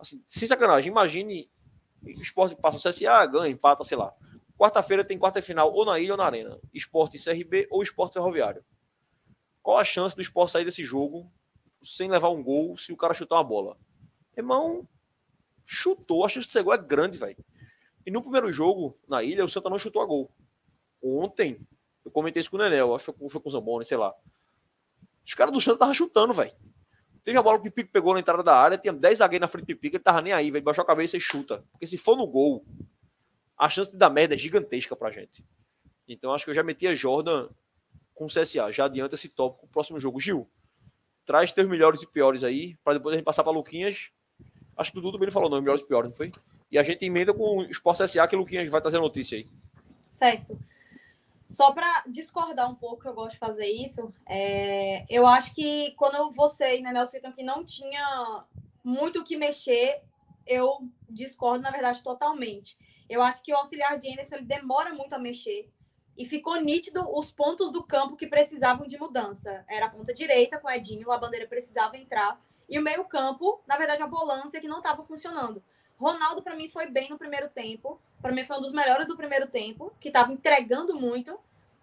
[0.04, 1.50] Assim, sem sacanagem, imagine
[2.04, 4.14] o esporte passa o CSA, ganha, empata, sei lá.
[4.58, 6.60] Quarta-feira tem quarta final ou na ilha ou na arena.
[6.74, 8.66] Esporte CRB ou esporte ferroviário.
[9.62, 11.32] Qual a chance do esporte sair desse jogo
[11.82, 13.78] sem levar um gol se o cara chutar uma bola?
[14.36, 14.86] Irmão,
[15.64, 17.38] chutou, a chance de ser gol é grande, velho.
[18.06, 20.30] E no primeiro jogo, na ilha, o Santa não chutou a gol.
[21.02, 21.66] Ontem,
[22.06, 24.14] eu comentei isso com o Nenel, acho que foi com o Zamboni, sei lá.
[25.26, 26.52] Os caras do Santa estavam chutando, velho.
[27.24, 29.48] Teve a bola que o Pipico pegou na entrada da área, tinha 10 zagueiros na
[29.48, 30.64] frente do Pipico, ele tava nem aí, velho.
[30.64, 31.64] Baixou a cabeça e chuta.
[31.72, 32.66] Porque se for no gol,
[33.58, 35.44] a chance de dar merda é gigantesca pra gente.
[36.06, 37.48] Então acho que eu já meti a Jordan
[38.14, 38.72] com o CSA.
[38.72, 40.20] Já adianta esse tópico pro próximo jogo.
[40.20, 40.50] Gil,
[41.26, 44.12] traz teus melhores e piores aí, para depois a gente passar pra Luquinhas.
[44.76, 46.32] Acho que o Dudu também falou, não, melhores e piores, não foi?
[46.70, 49.38] E a gente emenda com o Esporte SA, que o Luquinhas vai trazer a notícia
[49.38, 49.48] aí.
[50.10, 50.60] Certo.
[51.54, 54.12] Só para discordar um pouco, eu gosto de fazer isso.
[54.28, 58.44] É, eu acho que quando você e né, citam que não tinha
[58.84, 60.02] muito o que mexer,
[60.48, 62.76] eu discordo, na verdade, totalmente.
[63.08, 65.70] Eu acho que o auxiliar de Anderson ele demora muito a mexer
[66.18, 69.64] e ficou nítido os pontos do campo que precisavam de mudança.
[69.68, 73.78] Era a ponta direita com o Edinho, a bandeira precisava entrar, e o meio-campo, na
[73.78, 75.64] verdade, a volância que não estava funcionando.
[75.98, 78.02] Ronaldo, para mim, foi bem no primeiro tempo.
[78.24, 81.38] Para mim, foi um dos melhores do primeiro tempo, que estava entregando muito.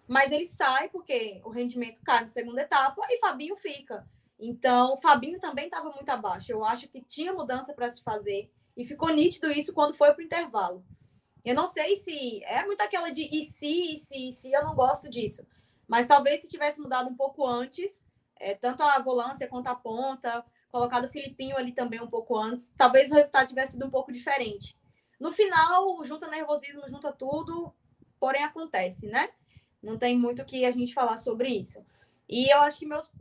[0.09, 4.09] Mas ele sai porque o rendimento cai na segunda etapa e Fabinho fica.
[4.39, 6.51] Então, Fabinho também estava muito abaixo.
[6.51, 8.51] Eu acho que tinha mudança para se fazer.
[8.75, 10.83] E ficou nítido isso quando foi para o intervalo.
[11.45, 12.43] Eu não sei se.
[12.45, 15.47] É muito aquela de e se, e se, e se, eu não gosto disso.
[15.87, 18.03] Mas talvez se tivesse mudado um pouco antes,
[18.37, 22.73] é, tanto a volância quanto a ponta, colocado o Filipinho ali também um pouco antes,
[22.79, 24.80] talvez o resultado tivesse sido um pouco diferente.
[25.21, 27.75] No final, junta nervosismo, junta tudo,
[28.19, 29.29] porém acontece, né?
[29.83, 31.85] Não tem muito que a gente falar sobre isso.
[32.27, 33.13] E eu acho que meus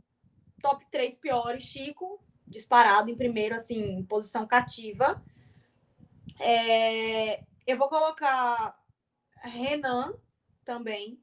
[0.62, 5.22] top três piores, Chico, disparado em primeiro, assim, posição cativa.
[6.38, 7.44] É...
[7.66, 8.80] Eu vou colocar
[9.42, 10.14] Renan
[10.64, 11.20] também,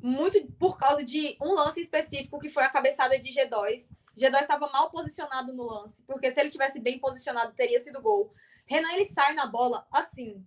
[0.00, 3.92] muito por causa de um lance específico que foi a cabeçada de G2.
[4.16, 8.32] G2 estava mal posicionado no lance, porque se ele tivesse bem posicionado, teria sido gol.
[8.68, 10.46] Renan, ele sai na bola assim.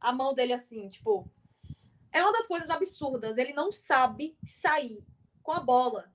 [0.00, 1.30] A mão dele assim, tipo.
[2.10, 3.38] É uma das coisas absurdas.
[3.38, 5.04] Ele não sabe sair
[5.42, 6.12] com a bola.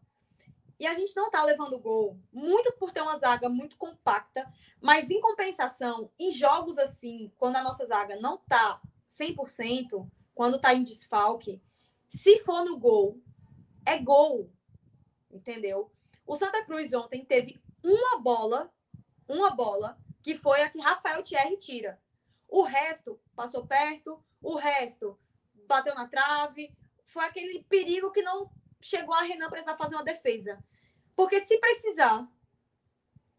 [0.79, 4.47] E a gente não tá levando gol, muito por ter uma zaga muito compacta,
[4.79, 8.79] mas em compensação, em jogos assim, quando a nossa zaga não tá
[9.09, 11.59] 100%, quando tá em desfalque,
[12.07, 13.19] se for no gol,
[13.83, 14.51] é gol.
[15.31, 15.91] Entendeu?
[16.27, 18.71] O Santa Cruz ontem teve uma bola
[19.27, 19.97] uma bola,
[20.27, 22.01] que foi a que Rafael Thierry tira.
[22.49, 25.17] O resto passou perto, o resto
[25.65, 26.75] bateu na trave.
[27.05, 28.51] Foi aquele perigo que não
[28.81, 30.61] chegou a Renan precisar fazer uma defesa.
[31.15, 32.29] Porque se precisar,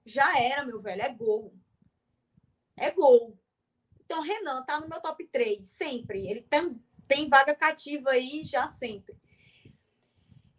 [0.03, 1.53] já era, meu velho, é gol.
[2.75, 3.39] É gol.
[4.01, 6.27] Então, Renan tá no meu top 3, sempre.
[6.27, 9.15] Ele tem, tem vaga cativa aí já sempre.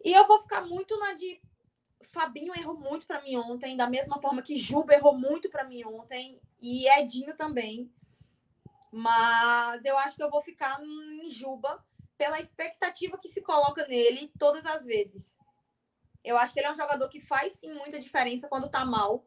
[0.04, 1.42] E eu vou ficar muito na de
[2.02, 5.84] Fabinho errou muito para mim ontem, da mesma forma que Juba errou muito para mim
[5.84, 7.92] ontem e Edinho também.
[8.90, 11.84] Mas eu acho que eu vou ficar em Juba
[12.18, 15.34] pela expectativa que se coloca nele todas as vezes.
[16.22, 19.24] Eu acho que ele é um jogador que faz sim muita diferença quando tá mal.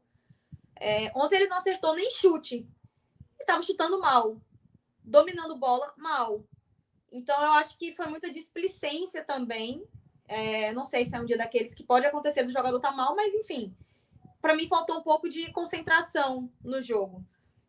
[0.80, 2.56] É, ontem ele não acertou nem chute.
[2.56, 2.68] Ele
[3.40, 4.40] estava chutando mal.
[5.04, 6.46] Dominando bola, mal.
[7.12, 9.88] Então eu acho que foi muita displicência também.
[10.34, 13.16] É, não sei se é um dia daqueles que pode acontecer do jogador tá mal,
[13.16, 13.78] mas enfim.
[14.42, 17.24] Para mim faltou um pouco de concentração no jogo.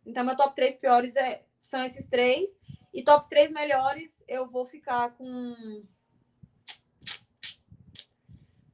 [0.07, 2.57] Então meu top 3 piores é, são esses três.
[2.91, 5.85] E top 3 melhores, eu vou ficar com.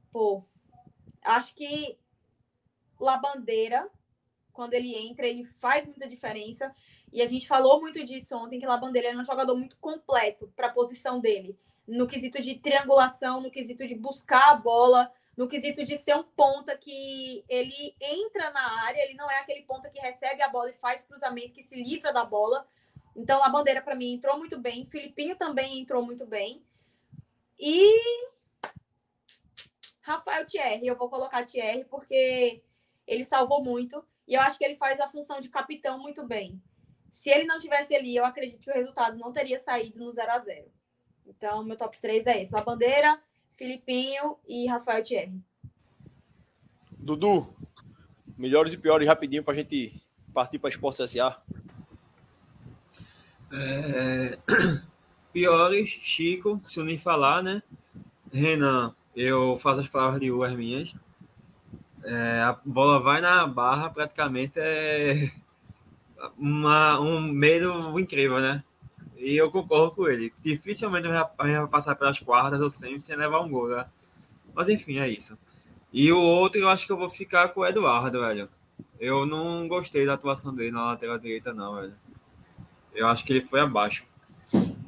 [0.09, 0.45] Pô,
[1.21, 1.99] acho que
[2.97, 3.89] Labandeira,
[4.53, 6.73] quando ele entra, ele faz muita diferença.
[7.11, 10.67] E a gente falou muito disso ontem, que Labandeira é um jogador muito completo para
[10.67, 11.59] a posição dele.
[11.91, 16.23] No quesito de triangulação, no quesito de buscar a bola, no quesito de ser um
[16.23, 20.69] ponta que ele entra na área, ele não é aquele ponta que recebe a bola
[20.69, 22.67] e faz cruzamento, que se livra da bola,
[23.15, 24.85] então, a bandeira para mim entrou muito bem.
[24.85, 26.63] Filipinho também entrou muito bem.
[27.59, 27.93] E
[30.01, 32.63] Rafael Thierry, eu vou colocar Thierry porque
[33.05, 36.61] ele salvou muito e eu acho que ele faz a função de capitão muito bem.
[37.11, 40.31] Se ele não tivesse ali, eu acredito que o resultado não teria saído no 0
[40.31, 40.71] a 0
[41.37, 43.19] Então, meu top 3 é esse: a bandeira,
[43.55, 45.41] Filipinho e Rafael Thierry.
[46.91, 47.47] Dudu,
[48.37, 50.01] melhores e piores rapidinho para a gente
[50.33, 51.41] partir para Esporte SA.
[53.51, 54.37] É...
[55.33, 57.63] Piores, Chico, se eu nem falar, né?
[58.33, 60.93] Renan, eu faço as palavras de Uas minhas.
[62.03, 65.31] É, a bola vai na barra, praticamente é
[66.37, 68.61] uma, um medo incrível, né?
[69.21, 70.33] E eu concordo com ele.
[70.41, 73.85] Dificilmente a gente vai passar pelas quartas ou sempre sem levar um gol, né?
[74.53, 75.37] Mas enfim, é isso.
[75.93, 78.49] E o outro eu acho que eu vou ficar com o Eduardo, velho.
[78.99, 81.93] Eu não gostei da atuação dele na lateral direita, não, velho.
[82.93, 84.03] Eu acho que ele foi abaixo.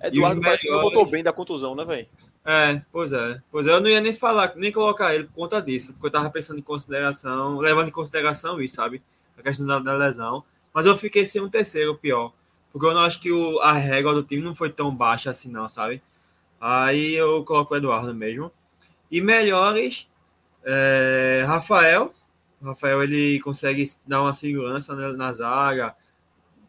[0.02, 2.08] Eduardo parece que não voltou bem da contusão, né, velho?
[2.46, 3.42] É, pois é.
[3.52, 6.12] Pois é, eu não ia nem falar, nem colocar ele por conta disso, porque eu
[6.12, 9.02] tava pensando em consideração, levando em consideração isso, sabe?
[9.38, 10.44] A questão da, da lesão.
[10.74, 12.34] Mas eu fiquei sem um terceiro pior.
[12.74, 15.50] Porque eu não acho que o, a régua do time não foi tão baixa assim,
[15.50, 16.02] não, sabe?
[16.60, 18.52] Aí eu coloco o Eduardo mesmo.
[19.12, 20.10] E melhores,
[20.66, 22.12] é, Rafael.
[22.60, 25.96] O Rafael ele consegue dar uma segurança na, na zaga,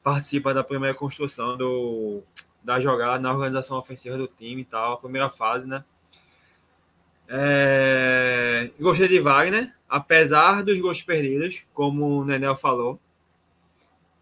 [0.02, 2.22] participa da primeira construção do,
[2.62, 5.84] da jogada na organização ofensiva do time e tal, a primeira fase, né?
[7.26, 13.00] É, gostei de Wagner, apesar dos gols perdidos, como o Nenel falou,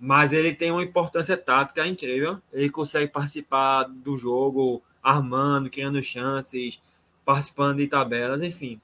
[0.04, 2.42] mas ele tem uma importância tática incrível.
[2.52, 6.82] Ele consegue participar do jogo, armando, criando chances,
[7.24, 8.80] participando de tabelas, enfim.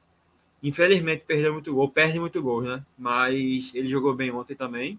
[0.63, 2.85] Infelizmente perdeu muito gol, perde muito gol, né?
[2.97, 4.97] Mas ele jogou bem ontem também.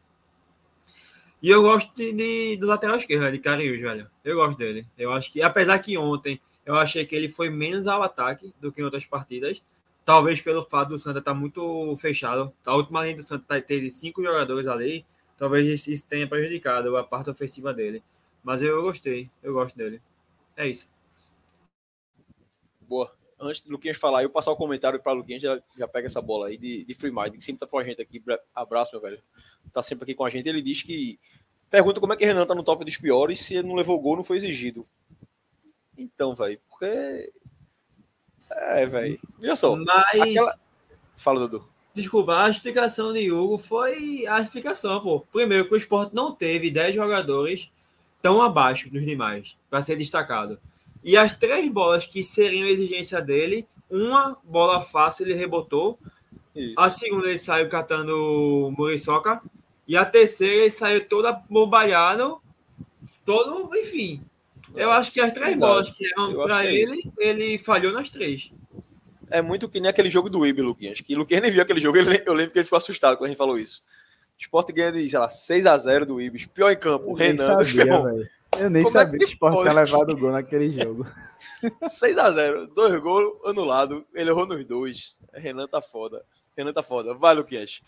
[1.42, 4.06] E eu gosto de, de, do lateral esquerdo, de Cariús, velho.
[4.22, 4.86] Eu gosto dele.
[4.98, 8.74] Eu acho que, apesar que ontem eu achei que ele foi menos ao ataque do
[8.74, 9.64] que em outras partidas,
[10.04, 12.52] talvez pelo fato do Santa estar tá muito fechado.
[12.66, 15.06] A última linha do Santa tá, teve cinco jogadores ali,
[15.40, 18.04] talvez isso tenha prejudicado a parte ofensiva dele.
[18.44, 20.02] Mas eu gostei, eu gosto dele.
[20.56, 20.88] É isso.
[22.82, 23.12] Boa.
[23.40, 26.22] Antes do Luquinhas falar, eu passar o comentário para o Luquinhas, já, já pega essa
[26.22, 28.22] bola aí de, de Free Mind, que sempre tá com a gente aqui.
[28.54, 29.22] Abraço, meu velho
[29.72, 31.20] tá sempre aqui com a gente, ele diz que
[31.70, 34.18] pergunta como é que Renan tá no top dos piores se ele não levou gol,
[34.18, 34.88] não foi exigido.
[35.98, 37.32] Então, velho, porque
[38.50, 39.20] é, velho.
[39.38, 39.76] Veja só.
[39.76, 40.60] Mas aquela...
[41.18, 41.68] fala Dudu.
[41.94, 45.22] Desculpa, a explicação de Hugo foi a explicação, pô.
[45.32, 47.72] Primeiro que o esporte não teve 10 jogadores
[48.22, 50.60] tão abaixo dos demais para ser destacado.
[51.04, 55.98] E as três bolas que seriam exigência dele, uma bola fácil ele rebotou,
[56.56, 56.76] isso.
[56.78, 59.42] a segunda ele saiu catando Muriçoca
[59.88, 62.42] e a terceira ele saiu toda bombalhado,
[63.26, 64.22] todo, enfim.
[64.76, 65.72] Eu acho que as três Exato.
[65.72, 68.52] bolas que eram para é ele, é ele falhou nas três.
[69.30, 71.02] É muito que nem aquele jogo do Ibe, Luquinhas.
[71.02, 73.30] Que Luquinhas nem viu aquele jogo, ele, eu lembro que ele ficou assustado quando a
[73.30, 73.82] gente falou isso.
[74.38, 76.46] O Sport ganha de, sei lá, 6x0 do Ibis.
[76.46, 77.64] Pior em campo, eu Renan.
[77.64, 81.06] Sabia, eu nem Como é sabia é que o Sport tinha levado gol naquele jogo.
[81.84, 84.04] 6x0, dois gols anulados.
[84.14, 85.16] Ele errou nos dois.
[85.34, 86.24] Renan tá foda.
[86.58, 87.14] Renan tá foda.
[87.14, 87.82] Vai, Luquinhas.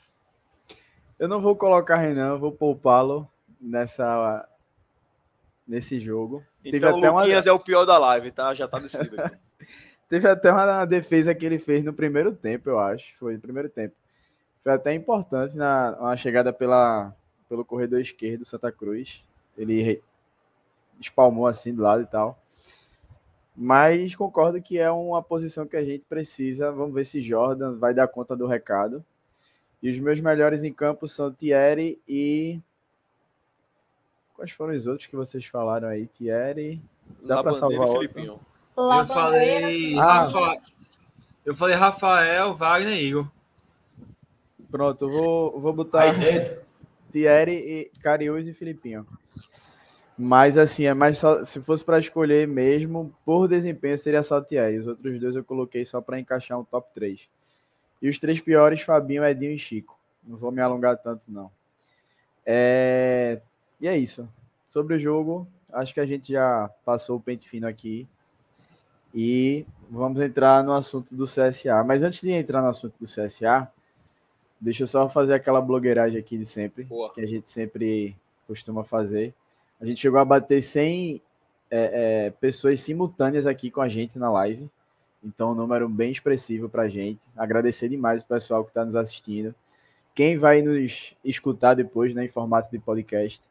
[1.17, 3.27] Eu não vou colocar Renan, vou poupá-lo
[3.59, 4.47] nessa
[5.67, 6.43] nesse jogo.
[6.65, 7.51] Então o Luquinhas uma...
[7.51, 8.53] é o pior da live, tá?
[8.53, 9.15] Já tá decidido.
[10.11, 13.15] Teve até uma defesa que ele fez no primeiro tempo, eu acho.
[13.17, 13.95] Foi no primeiro tempo.
[14.61, 17.15] Foi até importante na uma chegada pela,
[17.47, 19.23] pelo corredor esquerdo Santa Cruz.
[19.57, 20.03] Ele
[20.99, 22.37] espalmou assim do lado e tal.
[23.55, 26.73] Mas concordo que é uma posição que a gente precisa.
[26.73, 29.05] Vamos ver se Jordan vai dar conta do recado.
[29.81, 32.59] E os meus melhores em campo são Thierry e.
[34.35, 36.05] Quais foram os outros que vocês falaram aí?
[36.05, 36.81] Thierry.
[37.23, 38.50] Dá para salvar o Filipinho.
[38.81, 40.23] Eu falei, ah.
[40.23, 40.61] Rafa...
[41.45, 43.27] eu falei Rafael, Wagner e Igor.
[44.69, 46.61] Pronto, eu vou, vou botar aí dentro.
[47.11, 49.05] Thierry, e Cariús e Filipinho.
[50.17, 54.79] Mas assim, é mais só, se fosse para escolher mesmo, por desempenho seria só Thierry.
[54.79, 57.27] Os outros dois eu coloquei só para encaixar um top 3.
[58.01, 59.99] E os três piores, Fabinho, Edinho e Chico.
[60.23, 61.51] Não vou me alongar tanto, não.
[62.45, 63.41] É...
[63.79, 64.27] E é isso.
[64.65, 68.07] Sobre o jogo, acho que a gente já passou o pente fino aqui.
[69.13, 71.83] E vamos entrar no assunto do CSA.
[71.85, 73.69] Mas antes de entrar no assunto do CSA,
[74.59, 77.13] deixa eu só fazer aquela blogueiragem aqui de sempre, Boa.
[77.13, 78.15] que a gente sempre
[78.47, 79.33] costuma fazer.
[79.79, 81.21] A gente chegou a bater 100
[81.69, 84.69] é, é, pessoas simultâneas aqui com a gente na live.
[85.23, 87.21] Então, um número bem expressivo para a gente.
[87.35, 89.53] Agradecer demais o pessoal que está nos assistindo.
[90.15, 93.41] Quem vai nos escutar depois né, em formato de podcast,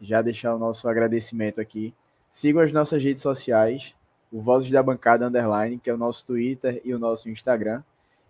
[0.00, 1.94] já deixar o nosso agradecimento aqui.
[2.30, 3.94] Sigam as nossas redes sociais
[4.32, 7.82] o Vozes da Bancada Underline, que é o nosso Twitter e o nosso Instagram.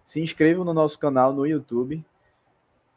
[0.04, 2.04] Se inscrevam no nosso canal no YouTube,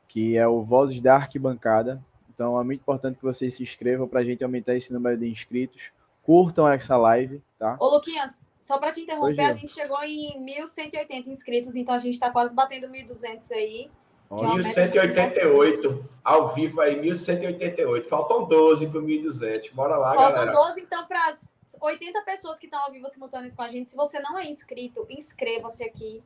[0.07, 2.03] que é o Vozes da Arquibancada.
[2.34, 5.30] Então é muito importante que vocês se inscrevam para a gente aumentar esse número de
[5.30, 5.91] inscritos.
[6.23, 7.76] Curtam essa live, tá?
[7.80, 12.14] Ô, Luquinhas, só para te interromper, a gente chegou em 1.180 inscritos, então a gente
[12.14, 13.90] está quase batendo 1.200 aí.
[14.32, 18.07] 1188, é ao vivo aí, 1188.
[18.07, 19.73] Faltam 12 para 1.200.
[19.73, 20.53] Bora lá, Faltam galera.
[20.53, 21.38] Faltam 12, então, para
[21.82, 23.90] 80 pessoas que estão ao vivo simultâneas com a gente.
[23.90, 26.24] Se você não é inscrito, inscreva-se aqui.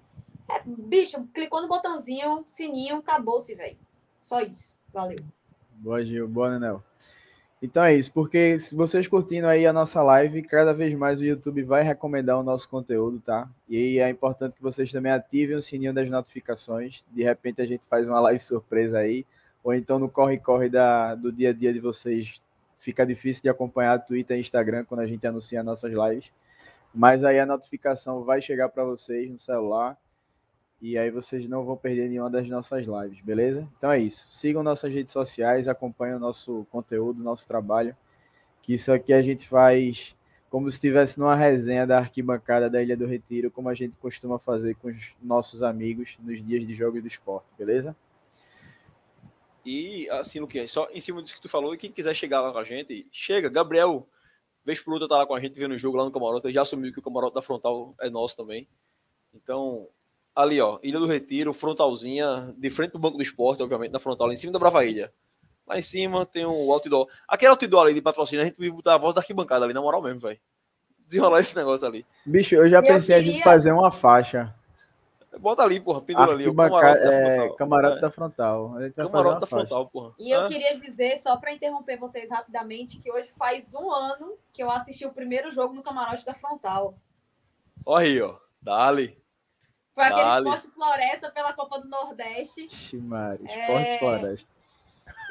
[0.49, 3.77] É, bicho, clicou no botãozinho, sininho, acabou-se, velho.
[4.22, 4.76] Só isso.
[4.94, 5.19] Valeu.
[5.72, 6.27] Boa, Gil.
[6.27, 6.84] Boa, Nenel.
[7.61, 11.26] Então é isso, porque se vocês curtindo aí a nossa live, cada vez mais o
[11.26, 13.49] YouTube vai recomendar o nosso conteúdo, tá?
[13.68, 17.03] E é importante que vocês também ativem o sininho das notificações.
[17.11, 19.26] De repente a gente faz uma live surpresa aí,
[19.64, 20.69] ou então no corre-corre
[21.18, 22.40] do dia a dia de vocês
[22.86, 26.32] fica difícil de acompanhar Twitter e Instagram quando a gente anuncia nossas lives.
[26.94, 29.98] Mas aí a notificação vai chegar para vocês no celular
[30.80, 33.68] e aí vocês não vão perder nenhuma das nossas lives, beleza?
[33.76, 34.28] Então é isso.
[34.30, 37.98] Sigam nossas redes sociais, acompanhem o nosso conteúdo, nosso trabalho,
[38.62, 40.16] que isso aqui a gente faz
[40.48, 44.38] como se estivesse numa resenha da arquibancada da Ilha do Retiro, como a gente costuma
[44.38, 47.95] fazer com os nossos amigos nos dias de jogos do esporte, beleza?
[49.65, 52.51] E assim, Luquinhas, só em cima disso que tu falou, e quem quiser chegar lá
[52.51, 53.49] com a gente, chega.
[53.49, 54.07] Gabriel,
[54.63, 56.45] vez por outra, tá lá com a gente vendo o jogo lá no camarote.
[56.45, 58.67] Ele já assumiu que o camarote da frontal é nosso também.
[59.33, 59.87] Então,
[60.35, 64.31] ali, ó, Ilha do Retiro, frontalzinha, de frente do Banco do Esporte, obviamente, na frontal,
[64.31, 65.11] em cima da Brava Ilha.
[65.67, 67.07] Lá em cima tem um outdoor.
[67.27, 69.81] Aquele outdoor ali de patrocínio, a gente vive botar a voz da arquibancada ali, na
[69.81, 70.39] moral mesmo, velho.
[71.07, 72.05] Desenrolar esse negócio ali.
[72.23, 73.31] Bicho, eu já pensei queria...
[73.31, 74.53] a gente fazer uma faixa
[75.40, 76.48] Bota ali, porra, pendura ali.
[76.48, 77.56] O camarote é, da frontal.
[77.56, 78.02] Camarote é.
[78.02, 78.76] da frontal.
[78.95, 80.16] Camarote da frontal, porra.
[80.20, 80.48] E eu ah.
[80.48, 85.06] queria dizer, só para interromper vocês rapidamente, que hoje faz um ano que eu assisti
[85.06, 86.95] o primeiro jogo no camarote da frontal.
[87.86, 88.38] Olha aí, ó.
[88.62, 89.18] Dali.
[89.94, 90.49] Foi aquele Dali.
[90.49, 92.68] Esporte Floresta pela Copa do Nordeste.
[92.70, 93.99] Ximari, Esporte é...
[93.99, 94.53] Floresta.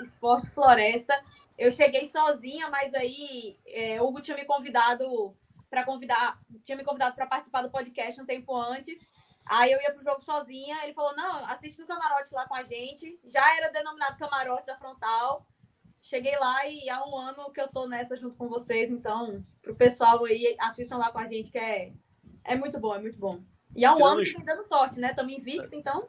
[0.02, 1.22] Esporte Floresta.
[1.58, 5.34] Eu cheguei sozinha, mas aí é, Hugo tinha me convidado
[5.70, 9.12] para convidar, tinha me convidado para participar do podcast um tempo antes.
[9.46, 12.62] Aí eu ia pro jogo sozinha, ele falou: não, assiste no camarote lá com a
[12.62, 13.18] gente.
[13.24, 15.46] Já era denominado camarote da frontal.
[16.00, 19.74] Cheguei lá e há um ano que eu tô nessa junto com vocês, então, pro
[19.74, 21.92] pessoal aí, assistam lá com a gente, que é,
[22.44, 23.40] é muito bom, é muito bom.
[23.74, 25.10] E há um Tirando ano que vem dando sorte, né?
[25.10, 26.06] Estamos invicto, então.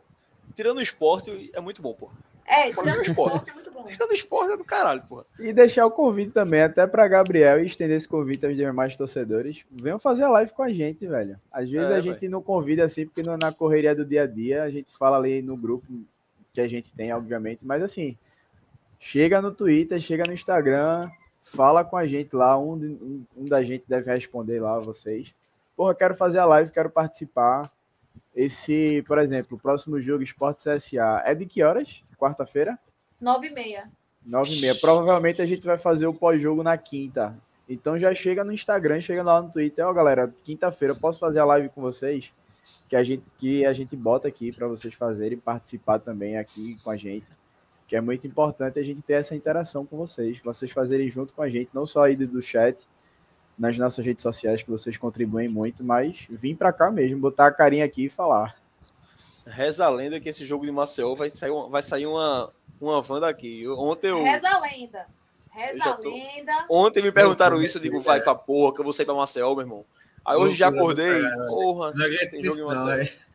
[0.54, 2.12] Tirando o esporte, é muito bom, pô.
[2.46, 3.86] É, tirando o esporte é muito bom.
[3.86, 5.26] Tirando o esporte é do caralho, porra.
[5.40, 9.66] E deixar o convite também até para Gabriel e estender esse convite aos demais torcedores.
[9.72, 11.40] Venham fazer a live com a gente, velho.
[11.52, 14.64] Às vezes é, a gente não convida assim, porque na correria do dia a dia
[14.64, 15.88] a gente fala ali no grupo
[16.54, 17.66] que a gente tem, obviamente.
[17.66, 18.16] Mas assim,
[19.00, 21.10] chega no Twitter, chega no Instagram,
[21.42, 22.58] fala com a gente lá.
[22.58, 25.34] Um, um, um da gente deve responder lá, vocês.
[25.76, 27.70] Porra, quero fazer a live, quero participar.
[28.36, 32.04] Esse, por exemplo, o próximo jogo Esporte CSA é de que horas?
[32.16, 32.78] Quarta-feira?
[33.20, 33.92] Nove e meia.
[34.26, 34.76] Nove e meia.
[34.76, 37.36] Provavelmente a gente vai fazer o pós-jogo na quinta.
[37.68, 39.86] Então já chega no Instagram, chega lá no Twitter.
[39.86, 42.32] Ó, galera, quinta-feira posso fazer a live com vocês?
[42.88, 46.92] Que a gente, que a gente bota aqui para vocês fazerem, participar também aqui com
[46.92, 47.26] a gente.
[47.88, 51.42] que é muito importante a gente ter essa interação com vocês, vocês fazerem junto com
[51.44, 52.88] a gente, não só aí do chat,
[53.58, 57.52] nas nossas redes sociais, que vocês contribuem muito, mas vir para cá mesmo, botar a
[57.52, 58.56] carinha aqui e falar.
[59.46, 63.20] Reza a lenda que esse jogo de Maceió vai sair, vai sair uma, uma van
[63.20, 63.68] daqui.
[63.68, 64.24] Ontem eu.
[64.24, 65.08] Reza a lenda.
[65.52, 66.10] Reza a tô...
[66.10, 66.66] lenda.
[66.70, 69.54] Ontem me perguntaram isso, eu digo, vai pra porra, que eu vou sair pra Maceió,
[69.54, 69.86] meu irmão.
[70.26, 71.94] Aí hoje já acordei, porra,
[72.32, 73.26] tem jogo em Maceió.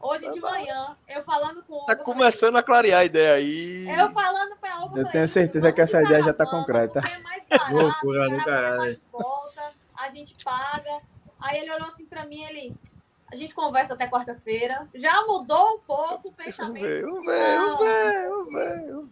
[0.00, 3.88] Hoje de manhã, eu falando com o Tá começando a clarear a ideia aí.
[3.88, 4.96] Eu falando pra Hugo.
[4.96, 7.00] Eu tenho certeza que essa ideia já tá concreta.
[7.00, 9.00] É barato, Loucura do caralho.
[9.10, 11.00] Volta, a gente paga.
[11.40, 12.74] Aí ele olhou assim pra mim, ele.
[13.30, 14.88] A gente conversa até quarta-feira.
[14.94, 16.82] Já mudou um pouco o pensamento.
[16.82, 17.26] Ver, vamos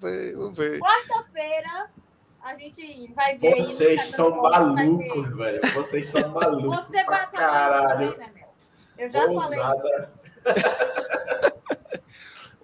[0.01, 0.79] ver, vamos ver.
[0.81, 1.91] Quarta-feira,
[2.41, 3.57] a gente vai ver.
[3.57, 5.61] Vocês são malucos, velho.
[5.75, 6.77] Vocês são malucos.
[6.77, 8.33] Você vai acabar também, né?
[8.97, 10.13] Eu já Ou falei nada.
[10.47, 10.67] isso.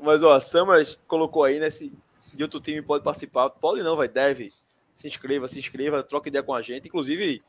[0.00, 1.68] Mas, ó, Summers colocou aí, né?
[1.68, 1.92] Se
[2.32, 3.50] de outro time pode participar.
[3.50, 4.52] Pode não, vai, deve.
[4.94, 6.88] Se inscreva, se inscreva, troca ideia com a gente.
[6.88, 7.42] Inclusive,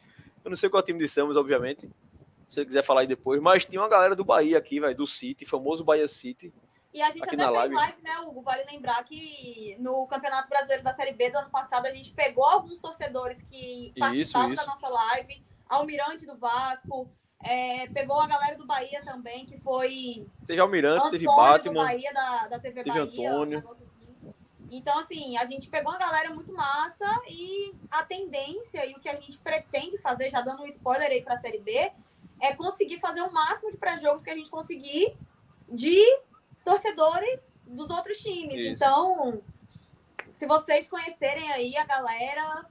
[0.43, 1.89] eu não sei qual é o time de Summers, obviamente.
[2.53, 3.41] Se você quiser falar aí depois.
[3.41, 6.53] Mas tinha uma galera do Bahia aqui, vai, do City, famoso Bahia City.
[6.93, 7.73] E a gente até fez live.
[7.73, 8.43] live, né, Hugo?
[8.43, 12.45] Vale lembrar que no Campeonato Brasileiro da Série B do ano passado, a gente pegou
[12.45, 14.65] alguns torcedores que participavam isso, isso.
[14.67, 15.43] da nossa live.
[15.67, 17.09] Almirante do Vasco,
[17.43, 20.27] é, pegou a galera do Bahia também, que foi.
[20.45, 21.73] Teve Almirante, Antônio teve Batman.
[21.73, 23.31] Do Bahia, da, da TV teve Bahia.
[23.31, 23.63] Antônio.
[23.65, 23.93] Um assim.
[24.69, 29.09] Então, assim, a gente pegou uma galera muito massa e a tendência e o que
[29.09, 31.91] a gente pretende fazer, já dando um spoiler aí para a Série B,
[32.43, 35.15] é conseguir fazer o máximo de pré-jogos que a gente conseguir
[35.69, 35.97] de
[36.65, 38.55] torcedores dos outros times.
[38.55, 38.83] Isso.
[38.83, 39.41] Então,
[40.33, 42.65] se vocês conhecerem aí a galera,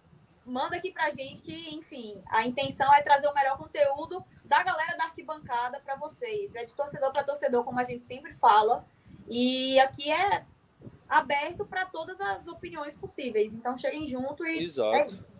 [0.44, 4.94] manda aqui pra gente que, enfim, a intenção é trazer o melhor conteúdo da galera
[4.94, 6.54] da arquibancada para vocês.
[6.54, 8.84] É de torcedor para torcedor, como a gente sempre fala.
[9.26, 10.44] E aqui é
[11.08, 13.54] aberto para todas as opiniões possíveis.
[13.54, 14.62] Então cheguem junto e.
[14.62, 15.24] Exato.
[15.28, 15.32] É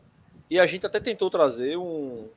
[0.49, 2.29] e a gente até tentou trazer um,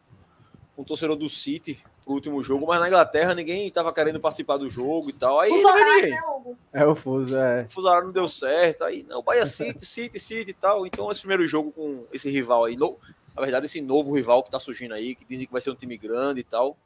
[0.77, 4.69] um torcedor do City pro último jogo, mas na Inglaterra ninguém estava querendo participar do
[4.69, 5.39] jogo e tal.
[5.39, 6.57] Aí fuso horário, né, Hugo?
[6.72, 7.64] É o fuso, é.
[7.64, 8.84] O fuso horário não deu certo.
[8.84, 10.85] Aí, não, Bahia City, City, City e tal.
[10.85, 12.97] Então, esse primeiro jogo com esse rival aí, no,
[13.35, 15.76] na verdade, esse novo rival que tá surgindo aí, que dizem que vai ser um
[15.76, 16.77] time grande e tal.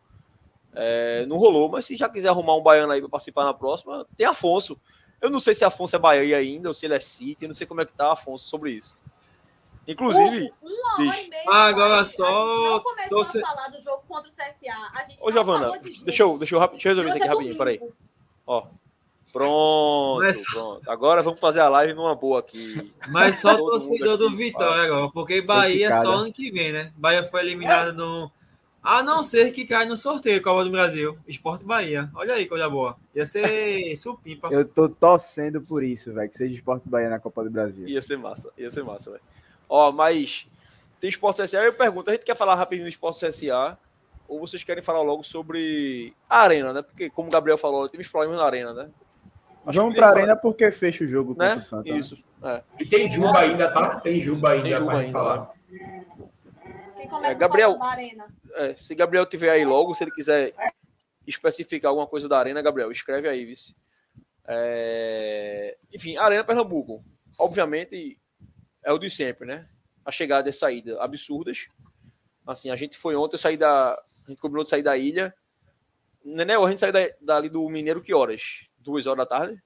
[0.74, 4.06] É, não rolou, mas se já quiser arrumar um baiano aí para participar na próxima,
[4.16, 4.80] tem Afonso.
[5.20, 7.56] Eu não sei se Afonso é Bahia ainda ou se ele é City, eu não
[7.56, 8.98] sei como é que tá Afonso sobre isso.
[9.92, 10.54] Inclusive.
[10.62, 11.44] uma hora e meia.
[11.48, 12.24] Ah, agora só.
[12.24, 14.92] A gente não começou a falar do jogo contra o CSA.
[14.94, 17.30] A gente Ô, Giovana, de deixa eu, deixa eu, deixa eu resolver isso aqui é
[17.30, 17.82] rapidinho, peraí.
[18.46, 18.68] Ó.
[19.34, 20.44] Pronto, Mas...
[20.52, 20.90] pronto.
[20.90, 22.94] Agora vamos fazer a live numa boa aqui.
[23.10, 26.92] Mas só o torcedor do Vitória agora, porque Bahia só ano que vem, né?
[26.96, 28.32] Bahia foi eliminado no.
[28.82, 31.18] A não ser que cai no sorteio Copa do Brasil.
[31.28, 32.10] Esporte Bahia.
[32.16, 32.96] Olha aí, coisa boa.
[33.14, 34.48] Ia ser supimpa.
[34.52, 36.30] Eu tô torcendo por isso, velho.
[36.30, 37.88] Que seja Esporte Bahia na Copa do Brasil.
[37.88, 39.24] Ia ser massa, ia ser massa, velho.
[39.70, 40.48] Ó, mas
[41.00, 41.64] tem Esporte CSA.
[41.64, 43.78] Eu pergunto, a gente quer falar rapidinho do Esporte CSA
[44.28, 46.82] ou vocês querem falar logo sobre a Arena, né?
[46.82, 48.90] Porque, como o Gabriel falou, temos problemas na Arena, né?
[49.66, 51.56] Acho Vamos para a Arena porque fecha o jogo né?
[51.56, 51.90] o Santa.
[51.90, 52.18] Isso.
[52.44, 52.64] É.
[52.80, 54.00] E tem Juba ainda, tá?
[54.00, 54.64] Tem Juba ainda.
[54.64, 55.12] Tem Juba ainda.
[55.12, 55.52] Falar.
[56.98, 57.78] Quem começa é, Gabriel?
[58.56, 60.54] É, se Gabriel tiver aí logo, se ele quiser
[61.28, 63.76] especificar alguma coisa da Arena, Gabriel, escreve aí, vice.
[64.48, 65.78] É...
[65.94, 67.04] Enfim, Arena Pernambuco.
[67.38, 68.18] Obviamente,
[68.90, 69.68] é o de sempre, né?
[70.04, 71.68] A chegada e a saída absurdas.
[72.46, 73.92] Assim, a gente foi ontem, eu saí da.
[73.94, 75.34] A gente combinou de sair da ilha.
[76.26, 78.66] Né, a gente saiu da, dali do Mineiro que horas?
[78.80, 79.62] Duas horas da tarde?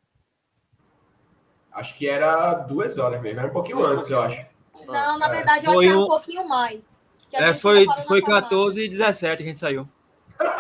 [1.72, 4.46] Acho que era duas horas mesmo, era um pouquinho antes, eu acho.
[4.86, 5.32] Não, na é.
[5.32, 6.96] verdade, eu acho que era um pouquinho mais.
[7.32, 9.90] É, foi, foi 14 e 17 que a gente saiu.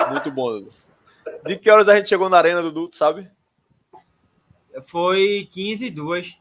[0.09, 0.65] Muito bom,
[1.45, 3.29] De que horas a gente chegou na arena, Dudu, tu sabe?
[4.83, 6.39] Foi 15 e 2.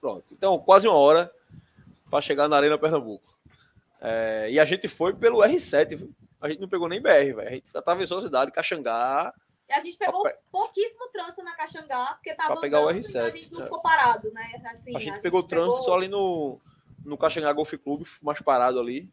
[0.00, 0.34] Pronto.
[0.34, 1.32] Então, quase uma hora
[2.10, 3.34] para chegar na Arena Pernambuco.
[4.00, 6.14] É, e a gente foi pelo R7, viu?
[6.40, 7.40] A gente não pegou nem BR, velho.
[7.40, 9.32] A gente atravessou a cidade, Caxangá.
[9.68, 10.36] E a gente pegou pe...
[10.52, 13.64] pouquíssimo trânsito na Caxangá, porque tava pra pegar o R7, então a gente não é.
[13.64, 14.62] ficou parado, né?
[14.66, 15.86] Assim, a, gente a gente pegou trânsito pegou...
[15.86, 16.58] só ali no,
[17.02, 19.10] no Caxangá Golf Clube, mais parado ali.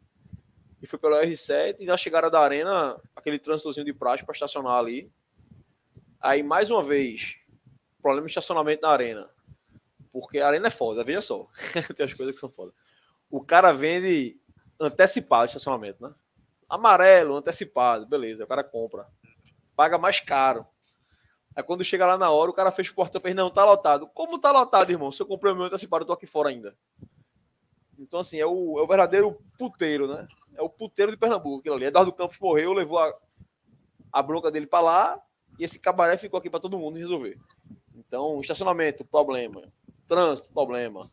[0.81, 4.77] E foi pelo R7 e na chegada da arena, aquele trânsitozinho de praxe para estacionar
[4.77, 5.09] ali.
[6.19, 7.37] Aí, mais uma vez,
[8.01, 9.29] problema de estacionamento na arena.
[10.11, 11.47] Porque a arena é foda, veja só.
[11.95, 12.73] Tem as coisas que são foda.
[13.31, 14.37] O cara vende
[14.79, 16.13] antecipado estacionamento, né?
[16.69, 19.07] Amarelo, antecipado, beleza, o cara compra.
[19.75, 20.65] Paga mais caro.
[21.55, 23.65] Aí quando chega lá na hora, o cara fecha o portão e fez, não, tá
[23.65, 24.07] lotado.
[24.07, 25.11] Como tá lotado, irmão?
[25.11, 26.75] Se eu comprei o meu antecipado, eu tô aqui fora ainda.
[27.97, 30.27] Então, assim, é o, é o verdadeiro puteiro, né?
[30.55, 31.85] É o puteiro de Pernambuco, aquilo ali.
[31.85, 33.13] Eduardo Campos morreu, levou a,
[34.11, 35.21] a bronca dele para lá
[35.59, 37.37] e esse cabaré ficou aqui para todo mundo resolver.
[37.95, 39.71] Então, estacionamento, problema
[40.07, 41.09] Trânsito, problema.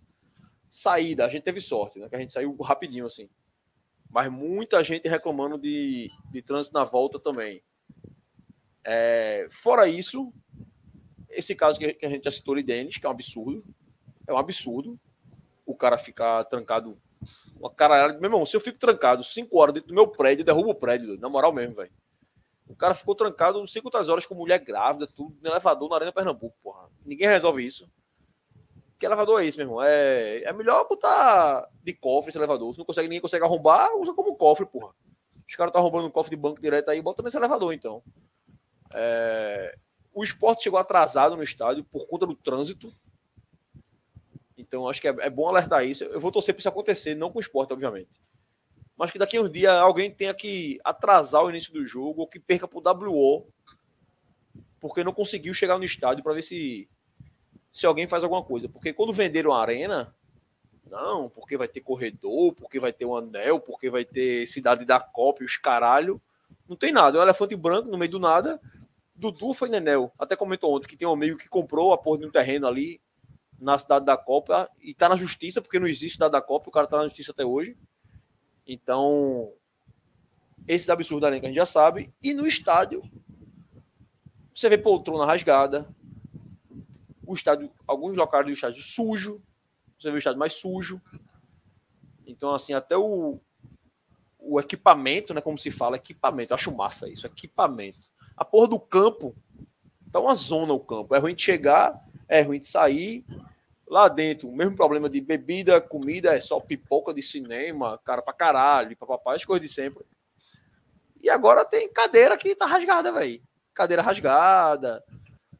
[0.68, 2.08] Saída, a gente teve sorte, né?
[2.08, 3.28] Que a gente saiu rapidinho assim.
[4.10, 7.62] Mas muita gente reclamando de, de trânsito na volta também.
[8.84, 10.32] É, fora isso,
[11.28, 13.64] esse caso que a gente já citou, Denis, que é um absurdo.
[14.26, 14.98] É um absurdo
[15.66, 16.98] o cara ficar trancado
[17.60, 18.14] uma caralhada.
[18.14, 20.74] Meu irmão, se eu fico trancado 5 horas dentro do meu prédio, eu derrubo o
[20.74, 21.90] prédio, na moral mesmo, velho.
[22.66, 26.12] O cara ficou trancado 5 outras horas com mulher grávida, tudo, no elevador na Arena
[26.12, 26.88] Pernambuco, porra.
[27.04, 27.90] Ninguém resolve isso.
[28.98, 29.82] Que elevador é isso, meu irmão?
[29.82, 32.72] É, é melhor botar de cofre esse elevador.
[32.72, 34.92] Se não consegue, ninguém consegue arrombar, usa como cofre, porra.
[35.48, 38.02] Os caras estão arrombando um cofre de banco direto aí, bota nesse elevador, então.
[38.92, 39.78] É...
[40.12, 42.92] O esporte chegou atrasado no estádio por conta do trânsito.
[44.56, 46.02] Então, acho que é, é bom alertar isso.
[46.04, 48.20] Eu vou torcer para isso acontecer, não com o esporte, obviamente.
[48.96, 52.26] Mas que daqui a uns dias alguém tenha que atrasar o início do jogo ou
[52.26, 53.46] que perca para o WO
[54.80, 56.88] porque não conseguiu chegar no estádio para ver se,
[57.70, 58.68] se alguém faz alguma coisa.
[58.68, 60.14] Porque quando venderam a arena,
[60.90, 64.98] não, porque vai ter corredor, porque vai ter um anel, porque vai ter cidade da
[64.98, 66.20] Copa os caralho.
[66.68, 67.18] Não tem nada.
[67.18, 68.60] É um elefante branco no meio do nada.
[69.14, 70.12] Dudu foi Nenel.
[70.18, 73.00] Até comentou ontem que tem um amigo que comprou a porra de um terreno ali
[73.58, 76.72] na cidade da Copa e tá na justiça, porque não existe cidade da Copa, o
[76.72, 77.76] cara tá na justiça até hoje.
[78.64, 79.52] Então,
[80.68, 82.14] esses absurdos da que a gente já sabe.
[82.22, 83.02] E no estádio,
[84.54, 85.92] você vê poltrona rasgada,
[87.30, 89.42] o estádio, alguns locais do estádio sujo,
[89.98, 91.00] você vê o estádio mais sujo.
[92.26, 93.38] Então, assim, até o,
[94.38, 98.08] o equipamento, né, como se fala, equipamento, eu acho massa isso, equipamento.
[98.36, 99.34] A porra do campo,
[100.10, 103.24] tá uma zona o campo, é ruim de chegar, é ruim de sair,
[103.90, 108.34] Lá dentro, o mesmo problema de bebida, comida, é só pipoca de cinema, cara pra
[108.34, 110.04] caralho, papapá, as coisas de sempre.
[111.22, 113.42] E agora tem cadeira que tá rasgada, velho.
[113.72, 115.02] Cadeira rasgada.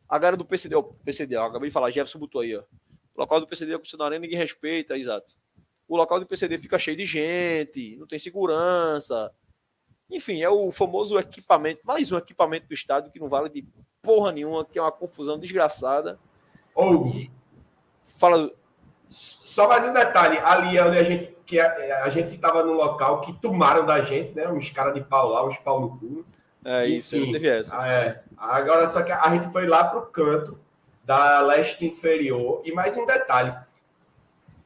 [0.09, 2.62] A galera do PCD, ó, PCD, ó, acabei de falar, Jefferson botou aí, ó.
[3.14, 5.35] O local do PCD é arena, ninguém respeita, exato.
[5.89, 9.32] O local do PCD fica cheio de gente, não tem segurança.
[10.10, 13.66] Enfim, é o famoso equipamento, mais um equipamento do estádio que não vale de
[14.02, 16.18] porra nenhuma, que é uma confusão desgraçada.
[16.74, 17.09] Ou.
[17.09, 17.30] E
[18.18, 18.51] Fala.
[19.10, 22.62] Só mais um detalhe, ali é onde a gente que a, é, a gente estava
[22.62, 24.47] no local que tomaram da gente, né?
[24.48, 26.26] Uns caras de pau lá, uns pau no cu.
[26.62, 27.89] É isso, Enfim, teve essa.
[27.89, 28.22] É.
[28.39, 30.59] Agora só que a gente foi lá pro canto
[31.05, 33.55] da leste inferior e mais um detalhe.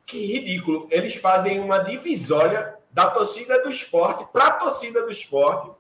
[0.05, 5.71] Que ridículo, eles fazem uma divisória da torcida do esporte para a torcida do esporte.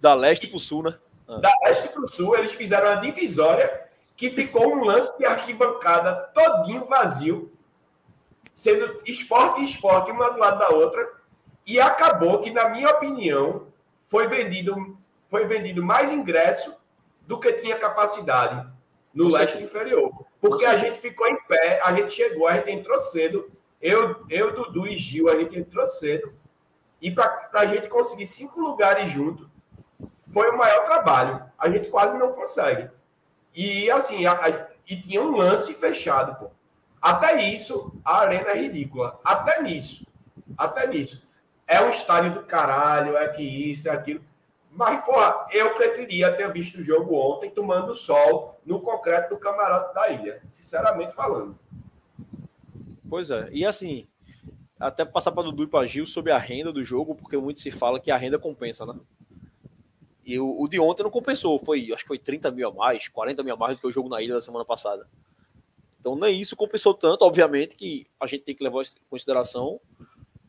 [0.00, 0.96] Da leste para o sul, né?
[1.26, 1.38] Ah.
[1.38, 6.14] Da leste para o sul, eles fizeram uma divisória que ficou um lance de arquibancada
[6.34, 7.50] todinho vazio,
[8.52, 11.08] sendo esporte e esporte uma do lado da outra,
[11.66, 13.66] e acabou que, na minha opinião,
[14.08, 14.98] foi vendido,
[15.28, 16.76] foi vendido mais ingresso
[17.26, 18.66] do que tinha capacidade
[19.14, 19.70] no Com leste certeza.
[19.70, 20.26] inferior.
[20.40, 23.50] Porque a gente ficou em pé, a gente chegou, a gente entrou cedo.
[23.80, 26.32] Eu, eu Dudu e Gil, a gente entrou cedo.
[27.00, 29.50] E para a gente conseguir cinco lugares junto,
[30.32, 31.42] foi o maior trabalho.
[31.58, 32.90] A gente quase não consegue.
[33.54, 36.50] E assim, a, a, e tinha um lance fechado, pô.
[37.00, 39.18] Até isso, a arena é ridícula.
[39.24, 40.06] Até nisso.
[40.56, 41.26] Até nisso.
[41.66, 44.22] É um estádio do caralho, é que isso, é aquilo.
[44.70, 49.94] Mas, porra, eu preferia ter visto o jogo ontem tomando sol no concreto do camarote
[49.94, 50.42] da ilha.
[50.50, 51.58] Sinceramente falando.
[53.08, 53.48] Pois é.
[53.50, 54.06] E assim,
[54.78, 57.70] até passar para Dudu e para Gil sobre a renda do jogo, porque muito se
[57.70, 58.94] fala que a renda compensa, né?
[60.24, 63.08] E o, o, de ontem não compensou, foi, acho que foi 30 mil a mais,
[63.08, 65.08] 40 mil a mais do que o jogo na ilha da semana passada.
[65.98, 69.80] Então nem isso compensou tanto, obviamente, que a gente tem que levar em consideração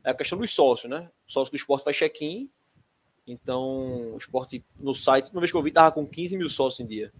[0.03, 1.09] é a questão dos sócios, né?
[1.27, 2.49] O sócio do esporte faz check-in,
[3.31, 6.79] então o esporte no site, uma vez que eu vi, tava com 15 mil sócios
[6.81, 7.11] em dia.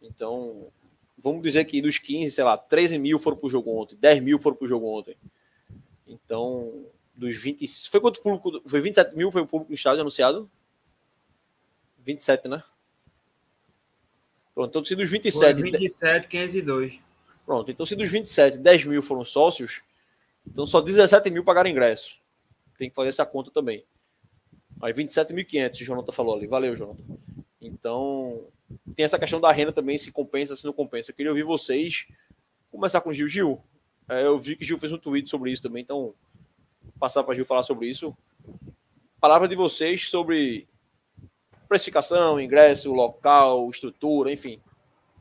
[0.00, 0.68] Então,
[1.18, 4.38] vamos dizer que dos 15, sei lá, 13 mil foram pro jogo ontem, 10 mil
[4.38, 5.16] foram pro jogo ontem.
[6.06, 7.66] Então, dos 20.
[7.88, 8.62] Foi quanto público?
[8.66, 10.50] Foi 27 mil foi o público no estádio anunciado?
[11.98, 12.62] 27, né?
[14.54, 15.60] Pronto, então se dos 27.
[15.60, 17.00] Foi 27, 502.
[17.44, 19.82] Pronto, então se dos 27, 10 mil foram sócios,
[20.46, 22.18] então só 17 mil pagaram ingresso.
[22.78, 23.84] Tem que fazer essa conta também.
[24.82, 26.46] Aí 27.500, o Jonathan falou ali.
[26.46, 27.04] Valeu, Jonathan.
[27.60, 28.46] Então,
[28.94, 31.10] tem essa questão da renda também, se compensa, se não compensa.
[31.10, 32.06] Eu queria ouvir vocês.
[32.70, 33.28] Começar com o Gil.
[33.28, 33.62] Gil,
[34.08, 36.14] é, eu vi que Gil fez um tweet sobre isso também, então
[36.98, 38.16] passar para Gil falar sobre isso.
[39.20, 40.66] Palavra de vocês sobre
[41.68, 44.60] precificação, ingresso, local, estrutura, enfim.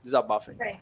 [0.03, 0.55] Desabafem.
[0.61, 0.79] É.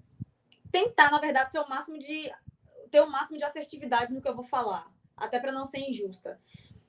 [0.73, 2.33] tentar, na verdade, ser o máximo de
[2.91, 6.41] ter o máximo de assertividade no que eu vou falar, até para não ser injusta.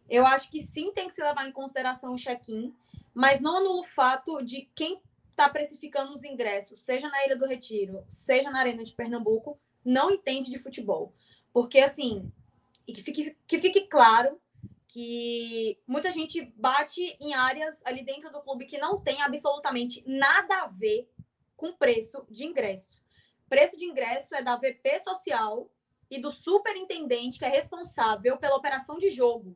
[0.10, 2.74] Eu acho que sim tem que se levar em consideração o check-in,
[3.14, 5.02] mas não anula o fato de quem
[5.38, 10.10] está precificando os ingressos, seja na Ilha do Retiro, seja na Arena de Pernambuco, não
[10.10, 11.14] entende de futebol.
[11.54, 12.32] Porque, assim,
[12.88, 14.42] e que fique, que fique claro
[14.88, 20.64] que muita gente bate em áreas ali dentro do clube que não tem absolutamente nada
[20.64, 21.08] a ver
[21.56, 23.00] com preço de ingresso.
[23.48, 25.70] Preço de ingresso é da VP social
[26.10, 29.56] e do superintendente que é responsável pela operação de jogo.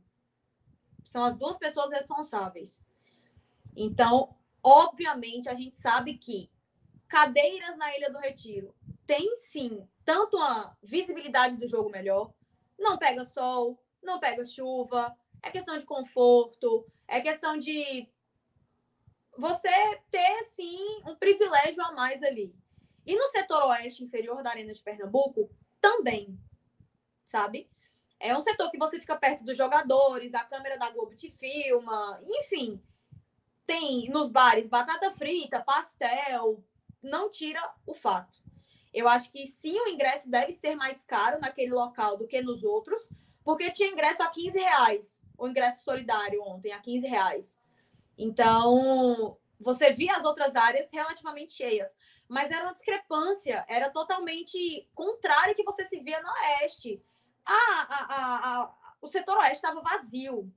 [1.04, 2.80] São as duas pessoas responsáveis.
[3.76, 6.50] Então, obviamente, a gente sabe que
[7.08, 8.76] cadeiras na Ilha do Retiro
[9.06, 12.34] tem sim tanto a visibilidade do jogo melhor,
[12.78, 18.08] não pega sol, não pega chuva, é questão de conforto, é questão de
[19.38, 19.70] você
[20.10, 22.56] ter sim um privilégio a mais ali.
[23.06, 26.40] E no setor oeste inferior da Arena de Pernambuco, também,
[27.26, 27.70] sabe?
[28.20, 32.22] É um setor que você fica perto dos jogadores, a câmera da Globo te filma,
[32.24, 32.80] enfim.
[33.72, 36.64] Tem nos bares batata frita, pastel,
[37.02, 38.38] não tira o fato.
[38.94, 42.64] Eu acho que sim, o ingresso deve ser mais caro naquele local do que nos
[42.64, 43.08] outros,
[43.44, 47.62] porque tinha ingresso a 15 reais, o ingresso solidário ontem, a 15 reais.
[48.18, 51.96] Então, você via as outras áreas relativamente cheias
[52.32, 57.04] mas era uma discrepância, era totalmente contrário que você se via no Oeste.
[57.46, 60.50] Ah, a, a, a, o setor Oeste estava vazio.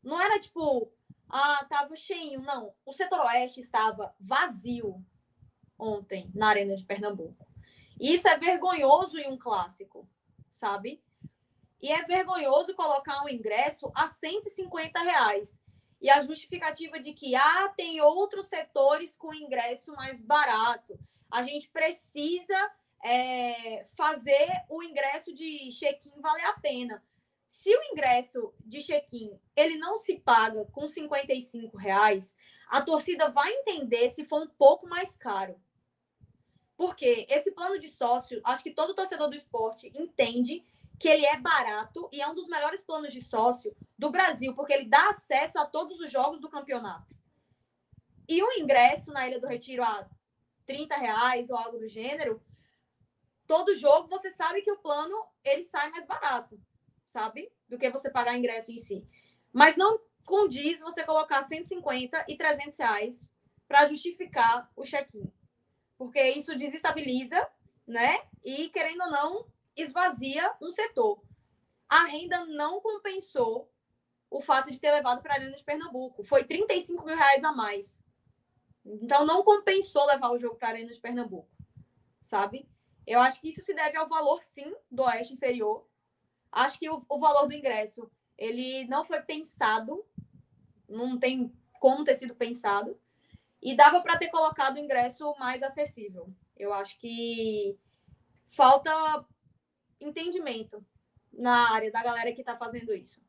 [0.00, 0.92] Não era tipo,
[1.32, 2.74] ah, estava cheio, não.
[2.84, 5.02] O setor Oeste estava vazio
[5.78, 7.46] ontem na Arena de Pernambuco.
[7.98, 10.06] E isso é vergonhoso em um clássico,
[10.52, 11.02] sabe?
[11.80, 15.62] E é vergonhoso colocar um ingresso a 150 reais.
[16.00, 20.98] E a justificativa de que ah, tem outros setores com ingresso mais barato.
[21.30, 22.72] A gente precisa
[23.02, 27.02] é, fazer o ingresso de check-in valer a pena.
[27.52, 32.34] Se o ingresso de check-in ele não se paga com 55 reais,
[32.66, 35.60] a torcida vai entender se for um pouco mais caro.
[36.78, 40.64] Porque esse plano de sócio, acho que todo torcedor do esporte entende
[40.98, 44.72] que ele é barato e é um dos melhores planos de sócio do Brasil, porque
[44.72, 47.14] ele dá acesso a todos os jogos do campeonato.
[48.26, 50.08] E o ingresso na Ilha do Retiro a
[50.64, 52.42] 30 reais ou algo do gênero,
[53.46, 55.14] todo jogo você sabe que o plano
[55.44, 56.58] ele sai mais barato,
[57.12, 57.52] sabe?
[57.68, 59.06] Do que você pagar ingresso em si.
[59.52, 63.30] Mas não condiz você colocar 150 e 300 reais
[63.68, 65.30] para justificar o check-in.
[65.98, 67.46] Porque isso desestabiliza,
[67.86, 68.18] né?
[68.42, 71.22] E, querendo ou não, esvazia um setor.
[71.88, 73.70] A renda não compensou
[74.30, 76.24] o fato de ter levado para a Arena de Pernambuco.
[76.24, 78.00] Foi 35 mil reais a mais.
[78.84, 81.48] Então, não compensou levar o jogo para a Arena de Pernambuco,
[82.20, 82.66] sabe?
[83.06, 85.86] Eu acho que isso se deve ao valor, sim, do Oeste Inferior.
[86.52, 90.04] Acho que o, o valor do ingresso, ele não foi pensado,
[90.88, 93.00] não tem como ter sido pensado,
[93.60, 96.32] e dava para ter colocado o ingresso mais acessível.
[96.56, 97.78] Eu acho que
[98.50, 98.90] falta
[100.00, 100.84] entendimento
[101.32, 103.20] na área da galera que está fazendo isso.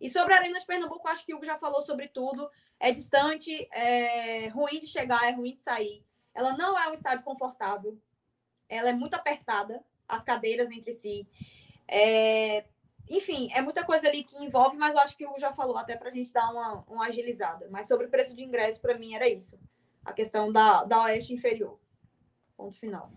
[0.00, 2.48] E sobre a Arena de Pernambuco, acho que o Hugo já falou sobre tudo.
[2.78, 6.04] É distante, é ruim de chegar, é ruim de sair.
[6.34, 8.00] Ela não é um estádio confortável.
[8.68, 11.26] Ela é muito apertada, as cadeiras entre si.
[11.88, 12.64] É...
[13.10, 15.78] Enfim, é muita coisa ali que envolve, mas eu acho que o Hugo já falou
[15.78, 17.66] até para a gente dar uma, uma agilizada.
[17.70, 19.58] Mas sobre o preço de ingresso, para mim, era isso.
[20.04, 21.78] A questão da, da Oeste inferior.
[22.56, 23.10] Ponto final.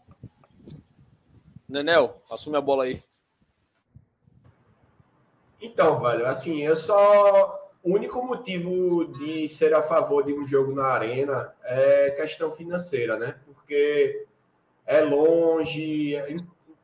[1.68, 3.04] Nenel, assume a bola aí.
[5.62, 7.60] Então, velho, assim, eu só.
[7.84, 13.18] O único motivo de ser a favor de um jogo na arena é questão financeira,
[13.18, 13.40] né?
[13.46, 14.28] Porque
[14.86, 16.16] é longe.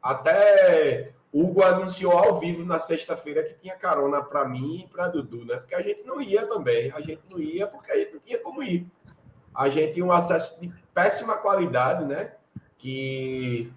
[0.02, 5.46] Até Hugo anunciou ao vivo na sexta-feira que tinha carona para mim e para Dudu,
[5.46, 5.58] né?
[5.58, 6.92] Porque a gente não ia também.
[6.92, 8.88] A gente não ia porque a gente não tinha como ir.
[9.54, 12.34] A gente tinha um acesso de péssima qualidade, né?
[12.78, 13.72] Que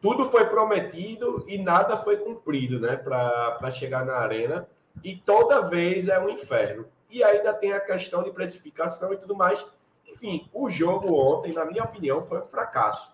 [0.00, 4.66] tudo foi prometido e nada foi cumprido, né, para chegar na arena.
[5.04, 6.86] E toda vez é um inferno.
[7.10, 9.64] E ainda tem a questão de precificação e tudo mais.
[10.06, 13.12] Enfim, o jogo ontem, na minha opinião, foi um fracasso,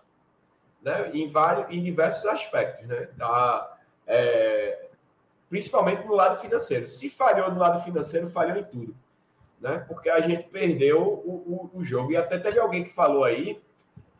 [0.87, 3.77] né, em vários, em diversos aspectos, né, da,
[4.07, 4.85] é,
[5.49, 6.87] principalmente no lado financeiro.
[6.87, 8.95] Se falhou no lado financeiro, falhou em tudo,
[9.59, 12.13] né, porque a gente perdeu o, o, o jogo.
[12.13, 13.61] E até teve alguém que falou aí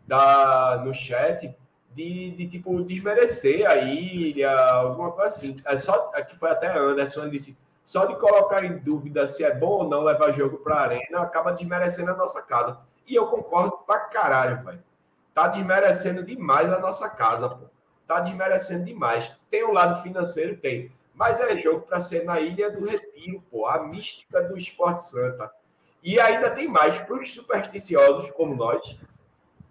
[0.06, 1.56] da, no chat
[1.96, 5.56] de, de, tipo desmerecer a ilha, alguma coisa assim.
[5.64, 9.84] É só aqui foi até Anderson disse só de colocar em dúvida se é bom
[9.84, 12.78] ou não levar jogo para arena acaba desmerecendo a nossa casa.
[13.08, 14.87] E eu concordo pra caralho, velho.
[15.38, 17.66] Tá desmerecendo demais a nossa casa, pô.
[18.08, 19.32] tá desmerecendo demais.
[19.52, 20.92] Tem o um lado financeiro, tem.
[21.14, 23.68] Mas é jogo para ser na Ilha do Retiro, pô.
[23.68, 25.52] A mística do Esporte Santa.
[26.02, 28.98] E ainda tem mais para os supersticiosos como nós.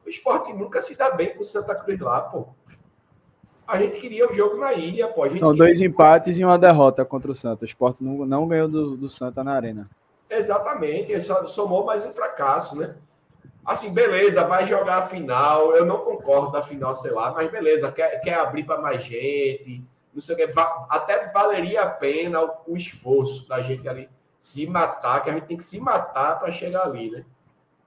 [0.07, 2.47] O esporte nunca se dá bem com o Santa Cruz lá, pô.
[3.67, 5.29] A gente queria o jogo na ilha, pô.
[5.31, 5.65] São queria...
[5.65, 7.65] dois empates e uma derrota contra o Santa.
[7.65, 9.89] O esporte não, não ganhou do, do Santa na arena.
[10.31, 12.95] Exatamente, ele só somou mais um fracasso, né?
[13.67, 15.75] Assim, beleza, vai jogar a final.
[15.75, 19.85] Eu não concordo da final, sei lá, mas beleza, quer, quer abrir para mais gente,
[20.15, 20.61] não sei o que.
[20.89, 25.47] Até valeria a pena o, o esforço da gente ali se matar, que a gente
[25.47, 27.25] tem que se matar para chegar ali, né?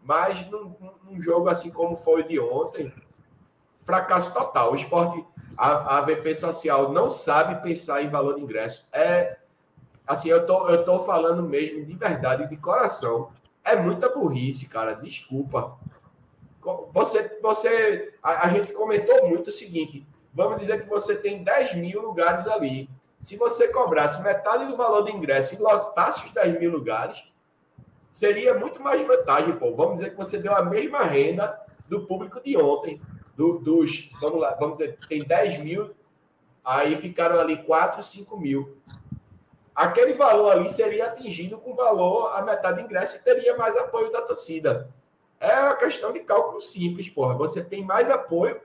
[0.04, 2.94] Mas num, num, jogo assim como foi o de ontem,
[3.84, 4.74] fracasso total.
[4.74, 5.26] O esporte,
[5.58, 8.88] a, a VP Social não sabe pensar em valor de ingresso.
[8.92, 9.38] É
[10.06, 13.32] assim, eu tô, eu tô falando mesmo de verdade, de coração.
[13.64, 14.94] É muita burrice, cara.
[14.94, 15.78] Desculpa.
[16.94, 21.76] Você, você, a, a gente comentou muito o seguinte: vamos dizer que você tem 10
[21.76, 22.90] mil lugares ali.
[23.20, 27.24] Se você cobrasse metade do valor do ingresso e lotasse os 10 mil lugares,
[28.10, 29.76] seria muito mais vantagem, pô.
[29.76, 33.02] Vamos dizer que você deu a mesma renda do público de ontem.
[33.36, 35.92] Do, dos, vamos lá, vamos dizer, tem 10 mil,
[36.64, 38.78] aí ficaram ali 4, 5 mil.
[39.80, 44.12] Aquele valor ali seria atingido com valor a metade do ingresso e teria mais apoio
[44.12, 44.94] da torcida.
[45.40, 47.34] É uma questão de cálculo simples, porra.
[47.36, 48.60] Você tem mais apoio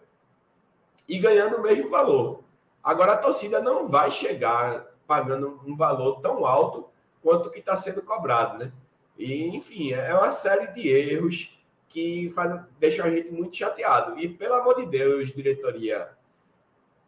[1.08, 2.42] e ganhando o mesmo valor.
[2.82, 6.88] Agora a torcida não vai chegar pagando um valor tão alto
[7.22, 8.72] quanto que está sendo cobrado, né?
[9.16, 11.56] E, enfim, é uma série de erros
[11.90, 14.18] que faz, deixam a gente muito chateado.
[14.18, 16.08] E, pelo amor de Deus, diretoria,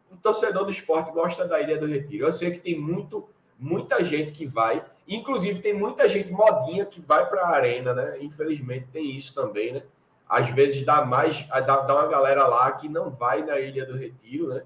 [0.09, 2.25] o torcedor do esporte gosta da Ilha do Retiro.
[2.25, 3.27] Eu sei que tem muito,
[3.59, 8.17] muita gente que vai, inclusive tem muita gente modinha que vai para a arena, né?
[8.21, 9.83] Infelizmente tem isso também, né?
[10.27, 13.97] Às vezes dá mais, dá, dá uma galera lá que não vai na Ilha do
[13.97, 14.63] Retiro, né?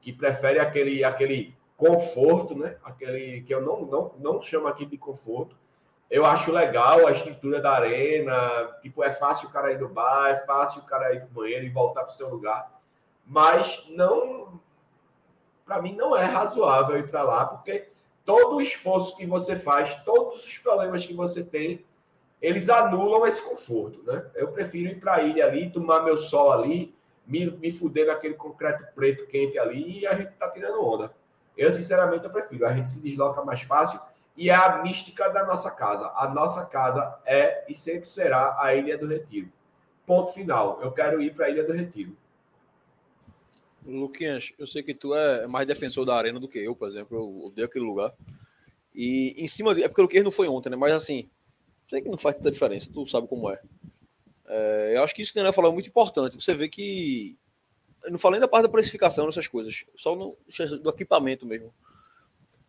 [0.00, 2.76] Que prefere aquele, aquele conforto, né?
[2.84, 5.56] Aquele que eu não, não, não chamo aqui de conforto,
[6.10, 8.34] eu acho legal a estrutura da arena.
[8.82, 11.64] Tipo, é fácil o cara ir no bar, é fácil o cara ir pro banheiro
[11.64, 12.70] e voltar para o seu lugar.
[13.26, 14.60] Mas não.
[15.64, 17.88] Para mim, não é razoável ir para lá, porque
[18.24, 21.84] todo o esforço que você faz, todos os problemas que você tem,
[22.40, 24.24] eles anulam esse conforto, né?
[24.34, 26.94] Eu prefiro ir para a ilha ali, tomar meu sol ali,
[27.26, 31.12] me, me fuder naquele concreto preto quente ali e a gente tá tirando onda.
[31.56, 32.66] Eu, sinceramente, eu prefiro.
[32.66, 34.00] A gente se desloca mais fácil
[34.36, 36.12] e é a mística da nossa casa.
[36.16, 39.50] A nossa casa é e sempre será a Ilha do Retiro.
[40.06, 40.80] Ponto final.
[40.82, 42.16] Eu quero ir para a Ilha do Retiro.
[43.84, 47.16] Luquinhas, eu sei que tu é mais defensor da arena do que eu, por exemplo.
[47.16, 48.12] Eu odeio aquele lugar.
[48.94, 49.82] E em cima de.
[49.82, 50.76] É porque o Luquinhas não foi ontem, né?
[50.76, 51.28] Mas assim,
[51.88, 53.60] sei que não faz tanta diferença, tu sabe como é.
[54.46, 56.36] é eu acho que isso que o falou é muito importante.
[56.36, 57.36] Você vê que.
[58.02, 60.36] Eu não falei da parte da precificação dessas coisas, só no,
[60.82, 61.72] do equipamento mesmo.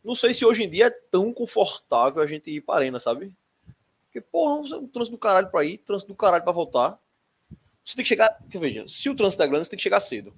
[0.04, 3.34] Não sei se hoje em dia é tão confortável a gente ir para arena, sabe?
[4.06, 6.98] Porque, porra, um trânsito do caralho para ir, trânsito do caralho para voltar.
[7.84, 8.40] Você tem que chegar.
[8.50, 10.34] Que veja, se o trânsito é grande, você tem que chegar cedo.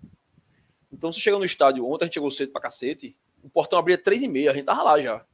[0.91, 3.97] Então, se chega no estádio, ontem a gente chegou cedo pra cacete, o portão abria
[3.97, 5.25] três e meia, a gente tava lá já.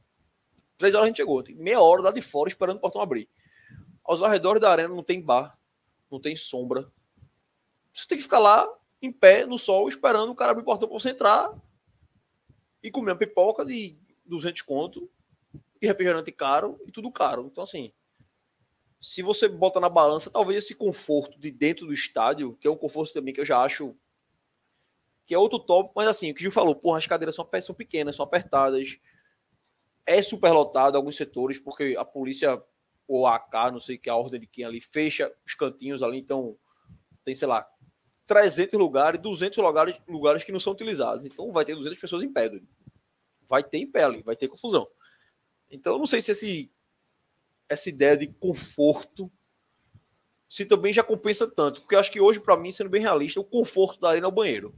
[0.76, 3.28] Três horas a gente chegou, meia hora lá de fora esperando o portão abrir.
[4.02, 5.58] Aos arredores da arena não tem bar,
[6.10, 6.90] não tem sombra.
[7.92, 8.68] Você tem que ficar lá,
[9.00, 11.54] em pé, no sol, esperando o cara abrir o portão pra você entrar
[12.82, 15.08] e comer uma pipoca de 200 conto
[15.80, 17.48] e refrigerante caro e tudo caro.
[17.50, 17.92] Então, assim,
[19.00, 22.76] se você bota na balança, talvez esse conforto de dentro do estádio, que é um
[22.76, 23.96] conforto também que eu já acho
[25.26, 27.48] que é outro top, mas assim, o que o Gil falou, porra, as cadeiras são,
[27.62, 28.98] são pequenas, são apertadas,
[30.06, 32.62] é superlotado alguns setores, porque a polícia
[33.06, 36.18] ou a AK, não sei que a ordem de quem ali, fecha os cantinhos ali,
[36.18, 36.56] então
[37.24, 37.66] tem, sei lá,
[38.26, 41.24] 300 lugares, 200 lugares, lugares que não são utilizados.
[41.24, 42.50] Então vai ter 200 pessoas em pé
[43.48, 44.88] vai ter em pele, vai ter confusão.
[45.70, 46.72] Então, eu não sei se esse,
[47.68, 49.30] essa ideia de conforto
[50.48, 53.40] se também já compensa tanto, porque eu acho que hoje, para mim, sendo bem realista,
[53.40, 54.72] o conforto da arena é o banheiro.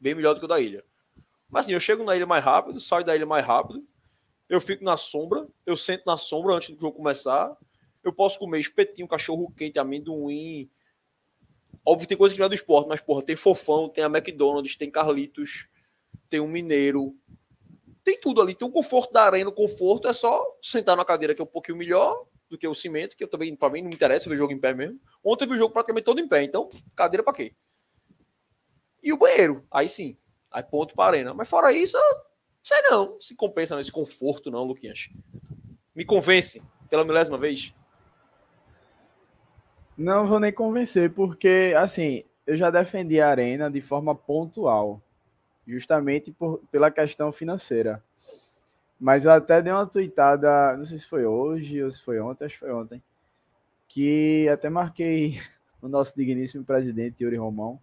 [0.00, 0.84] Bem melhor do que o da ilha.
[1.48, 3.86] Mas assim, eu chego na ilha mais rápido, saio da ilha mais rápido,
[4.48, 7.56] eu fico na sombra, eu sento na sombra antes do jogo começar,
[8.02, 10.70] eu posso comer espetinho, cachorro quente, amendoim.
[11.84, 14.76] Óbvio tem coisa que não é do esporte, mas porra, tem fofão, tem a McDonald's,
[14.76, 15.68] tem Carlitos,
[16.28, 17.14] tem um Mineiro,
[18.04, 18.54] tem tudo ali.
[18.54, 21.48] Tem o conforto da arena, o conforto é só sentar na cadeira que é um
[21.48, 24.38] pouquinho melhor do que o cimento, que eu também, para mim, não interessa ver o
[24.38, 25.00] jogo em pé mesmo.
[25.22, 27.54] Ontem eu vi o jogo praticamente todo em pé, então, cadeira para quê?
[29.02, 30.16] E o banheiro, aí sim,
[30.50, 31.34] aí ponto para arena.
[31.34, 31.96] Mas fora isso,
[32.62, 35.08] sei não, se compensa nesse conforto, não, Luquinhas.
[35.94, 37.74] Me convence, pela milésima vez.
[39.96, 45.02] Não vou nem convencer, porque, assim, eu já defendi a arena de forma pontual
[45.66, 48.02] justamente por, pela questão financeira.
[48.98, 52.44] Mas eu até dei uma tweetada, não sei se foi hoje ou se foi ontem,
[52.44, 53.02] acho que foi ontem,
[53.88, 55.40] que até marquei
[55.80, 57.80] o nosso digníssimo presidente Yuri Romão,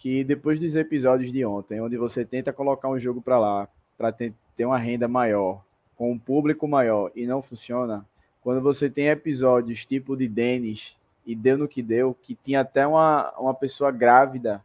[0.00, 3.68] que depois dos episódios de ontem, onde você tenta colocar um jogo para lá,
[3.98, 5.62] para ter, uma renda maior,
[5.94, 8.04] com um público maior e não funciona,
[8.40, 10.96] quando você tem episódios tipo de Denis
[11.26, 14.64] e deu no que deu, que tinha até uma, uma pessoa grávida,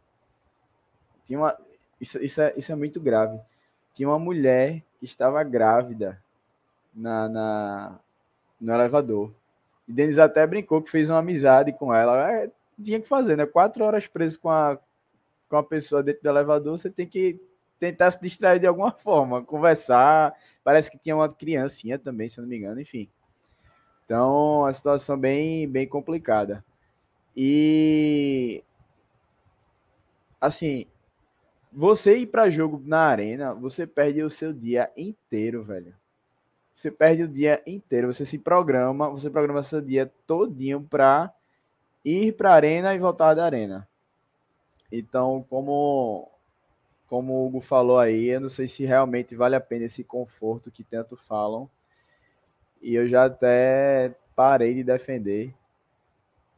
[1.26, 1.54] tinha uma,
[2.00, 3.38] isso, isso, é, isso é muito grave.
[3.92, 6.18] Tinha uma mulher que estava grávida
[6.94, 7.98] na, na
[8.58, 9.30] no elevador.
[9.86, 12.32] E Denis até brincou que fez uma amizade com ela.
[12.32, 12.50] É,
[12.82, 13.44] tinha que fazer, né?
[13.44, 14.78] Quatro horas preso com a,
[15.48, 17.40] com a pessoa dentro do elevador, você tem que
[17.78, 20.34] tentar se distrair de alguma forma, conversar.
[20.64, 23.08] Parece que tinha uma criancinha também, se eu não me engano, enfim.
[24.04, 26.64] Então, a situação bem, bem complicada.
[27.36, 28.64] E
[30.40, 30.86] assim,
[31.72, 35.94] você ir para jogo na arena, você perde o seu dia inteiro, velho.
[36.72, 41.32] Você perde o dia inteiro, você se programa, você programa seu dia todinho para
[42.04, 43.88] ir para arena e voltar da arena.
[44.90, 46.30] Então, como
[47.08, 50.70] como o Hugo falou aí, eu não sei se realmente vale a pena esse conforto
[50.70, 51.70] que tanto falam.
[52.82, 55.54] E eu já até parei de defender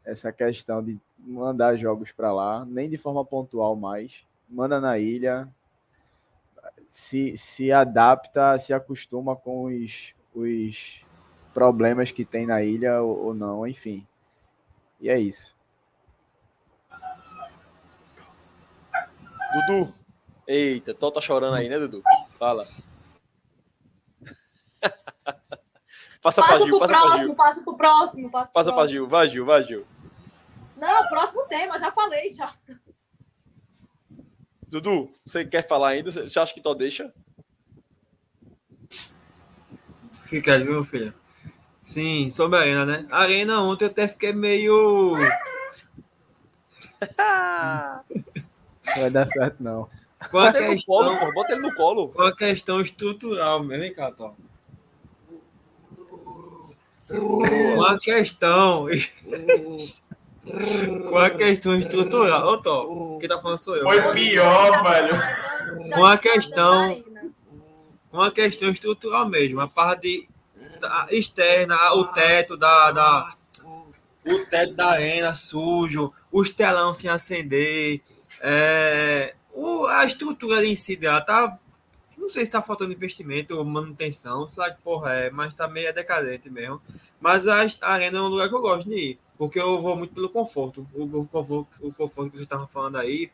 [0.05, 4.25] essa questão de mandar jogos para lá, nem de forma pontual mais.
[4.49, 5.47] Manda na ilha,
[6.87, 11.05] se, se adapta, se acostuma com os, os
[11.53, 14.07] problemas que tem na ilha ou, ou não, enfim.
[14.99, 15.58] E é isso.
[19.67, 19.95] Dudu.
[20.47, 22.03] Eita, Tó tá chorando aí, né, Dudu?
[22.39, 22.67] Fala.
[26.23, 27.35] passa, passa pra Gil, passa próximo, pra Gil.
[27.35, 29.87] Passa pro próximo, passa, passa pra Gil, vai Gil, vai Gil.
[30.77, 32.55] Não, próximo tema, já falei já.
[34.69, 36.11] Dudu, você quer falar ainda?
[36.11, 37.13] Você acha que Tó deixa?
[40.23, 41.13] Fica, viu, meu filho?
[41.83, 43.07] Sim, sobre a arena, né?
[43.11, 45.17] A arena ontem eu até fiquei meio.
[48.95, 49.89] Não vai dar certo, não.
[50.21, 52.09] A Bota ele no questão, colo, pô, bota ele no colo.
[52.09, 54.35] com a questão estrutural, vem cá, Tom.
[57.09, 58.87] Com a questão.
[61.09, 62.49] com a questão estrutural.
[62.49, 63.85] Ô, Tom, quem tá falando sou eu.
[63.85, 65.15] Foi pior, velho.
[65.95, 67.05] Com a questão-
[68.11, 70.29] com a questão estrutural mesmo, a parte
[70.81, 73.35] da- externa, o teto da, da
[74.27, 78.03] o teto da arena sujo, os telão sem acender,
[78.41, 81.59] é, o- a estrutura em si dela tá
[82.17, 85.95] não sei se tá faltando investimento ou manutenção, sei lá porra é, mas tá meio
[85.95, 86.83] decadente mesmo.
[87.21, 89.97] Mas a, a arena é um lugar que eu gosto de ir, porque eu vou
[89.97, 93.31] muito pelo conforto, o, o conforto, o conforto que vocês estavam falando aí.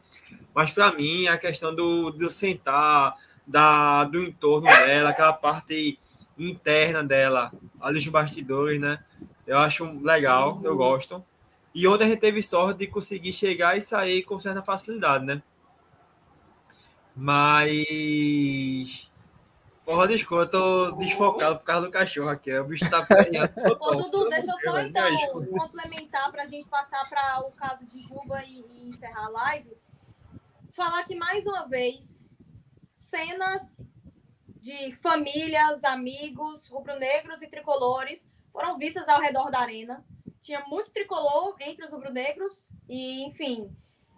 [0.55, 3.17] Mas para mim, a questão do, do sentar,
[3.47, 5.99] da, do entorno dela, aquela parte
[6.39, 9.03] interna dela, ali os bastidores, né?
[9.47, 11.25] Eu acho legal, eu gosto.
[11.75, 15.43] E ontem a gente teve sorte de conseguir chegar e sair com certa facilidade, né?
[17.17, 19.11] Mas.
[19.85, 22.57] Porra, desculpa, eu tô desfocado por causa do cachorro aqui.
[22.57, 23.53] O bicho tá apanhando.
[23.81, 28.01] Ô, Dudu, deixa eu só então complementar para a gente passar para o caso de
[28.01, 29.77] Juba e, e encerrar a live.
[30.71, 32.31] Falar que mais uma vez,
[32.93, 33.95] cenas
[34.61, 40.03] de famílias, amigos, rubro-negros e tricolores foram vistas ao redor da arena.
[40.45, 43.75] Tinha muito tricolor entre os rubro-negros e, enfim,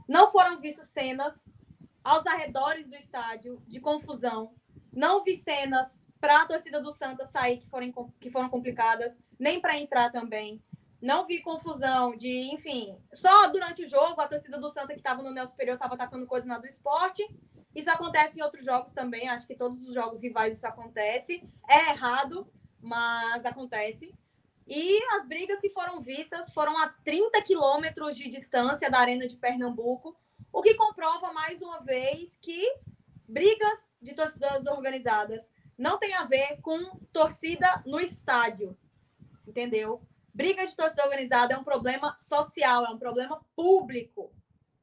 [0.09, 1.57] não foram vistas cenas
[2.03, 4.53] aos arredores do estádio de confusão.
[4.93, 9.61] Não vi cenas para a torcida do Santa sair que foram, que foram complicadas, nem
[9.61, 10.61] para entrar também.
[11.01, 15.23] Não vi confusão de, enfim, só durante o jogo a torcida do Santa que estava
[15.23, 17.25] no Neo Superior estava atacando coisa na do esporte.
[17.73, 21.49] Isso acontece em outros jogos também, acho que todos os jogos rivais isso acontece.
[21.71, 24.13] É errado, mas acontece.
[24.67, 29.37] E as brigas que foram vistas foram a 30 quilômetros de distância da Arena de
[29.37, 30.17] Pernambuco,
[30.53, 32.75] o que comprova mais uma vez que
[33.29, 38.77] brigas de torcidas organizadas não tem a ver com torcida no estádio,
[39.47, 40.03] entendeu?
[40.35, 44.33] Briga de torcida organizada é um problema social, é um problema público.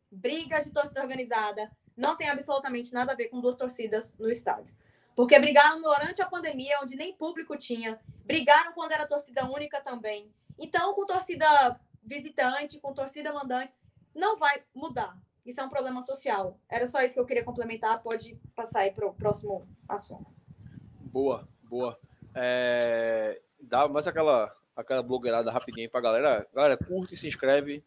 [0.10, 4.74] Briga de torcida organizada não tem absolutamente nada a ver com duas torcidas no estádio.
[5.16, 10.32] Porque brigaram durante a pandemia, onde nem público tinha, brigaram quando era torcida única também.
[10.58, 13.74] Então, com torcida visitante, com torcida mandante,
[14.14, 15.18] não vai mudar.
[15.46, 16.58] Isso é um problema social.
[16.70, 18.02] Era só isso que eu queria complementar.
[18.02, 20.32] Pode passar aí para o próximo assunto.
[21.00, 22.00] Boa, boa.
[22.34, 26.48] É, dá mais aquela, aquela blogueirada rapidinho pra galera.
[26.54, 27.84] Galera, curte, se inscreve.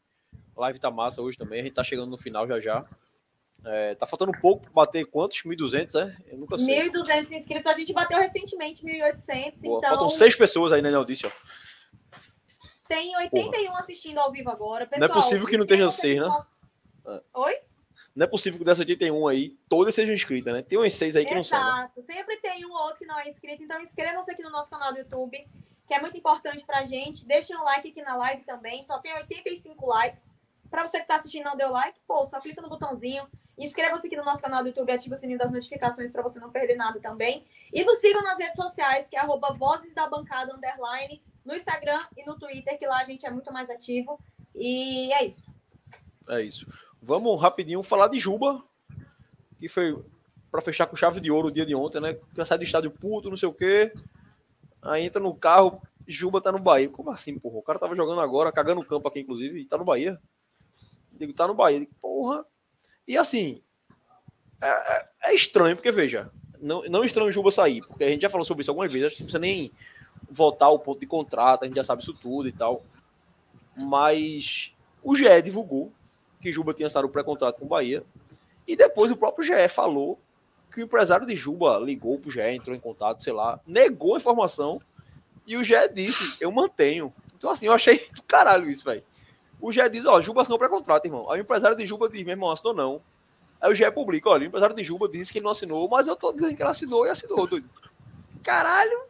[0.55, 1.61] A live tá massa hoje também.
[1.61, 2.85] A gente tá chegando no final já já.
[3.69, 5.43] É, tá faltando um pouco para bater quantos?
[5.43, 6.15] 1.200, é?
[6.33, 6.89] Eu nunca sei.
[6.89, 7.67] 1.200 inscritos.
[7.67, 9.61] A gente bateu recentemente 1.800.
[9.63, 11.29] Boa, Então, Faltam seis pessoas aí na audiência.
[11.33, 12.17] ó.
[12.89, 14.85] tem 81 assistindo ao vivo agora.
[14.85, 16.27] Não é Pessoal, possível que não esteja seis, né?
[16.27, 17.57] no- Oi?
[18.15, 20.63] Não é possível que dessa 81 aí, todas sejam inscritas, né?
[20.63, 21.59] Tem umas seis aí que não são.
[21.59, 21.67] né?
[21.99, 22.03] Exato.
[22.03, 23.63] Sempre tem um ou outro que não é inscrito.
[23.63, 25.47] Então, inscrevam-se aqui no nosso canal do YouTube,
[25.87, 27.27] que é muito importante pra gente.
[27.27, 28.85] Deixem um like aqui na live também.
[28.87, 30.33] Só tem 85 likes.
[30.71, 33.29] Pra você que tá assistindo não deu like, pô, só clica no botãozinho.
[33.59, 36.51] Inscreva-se aqui no nosso canal do YouTube, ative o sininho das notificações pra você não
[36.51, 37.45] perder nada também.
[37.73, 42.05] E nos sigam nas redes sociais, que é arroba Vozes da Bancada Underline, no Instagram
[42.17, 44.21] e no Twitter, que lá a gente é muito mais ativo.
[44.55, 45.51] E é isso.
[46.29, 46.67] É isso.
[47.01, 48.63] Vamos rapidinho falar de Juba,
[49.59, 50.05] que foi
[50.51, 52.19] para fechar com chave de ouro o dia de ontem, né?
[52.35, 53.93] Que sai do estádio puto, não sei o quê.
[54.83, 56.89] Aí entra no carro, Juba tá no Bahia.
[56.89, 57.57] Como assim, porra?
[57.57, 60.21] O cara tava jogando agora, cagando o campo aqui, inclusive, e tá no Bahia.
[61.13, 61.81] Digo, tá no Bahia.
[61.81, 62.45] Digo, porra.
[63.07, 63.61] E assim,
[64.61, 66.31] é, é- é estranho, porque veja,
[66.61, 69.09] não, não estranho o Juba sair, porque a gente já falou sobre isso algumas vezes,
[69.09, 69.71] acho que não precisa nem
[70.31, 72.83] voltar ao ponto de contrato, a gente já sabe isso tudo e tal.
[73.77, 75.93] Mas o GE divulgou
[76.41, 78.03] que Juba tinha assinado o pré-contrato com o Bahia.
[78.67, 80.19] E depois o próprio GE falou
[80.73, 84.19] que o empresário de Juba ligou pro GE, entrou em contato, sei lá, negou a
[84.19, 84.81] informação.
[85.47, 87.13] E o GE disse, eu mantenho.
[87.37, 89.03] Então, assim, eu achei do caralho isso, velho.
[89.61, 91.31] O GE diz, ó, Juba assinou pré-contrato, irmão.
[91.31, 93.03] Aí o empresário de Juba diz, meu irmão, assinou não.
[93.61, 96.07] Aí o GE publica, olha, o empresário de Juba disse que ele não assinou, mas
[96.07, 97.69] eu tô dizendo que ele assinou e assinou, doido.
[98.43, 99.07] Caralho!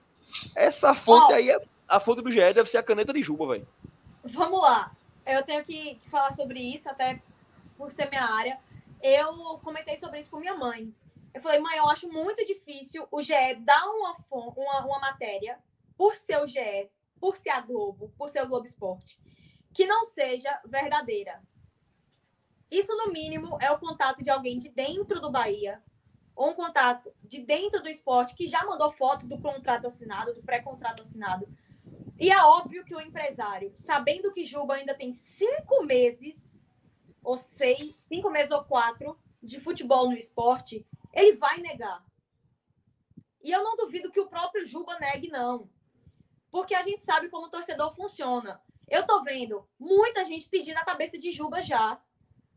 [0.55, 1.36] Essa fonte Ó.
[1.36, 3.68] aí, é, a fonte do GE deve ser a caneta de Juba, velho.
[4.24, 4.93] Vamos lá.
[5.24, 7.20] Eu tenho que, falar sobre isso, até
[7.77, 8.59] por ser minha área.
[9.02, 10.94] Eu comentei sobre isso com minha mãe.
[11.35, 15.59] Eu falei, mãe, eu acho muito difícil o GE dar uma, uma, uma matéria
[15.97, 16.89] por ser o GE,
[17.20, 19.18] por ser a Globo, por ser o Globo Esporte,
[19.77, 21.43] que não seja verdadeira.
[22.70, 25.82] Isso, no mínimo, é o contato de alguém de dentro do Bahia,
[26.35, 30.43] ou um contato de dentro do esporte que já mandou foto do contrato assinado, do
[30.43, 31.47] pré-contrato assinado.
[32.19, 36.59] E é óbvio que o empresário, sabendo que Juba ainda tem cinco meses,
[37.23, 42.03] ou seis, cinco meses ou quatro de futebol no esporte, ele vai negar.
[43.44, 45.69] E eu não duvido que o próprio Juba negue, não.
[46.51, 48.59] Porque a gente sabe como o torcedor funciona.
[48.89, 52.01] Eu tô vendo muita gente pedindo a cabeça de Juba já.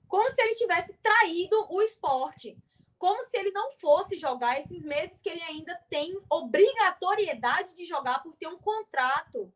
[0.07, 2.57] Como se ele tivesse traído o esporte.
[2.97, 8.21] Como se ele não fosse jogar esses meses que ele ainda tem obrigatoriedade de jogar
[8.21, 9.51] por ter um contrato.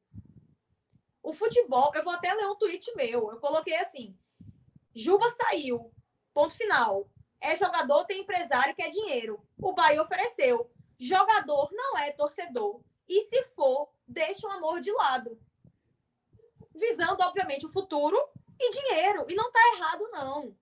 [1.21, 3.31] O futebol, eu vou até ler um tweet meu.
[3.31, 4.17] Eu coloquei assim:
[4.95, 5.91] Juba saiu.
[6.33, 7.09] Ponto final.
[7.39, 9.45] É jogador, tem empresário, quer dinheiro.
[9.61, 10.71] O Bahia ofereceu.
[10.97, 12.81] Jogador não é torcedor.
[13.07, 15.37] E se for, deixa o amor de lado.
[16.73, 18.17] Visando, obviamente, o futuro
[18.59, 19.25] e dinheiro.
[19.29, 20.55] E não tá errado, não.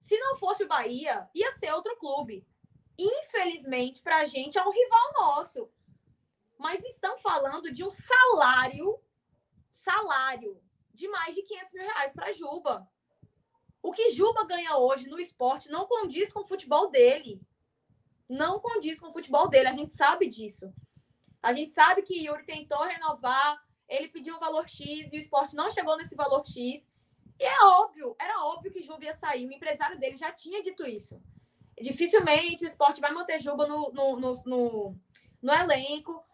[0.00, 2.46] Se não fosse o Bahia, ia ser outro clube.
[2.98, 5.70] Infelizmente, pra gente, é um rival nosso.
[6.58, 8.98] Mas estão falando de um salário,
[9.70, 10.60] salário,
[10.92, 12.88] de mais de 500 mil reais para Juba.
[13.80, 17.40] O que Juba ganha hoje no esporte não condiz com o futebol dele.
[18.28, 19.68] Não condiz com o futebol dele.
[19.68, 20.72] A gente sabe disso.
[21.40, 25.56] A gente sabe que Yuri tentou renovar, ele pediu um valor X e o esporte
[25.56, 26.86] não chegou nesse valor X.
[27.38, 29.46] E é óbvio, era óbvio que Juba ia sair.
[29.46, 31.20] O empresário dele já tinha dito isso.
[31.80, 34.96] Dificilmente o esporte vai manter Juba no, no, no, no,
[35.40, 36.24] no elenco.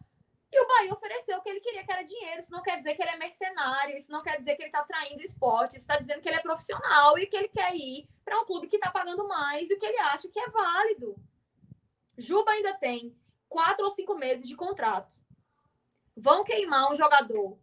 [0.51, 2.41] E o Bahia ofereceu o que ele queria, que era dinheiro.
[2.41, 4.85] Isso não quer dizer que ele é mercenário, isso não quer dizer que ele está
[4.85, 8.09] traindo o esporte, isso está dizendo que ele é profissional e que ele quer ir
[8.25, 11.17] para um clube que está pagando mais e o que ele acha que é válido.
[12.17, 13.17] Juba ainda tem
[13.49, 15.24] quatro ou cinco meses de contrato.
[16.17, 17.59] Vão queimar um jogador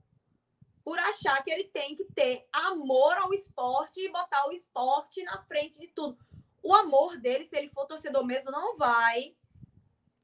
[0.83, 5.41] por achar que ele tem que ter amor ao esporte e botar o esporte na
[5.43, 6.17] frente de tudo.
[6.61, 9.35] O amor dele, se ele for torcedor mesmo, não vai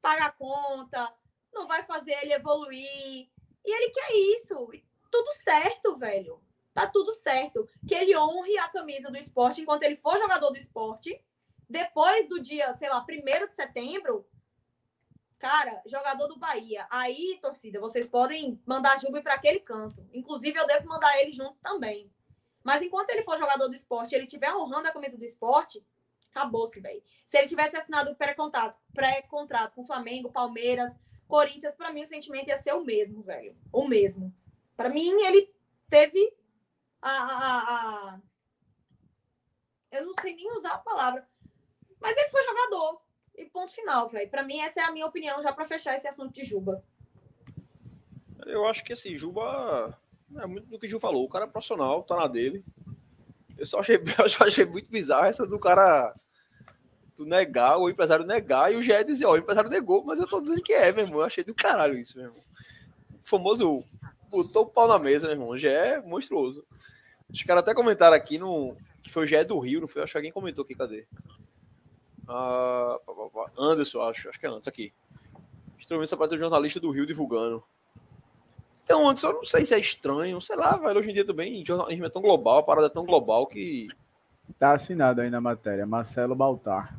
[0.00, 1.12] pagar conta,
[1.52, 3.28] não vai fazer ele evoluir.
[3.64, 4.70] E ele quer isso.
[5.10, 6.42] Tudo certo, velho.
[6.72, 7.68] Tá tudo certo.
[7.86, 11.22] Que ele honre a camisa do esporte enquanto ele for jogador do esporte.
[11.68, 14.26] Depois do dia, sei lá, 1 de setembro,
[15.38, 16.86] cara, jogador do Bahia.
[16.90, 20.06] Aí, torcida, vocês podem mandar Juba para aquele canto.
[20.12, 22.10] Inclusive, eu devo mandar ele junto também.
[22.62, 25.84] Mas enquanto ele for jogador do esporte, ele estiver honrando a camisa do esporte,
[26.30, 27.02] acabou-se, velho.
[27.24, 30.94] Se ele tivesse assinado pré-contrato pré -contrato com Flamengo, Palmeiras,
[31.26, 33.56] Corinthians, para mim o sentimento ia ser o mesmo, velho.
[33.72, 34.34] O mesmo.
[34.76, 35.52] Para mim, ele
[35.88, 36.32] teve
[37.00, 37.58] a, a,
[38.14, 38.20] a,
[39.90, 41.28] Eu não sei nem usar a palavra.
[42.00, 43.02] Mas ele foi jogador.
[43.38, 44.28] E ponto final, velho.
[44.28, 46.82] Para mim, essa é a minha opinião já para fechar esse assunto de Juba.
[48.44, 49.96] Eu acho que assim, Juba
[50.36, 51.24] é muito do que o Gil falou.
[51.24, 52.64] O cara é profissional, tá na dele.
[53.56, 56.12] Eu só achei, eu só achei muito bizarro essa do cara
[57.16, 60.28] tu negar, o empresário negar, e o GE dizer, ó, o empresário negou, mas eu
[60.28, 61.20] tô dizendo que é, meu irmão.
[61.20, 62.42] Eu achei do caralho isso, meu irmão.
[63.22, 63.84] O famoso
[64.28, 65.48] botou o pau na mesa, meu irmão.
[65.48, 66.64] O GE é monstruoso.
[67.30, 68.76] Os caras até comentaram aqui no.
[69.02, 70.02] Que foi o GE do Rio, não foi?
[70.02, 71.06] Acho que alguém comentou aqui, cadê?
[72.28, 72.98] Ah,
[73.58, 74.92] Anderson, acho, acho que é antes aqui.
[75.78, 77.62] Extremamente apareceu o jornalista do Rio divulgando.
[78.84, 80.98] Então, antes eu não sei se é estranho, sei lá, velho.
[80.98, 83.86] Hoje em dia também, jornalismo é tão global, a parada é tão global que.
[84.58, 86.98] Tá assinado aí na matéria, Marcelo Baltar.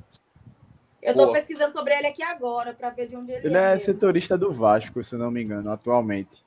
[1.01, 1.34] Eu tô Boa.
[1.34, 3.85] pesquisando sobre ele aqui agora para ver de onde ele, Ele é mesmo.
[3.85, 6.45] setorista do Vasco, se não me engano, atualmente.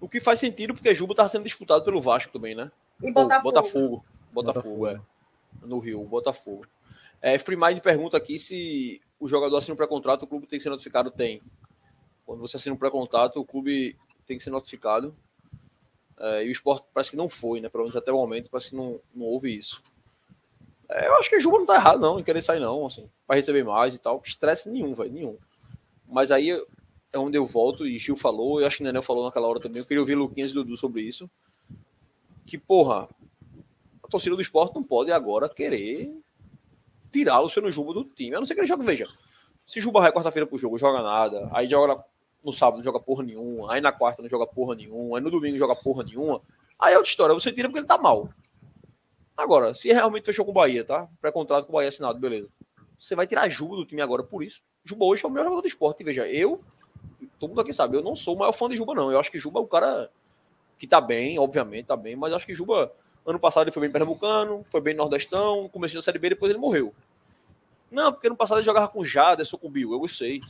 [0.00, 2.70] O que faz sentido porque Juba tava sendo disputado pelo Vasco também, né?
[3.02, 3.42] E Botafogo.
[3.42, 4.04] Botafogo.
[4.32, 4.86] Botafogo, Botafogo.
[4.88, 5.66] é.
[5.66, 6.64] No Rio, Botafogo.
[7.22, 10.62] É, Free Mind pergunta aqui se o jogador assina um pré-contrato, o clube tem que
[10.62, 11.08] ser notificado?
[11.08, 11.40] Tem.
[12.26, 13.96] Quando você assina um pré-contrato, o clube
[14.26, 15.14] tem que ser notificado.
[16.18, 17.68] É, e o esporte parece que não foi, né?
[17.68, 19.80] Pelo menos até o momento, parece que não, não houve isso.
[20.88, 23.08] É, eu acho que o Juba não tá errado, não, em querer sair, não, assim,
[23.26, 24.20] para receber mais e tal.
[24.24, 25.38] Estresse nenhum, velho, nenhum.
[26.08, 26.50] Mas aí
[27.12, 29.60] é onde eu volto, e Gil falou, eu acho que o Nenel falou naquela hora
[29.60, 31.30] também, eu queria ouvir Luquinhas e Dudu sobre isso.
[32.44, 33.08] Que, porra,
[34.02, 36.12] a torcida do esporte não pode agora querer
[37.12, 38.34] tirar o Luciano Juba do time.
[38.34, 39.06] A não ser que ele jogue, veja.
[39.66, 42.02] Se Juba vai quarta-feira pro jogo, joga nada, aí joga
[42.42, 45.30] no sábado, não joga porra nenhuma, aí na quarta não joga porra nenhuma, aí no
[45.30, 46.42] domingo não joga porra nenhuma,
[46.78, 48.28] aí é outra história, você tira porque ele tá mal.
[49.36, 51.08] Agora, se realmente fechou com o Bahia, tá?
[51.20, 52.48] Pré-contrato com o Bahia assinado, beleza.
[52.98, 54.62] Você vai tirar Juba do time agora por isso.
[54.84, 56.00] Juba hoje é o melhor jogador do esporte.
[56.00, 56.60] E veja, eu,
[57.38, 59.10] todo mundo aqui sabe, eu não sou o maior fã de Juba, não.
[59.10, 60.10] Eu acho que Juba é o cara
[60.78, 62.92] que tá bem, obviamente, tá bem, mas eu acho que Juba,
[63.26, 66.58] ano passado ele foi bem pernambucano, foi bem nordestão, começou na Série B, depois ele
[66.58, 66.94] morreu.
[67.90, 70.40] Não, porque ano passado ele jogava com Jaderson, com Bill, eu sei.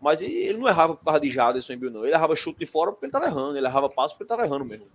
[0.00, 2.04] Mas ele não errava por causa de Jaderson e Bill, não.
[2.04, 4.44] Ele errava chute de fora porque ele tava errando, ele errava passo porque ele tava
[4.44, 4.86] errando mesmo.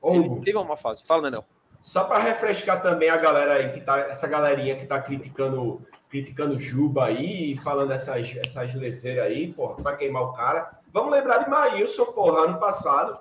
[0.00, 1.02] Ô, Ele teve uma fase.
[1.06, 1.44] Fala, Nenel.
[1.82, 6.58] Só para refrescar também a galera aí que tá, essa galerinha que tá criticando, criticando
[6.58, 10.78] Juba aí, falando essas, essas leseiras aí, porra, para queimar o cara.
[10.92, 13.18] Vamos lembrar de Maílson, porra, ano passado.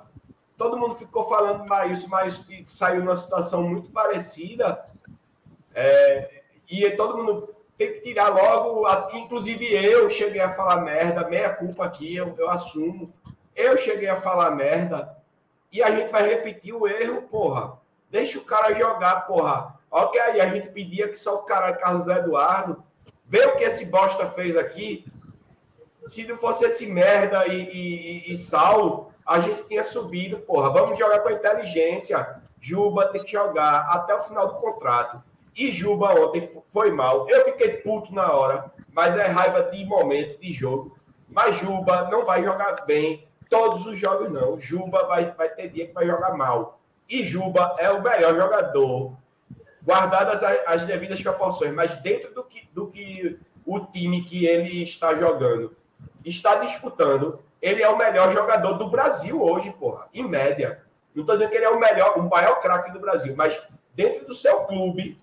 [0.62, 4.86] Todo mundo ficou falando Maílson, mas saiu numa situação muito parecida.
[5.74, 11.50] É, e todo mundo tem que tirar logo, inclusive eu cheguei a falar merda, meia
[11.50, 13.12] culpa aqui, eu, eu assumo.
[13.56, 15.18] Eu cheguei a falar merda
[15.72, 17.80] e a gente vai repetir o erro, porra.
[18.12, 19.80] Deixa o cara jogar, porra.
[19.90, 22.84] Ok, aí a gente pedia que só o cara Carlos Eduardo.
[23.26, 25.08] Vê o que esse bosta fez aqui.
[26.06, 30.70] Se não fosse esse merda e, e, e- e Saulo, a gente tinha subido, porra.
[30.70, 32.42] Vamos jogar com inteligência.
[32.60, 35.22] Juba tem que jogar até o final do contrato.
[35.56, 37.30] E Juba ontem foi mal.
[37.30, 40.98] Eu fiquei puto na hora, mas é raiva de momento, de jogo.
[41.28, 44.60] Mas Juba não vai jogar bem todos os jogos, não.
[44.60, 46.80] Juba vai, vai ter dia que vai jogar mal.
[47.10, 49.14] E Juba é o melhor jogador,
[49.84, 54.84] guardadas a- as devidas proporções, mas dentro do que, do que o time que ele
[54.84, 55.76] está jogando
[56.24, 60.84] está disputando, ele é o melhor jogador do Brasil hoje, porra, em média.
[61.14, 63.62] Não estou dizendo que ele é o melhor, o maior craque do Brasil, mas
[63.94, 65.20] dentro do seu clube,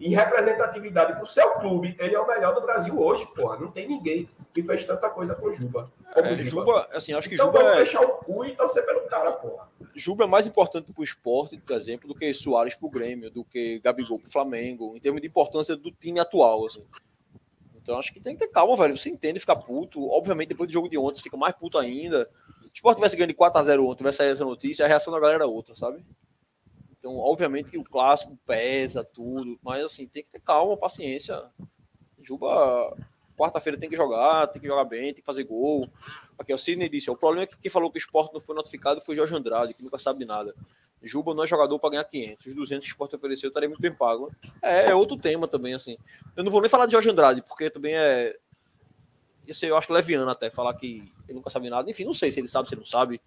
[0.00, 3.58] em representatividade para o seu clube, ele é o melhor do Brasil hoje, porra.
[3.58, 5.90] Não tem ninguém que fez tanta coisa com o Juba.
[6.12, 6.44] Como É, o Juba.
[6.44, 9.32] Juba, assim, acho que Então Juba vamos é, fechar o cu e torcer pelo cara,
[9.32, 9.68] porra.
[9.94, 13.30] Juba é mais importante para o esporte, por exemplo, do que Soares para o Grêmio,
[13.30, 16.66] do que Gabigol para o Flamengo, em termos de importância do time atual.
[16.66, 16.84] Assim.
[17.84, 18.96] Então acho que tem que ter calma, velho.
[18.96, 20.08] Você entende ficar puto.
[20.08, 22.28] Obviamente, depois do jogo de ontem, você fica mais puto ainda.
[22.62, 25.20] Se o esporte tivesse ganho de 4x0 ontem, tivesse saído essa notícia, a reação da
[25.20, 26.02] galera é outra, sabe?
[26.98, 31.44] Então, obviamente que o clássico pesa tudo, mas assim, tem que ter calma, paciência.
[32.22, 32.96] Juba,
[33.36, 35.86] quarta-feira tem que jogar, tem que jogar bem, tem que fazer gol.
[36.38, 38.56] Aqui, o Sidney disse: o problema é que quem falou que o esporte não foi
[38.56, 40.54] notificado foi Jorge Andrade, que nunca sabe de nada.
[41.04, 42.46] Juba não é jogador para ganhar 500.
[42.46, 44.32] Os 200 que o esporte ofereceu estaria muito bem pago.
[44.62, 45.96] É, é outro tema também, assim.
[46.36, 48.36] Eu não vou nem falar de Jorge Andrade, porque também é.
[49.46, 51.90] Isso eu acho leviano até, falar que ele nunca sabe nada.
[51.90, 53.20] Enfim, não sei se ele sabe, se ele não sabe.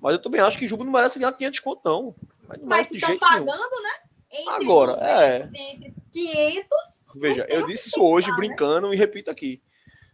[0.00, 2.14] Mas eu também acho que Juba não merece ganhar 500 conto, não.
[2.46, 3.46] Mas, não Mas estão jeito nenhum.
[3.46, 3.94] pagando, né?
[4.30, 6.68] Entre Agora, 200 e entre 500.
[7.14, 8.36] Veja, eu disse isso pensar, hoje né?
[8.36, 9.62] brincando e repito aqui.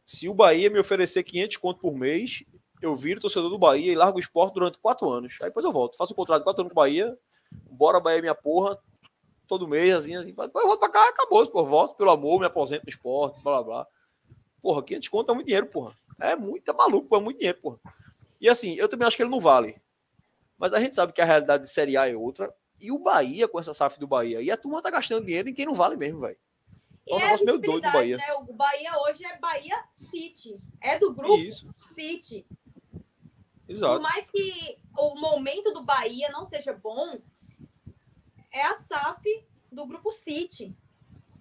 [0.04, 2.44] Se o Bahia me oferecer 500 conto por mês,
[2.80, 5.36] eu viro torcedor do Bahia e largo o esporte durante quatro anos.
[5.40, 5.96] Aí depois eu volto.
[5.96, 7.16] Faço um contrato de quatro anos com o Bahia.
[7.70, 8.78] Bora Bahia minha porra.
[9.46, 10.30] Todo mês, assim, assim.
[10.30, 11.46] Depois eu volto pra cá, acabou.
[11.46, 13.86] Pô, volto pelo amor, me aposento no esporte, blá blá blá.
[14.60, 15.96] Porra, 500 conto é muito dinheiro, porra.
[16.20, 17.78] É muito, é maluco, é muito dinheiro, porra.
[18.40, 19.80] E assim, eu também acho que ele não vale.
[20.58, 22.52] Mas a gente sabe que a realidade de Série A é outra.
[22.80, 25.54] E o Bahia, com essa SAF do Bahia, e a turma tá gastando dinheiro em
[25.54, 26.36] quem não vale mesmo, velho.
[27.08, 28.16] É um é negócio meio doido do Bahia.
[28.16, 28.34] né?
[28.34, 30.60] O Bahia hoje é Bahia City.
[30.80, 31.66] É do grupo Isso.
[31.72, 32.46] City.
[33.68, 34.00] Por Exato.
[34.02, 37.20] mais que o momento do Bahia não seja bom,
[38.52, 39.22] é a SAF
[39.70, 40.74] do grupo City.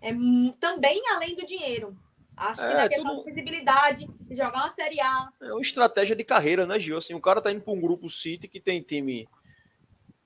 [0.02, 0.12] é
[0.60, 1.98] também além do dinheiro.
[2.36, 5.30] Acho que É, na questão tudo- de visibilidade, jogar uma Série A.
[5.42, 6.98] É uma estratégia de carreira, né, Gil?
[6.98, 9.28] Assim, o cara tá indo para um grupo City que tem time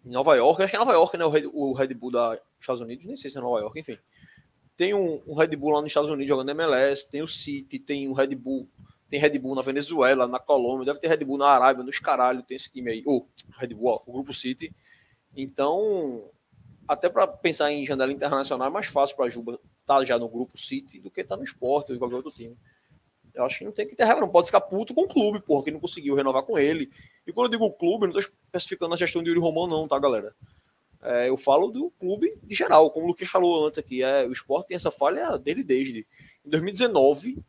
[0.06, 1.24] em Nova York, acho que é Nova York, né?
[1.24, 3.98] O Red, o Red Bull da Estados Unidos, nem sei se é Nova York, enfim.
[4.76, 8.10] Tem um, um Red Bull lá nos Estados Unidos jogando MLS, tem o City, tem
[8.10, 8.68] o Red Bull,
[9.12, 12.42] tem Red Bull na Venezuela, na Colômbia, deve ter Red Bull na Arábia, nos caralho,
[12.44, 13.04] tem esse time aí.
[13.06, 13.28] Ô,
[13.58, 14.74] Red Bull, ó, o grupo City.
[15.36, 16.32] Então,
[16.88, 20.58] até para pensar em janela internacional é mais fácil para Juba estar já no grupo
[20.58, 22.58] City do que estar no esporte ou em qualquer outro time.
[23.34, 25.42] Eu acho que não tem que ter regra, não pode ficar puto com o clube,
[25.42, 26.90] porra, que não conseguiu renovar com ele.
[27.28, 30.00] E quando eu digo clube, não estou especificando a gestão de Yuri Romão, não, tá,
[30.00, 30.34] galera?
[31.02, 34.04] É, eu falo do clube de geral, como o Luquinhas falou antes aqui.
[34.04, 36.08] É, o esporte tem essa falha dele desde.
[36.46, 37.44] Em 2019,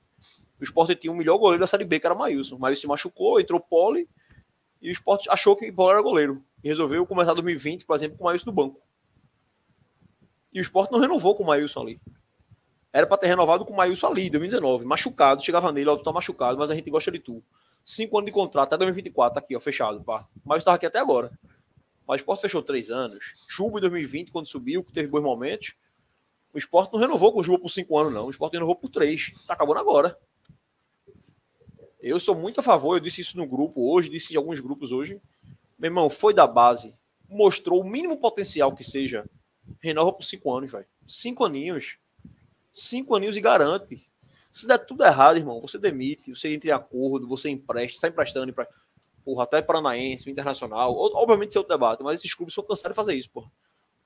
[0.62, 2.56] o esporte tinha o melhor goleiro da Série B, que era Maílson.
[2.56, 4.08] Maílson se machucou, entrou Pole,
[4.80, 6.40] e o esporte achou que o Pole era goleiro.
[6.62, 8.80] E resolveu começar 2020, por exemplo, com o Maílson no banco.
[10.52, 12.00] E o esporte não renovou com o Maílson ali.
[12.92, 14.84] Era para ter renovado com o Maílson ali, 2019.
[14.84, 17.42] Machucado, chegava nele, ó, tu tá machucado, mas a gente gosta de tu.
[17.84, 20.00] Cinco anos de contrato, até 2024, tá aqui, ó, fechado.
[20.04, 20.28] Pá.
[20.44, 21.36] Maílson tava aqui até agora.
[22.06, 23.34] Mas o esporte fechou três anos.
[23.48, 25.74] Chuba em 2020, quando subiu, que teve bons momentos.
[26.54, 28.26] O esporte não renovou com o Juba por cinco anos, não.
[28.26, 29.32] O esporte renovou por três.
[29.44, 30.16] Tá acabando agora.
[32.02, 34.90] Eu sou muito a favor, eu disse isso no grupo hoje, disse em alguns grupos
[34.90, 35.20] hoje.
[35.78, 36.96] Meu irmão, foi da base,
[37.28, 39.24] mostrou o mínimo potencial que seja,
[39.80, 40.86] renova por cinco anos, velho.
[41.06, 41.98] Cinco aninhos.
[42.72, 44.10] Cinco aninhos e garante.
[44.50, 48.50] Se der tudo errado, irmão, você demite, você entra em acordo, você empresta, sai emprestando,
[48.50, 48.66] empre...
[49.24, 50.94] porra, até Paranaense, Internacional.
[50.96, 53.50] Obviamente, isso é outro debate, mas esses clubes são cansados de fazer isso, porra.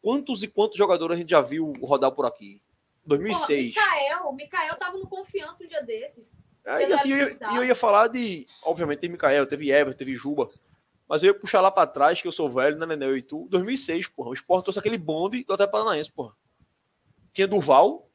[0.03, 2.61] Quantos e quantos jogadores a gente já viu rodar por aqui?
[3.03, 3.75] Porra, 2006.
[3.75, 6.37] Mikael, Mikael tava no confiança um dia desses.
[6.67, 8.47] É, e assim, eu, ia- eu ia falar de.
[8.65, 10.51] Obviamente, tem Mikael, teve Everton, teve Juba.
[11.09, 13.47] Mas eu ia puxar lá pra trás, que eu sou velho, né, Nenel e tu.
[13.49, 14.31] 2006, porra.
[14.31, 16.35] O Sport trouxe aquele bonde do até Paranaense, porra.
[17.33, 18.09] Tinha Duval.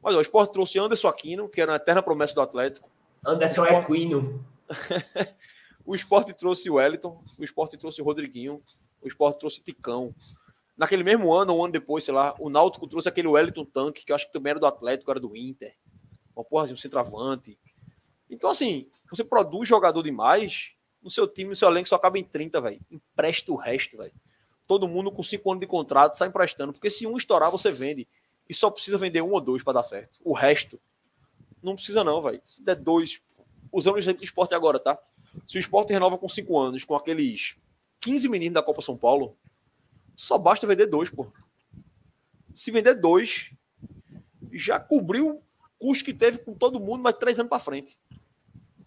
[0.00, 2.88] Mas ó, o Sport trouxe Anderson Aquino, que era uma eterna promessa do Atlético.
[3.24, 4.44] Anderson Esporte- Equino.
[5.84, 7.22] O Sport trouxe o Wellington.
[7.38, 8.60] O Sport trouxe o Rodriguinho.
[9.00, 10.12] O Sport trouxe Ticão.
[10.76, 14.04] Naquele mesmo ano, ou um ano depois, sei lá, o Náutico trouxe aquele Wellington Tanque,
[14.04, 15.74] que eu acho que também era do Atlético, era do Inter.
[16.34, 17.56] Uma porra de um centroavante.
[18.30, 20.72] Então, assim, você produz jogador demais,
[21.02, 22.80] no seu time, no seu elenco só acaba em 30, velho.
[22.90, 24.12] Empresta o resto, velho.
[24.66, 26.72] Todo mundo com 5 anos de contrato sai emprestando.
[26.72, 28.08] Porque se um estourar, você vende.
[28.48, 30.18] E só precisa vender um ou dois para dar certo.
[30.24, 30.80] O resto,
[31.62, 32.40] não precisa não, velho.
[32.44, 33.22] Se der dois,
[33.72, 34.98] usando o exemplo do esporte agora, tá?
[35.46, 37.56] Se o esporte renova com 5 anos, com aqueles
[38.00, 39.36] 15 meninos da Copa São Paulo,
[40.16, 41.26] só basta vender dois, pô.
[42.54, 43.52] Se vender dois,
[44.52, 45.42] já cobriu o
[45.78, 47.98] custo que teve com todo mundo, mas três anos para frente.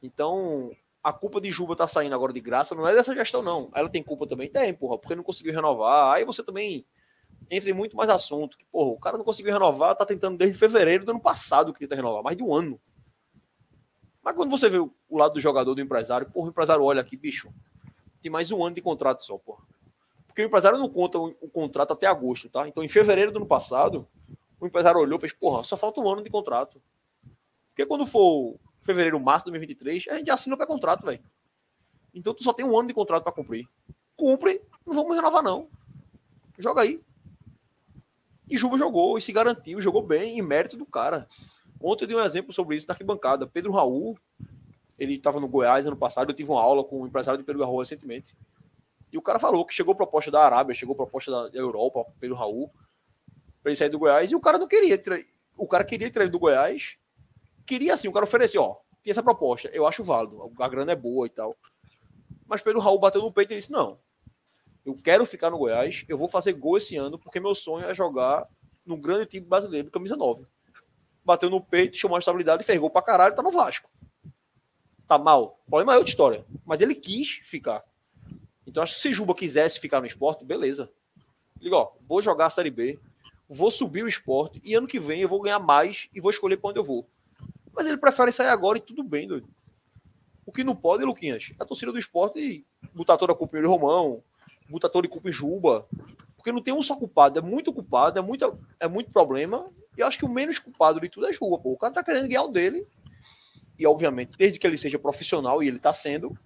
[0.02, 0.72] Então,
[1.04, 3.70] a culpa de Juba tá saindo agora de graça não é dessa gestão, não.
[3.74, 4.50] Ela tem culpa também?
[4.50, 6.14] Tem, porra, porque não conseguiu renovar.
[6.14, 6.86] Aí você também
[7.50, 8.58] entra em muito mais assunto.
[8.58, 11.80] Que, porra, o cara não conseguiu renovar, tá tentando desde fevereiro do ano passado que
[11.80, 12.80] tenta renovar, mais de um ano.
[14.22, 17.16] Mas quando você vê o lado do jogador, do empresário, porra, o empresário olha aqui,
[17.16, 17.50] bicho,
[18.22, 19.64] tem mais um ano de contrato só, porra.
[20.28, 22.68] Porque o empresário não conta o contrato até agosto, tá?
[22.68, 24.08] Então, em fevereiro do ano passado,
[24.60, 26.82] o empresário olhou e fez, porra, só falta um ano de contrato.
[27.70, 31.22] Porque quando for fevereiro, março de 2023, a gente já assina para contrato, velho.
[32.14, 33.68] Então, tu só tem um ano de contrato para cumprir.
[34.16, 35.70] Cumpre, não vamos renovar, não.
[36.58, 37.02] Joga aí.
[38.50, 41.28] E Juba jogou e se garantiu, jogou bem, em mérito do cara.
[41.80, 43.46] Ontem eu dei um exemplo sobre isso na arquibancada.
[43.46, 44.18] Pedro Raul,
[44.98, 47.64] ele estava no Goiás ano passado, eu tive uma aula com um empresário de Pedro
[47.64, 48.36] Raul recentemente.
[49.12, 52.70] E o cara falou que chegou proposta da Arábia, chegou proposta da Europa, Pedro Raul,
[53.62, 55.02] para ele sair do Goiás, e o cara não queria.
[55.58, 56.98] O cara queria ele do Goiás.
[57.70, 60.96] Queria assim, o cara ofereceu, ó, tinha essa proposta, eu acho válido, a grana é
[60.96, 61.56] boa e tal.
[62.48, 64.00] Mas Pedro Raul bateu no peito e disse: não,
[64.84, 67.94] eu quero ficar no Goiás, eu vou fazer gol esse ano, porque meu sonho é
[67.94, 68.50] jogar
[68.84, 70.48] no grande time brasileiro, camisa 9.
[71.24, 73.88] Bateu no peito, chamou a estabilidade, fez gol pra caralho, tá no Vasco.
[75.08, 75.62] Tá mal.
[75.68, 76.44] O problema é outra história.
[76.66, 77.84] Mas ele quis ficar.
[78.66, 80.92] Então acho que se Juba quisesse ficar no esporte, beleza.
[81.62, 82.98] Liga, ó, vou jogar a Série B,
[83.48, 86.58] vou subir o esporte, e ano que vem eu vou ganhar mais e vou escolher
[86.58, 87.08] pra onde eu vou.
[87.80, 89.48] Mas ele prefere sair agora e tudo bem, doido.
[90.46, 93.66] O que não pode, Luquinhas, é a torcida do esporte botar toda a culpa em
[93.66, 94.22] Romão,
[94.68, 95.88] botar toda a culpa em Juba.
[96.36, 99.72] Porque não tem um só culpado, é muito culpado, é muito, é muito problema.
[99.98, 101.72] E eu acho que o menos culpado de tudo é Juba, pô.
[101.72, 102.86] O cara tá querendo ganhar o dele.
[103.78, 106.38] E, obviamente, desde que ele seja profissional, e ele tá sendo,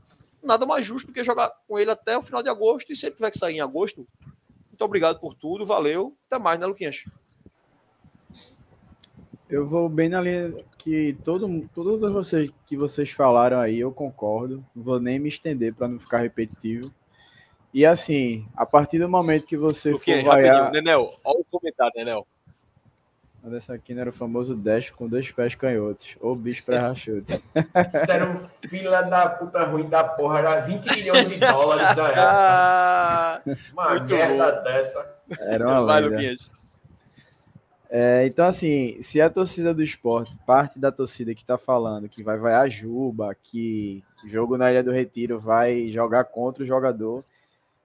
[0.44, 2.94] nada mais justo do que jogar com ele até o final de agosto.
[2.94, 4.08] E se ele tiver que sair em agosto,
[4.70, 6.16] muito obrigado por tudo, valeu.
[6.28, 7.06] Até mais, né, Luquinhas?
[9.50, 14.66] Eu vou bem na linha que todo, todos vocês que vocês falaram aí, eu concordo.
[14.76, 16.92] Não vou nem me estender para não ficar repetitivo.
[17.74, 20.56] E assim, a partir do momento que você for Luquinhas, vaiar...
[20.56, 20.84] rapidinho.
[20.84, 22.28] Nenel, olha o comentário, Nenel.
[23.46, 26.16] Anderson Aquino era o famoso dash com dois pés canhotos.
[26.22, 27.44] Ou bicho pra rachute.
[27.54, 30.40] Isso era um fila da puta ruim da porra.
[30.40, 32.22] Era 20 milhões de dólares da época.
[32.26, 33.42] Ah,
[33.74, 34.64] Uma merda bom.
[34.64, 35.16] dessa.
[35.40, 36.02] Era uma vai.
[36.04, 36.52] Luquinhas.
[37.96, 42.24] É, então, assim, se a torcida do esporte, parte da torcida que está falando que
[42.24, 47.24] vai vaiar Juba, que jogo na Ilha do Retiro vai jogar contra o jogador,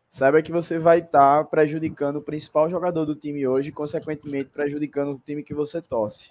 [0.09, 5.11] saiba que você vai estar prejudicando o principal jogador do time hoje e, consequentemente, prejudicando
[5.11, 6.31] o time que você torce.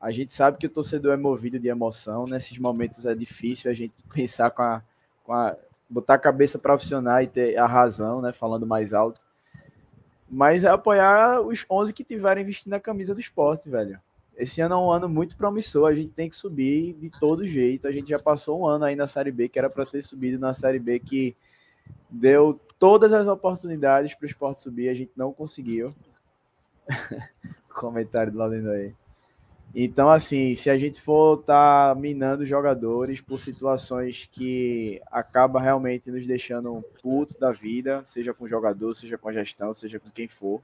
[0.00, 3.74] A gente sabe que o torcedor é movido de emoção, nesses momentos é difícil a
[3.74, 4.80] gente pensar com a.
[5.24, 5.56] Com a
[5.90, 8.30] botar a cabeça profissional e ter a razão, né?
[8.30, 9.24] Falando mais alto
[10.30, 13.98] mas é apoiar os 11 que tiverem vestindo a camisa do esporte, velho.
[14.36, 17.88] Esse ano é um ano muito promissor, a gente tem que subir de todo jeito.
[17.88, 20.38] A gente já passou um ano aí na Série B, que era para ter subido
[20.38, 21.34] na Série B, que
[22.08, 25.94] deu todas as oportunidades para o esporte subir, a gente não conseguiu.
[27.68, 28.94] Comentário do Ladino aí.
[29.74, 36.10] Então, assim, se a gente for estar tá minando jogadores por situações que acaba realmente
[36.10, 40.10] nos deixando putos da vida, seja com o jogador, seja com a gestão, seja com
[40.10, 40.62] quem for,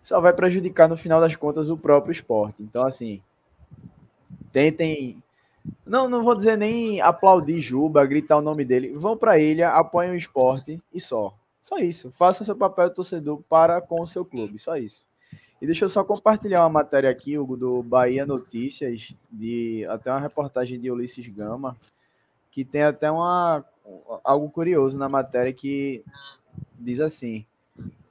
[0.00, 2.62] só vai prejudicar no final das contas o próprio esporte.
[2.62, 3.20] Então, assim,
[4.52, 5.22] tentem.
[5.86, 8.92] Não, não vou dizer nem aplaudir Juba, gritar o nome dele.
[8.94, 11.34] Vão para a ilha, apoiem o esporte e só.
[11.60, 12.10] Só isso.
[12.10, 14.58] Faça seu papel de torcedor para com o seu clube.
[14.58, 15.06] Só isso.
[15.62, 20.18] E deixa eu só compartilhar uma matéria aqui, Hugo, do Bahia Notícias, de até uma
[20.18, 21.76] reportagem de Ulisses Gama,
[22.50, 23.64] que tem até uma,
[24.24, 26.02] algo curioso na matéria que
[26.76, 27.46] diz assim: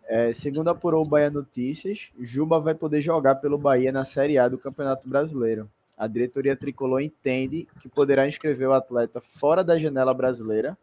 [0.05, 4.47] é, segundo apurou o Bahia Notícias, Juba vai poder jogar pelo Bahia na Série A
[4.47, 5.69] do Campeonato Brasileiro.
[5.97, 10.77] A diretoria tricolor entende que poderá inscrever o atleta fora da janela brasileira,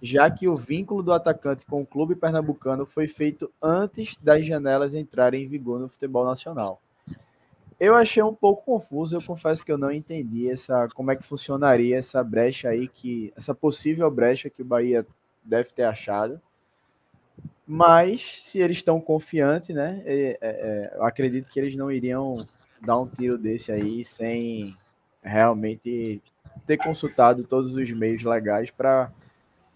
[0.00, 4.94] já que o vínculo do atacante com o clube pernambucano foi feito antes das janelas
[4.94, 6.80] entrarem em vigor no futebol nacional.
[7.78, 11.24] Eu achei um pouco confuso, eu confesso que eu não entendi essa como é que
[11.24, 15.06] funcionaria essa brecha aí que essa possível brecha que o Bahia
[15.42, 16.40] deve ter achado.
[17.66, 20.02] Mas se eles estão confiantes, né?
[20.04, 22.34] É, é, eu acredito que eles não iriam
[22.80, 24.74] dar um tiro desse aí sem
[25.22, 26.20] realmente
[26.66, 29.10] ter consultado todos os meios legais para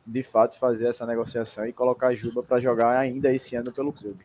[0.07, 3.93] de fato fazer essa negociação e colocar a Juba para jogar ainda esse ano pelo
[3.93, 4.24] clube.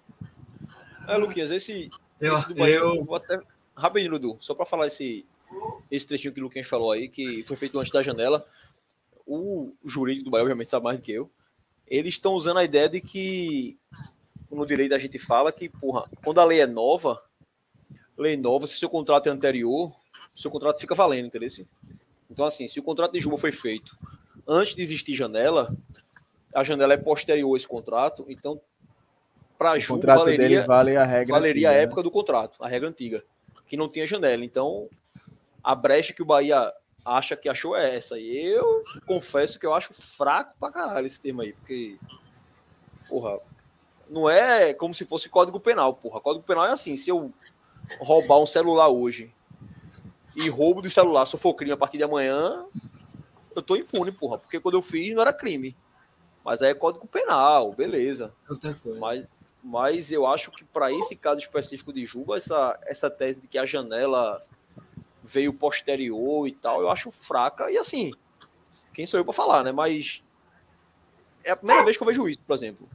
[1.07, 1.89] É, Luquinhas, esse,
[2.19, 3.39] Eu, esse do Bahia, eu eu, vou até.
[3.75, 5.25] Rapidinho, Dudu, só para falar esse,
[5.89, 8.45] esse trechinho que o Luquinhas falou aí, que foi feito antes da janela.
[9.25, 11.29] O jurídico do Bahia, obviamente, sabe mais do que eu.
[11.87, 13.77] Eles estão usando a ideia de que,
[14.51, 17.21] no direito a gente fala que, porra, quando a lei é nova,
[18.15, 19.91] lei nova, se o seu contrato é anterior,
[20.33, 21.49] o seu contrato fica valendo, entendeu?
[22.29, 23.97] Então, assim, se o contrato de Juba foi feito
[24.51, 25.73] antes de existir janela,
[26.53, 28.59] a janela é posterior a esse contrato, então,
[29.57, 31.33] para contrato valeria, dele vale a regra.
[31.33, 31.83] valeria a antiga, né?
[31.85, 33.23] época do contrato, a regra antiga,
[33.65, 34.43] que não tinha janela.
[34.43, 34.89] Então,
[35.63, 36.73] a brecha que o Bahia
[37.05, 38.19] acha que achou é essa.
[38.19, 41.97] E eu confesso que eu acho fraco pra caralho esse termo aí, porque,
[43.07, 43.39] porra,
[44.09, 46.19] não é como se fosse código penal, porra.
[46.19, 47.31] Código penal é assim, se eu
[47.99, 49.33] roubar um celular hoje
[50.35, 52.65] e roubo do celular, se for crime a partir de amanhã,
[53.55, 55.75] eu tô impune, porra, porque quando eu fiz não era crime.
[56.43, 58.33] Mas aí é código penal, beleza.
[58.99, 59.27] Mas,
[59.63, 63.57] mas eu acho que para esse caso específico de Juba, essa, essa tese de que
[63.57, 64.41] a janela
[65.23, 67.69] veio posterior e tal, eu acho fraca.
[67.69, 68.11] E assim,
[68.93, 69.71] quem sou eu para falar, né?
[69.71, 70.23] Mas
[71.43, 72.89] é a primeira vez que eu vejo isso, por exemplo.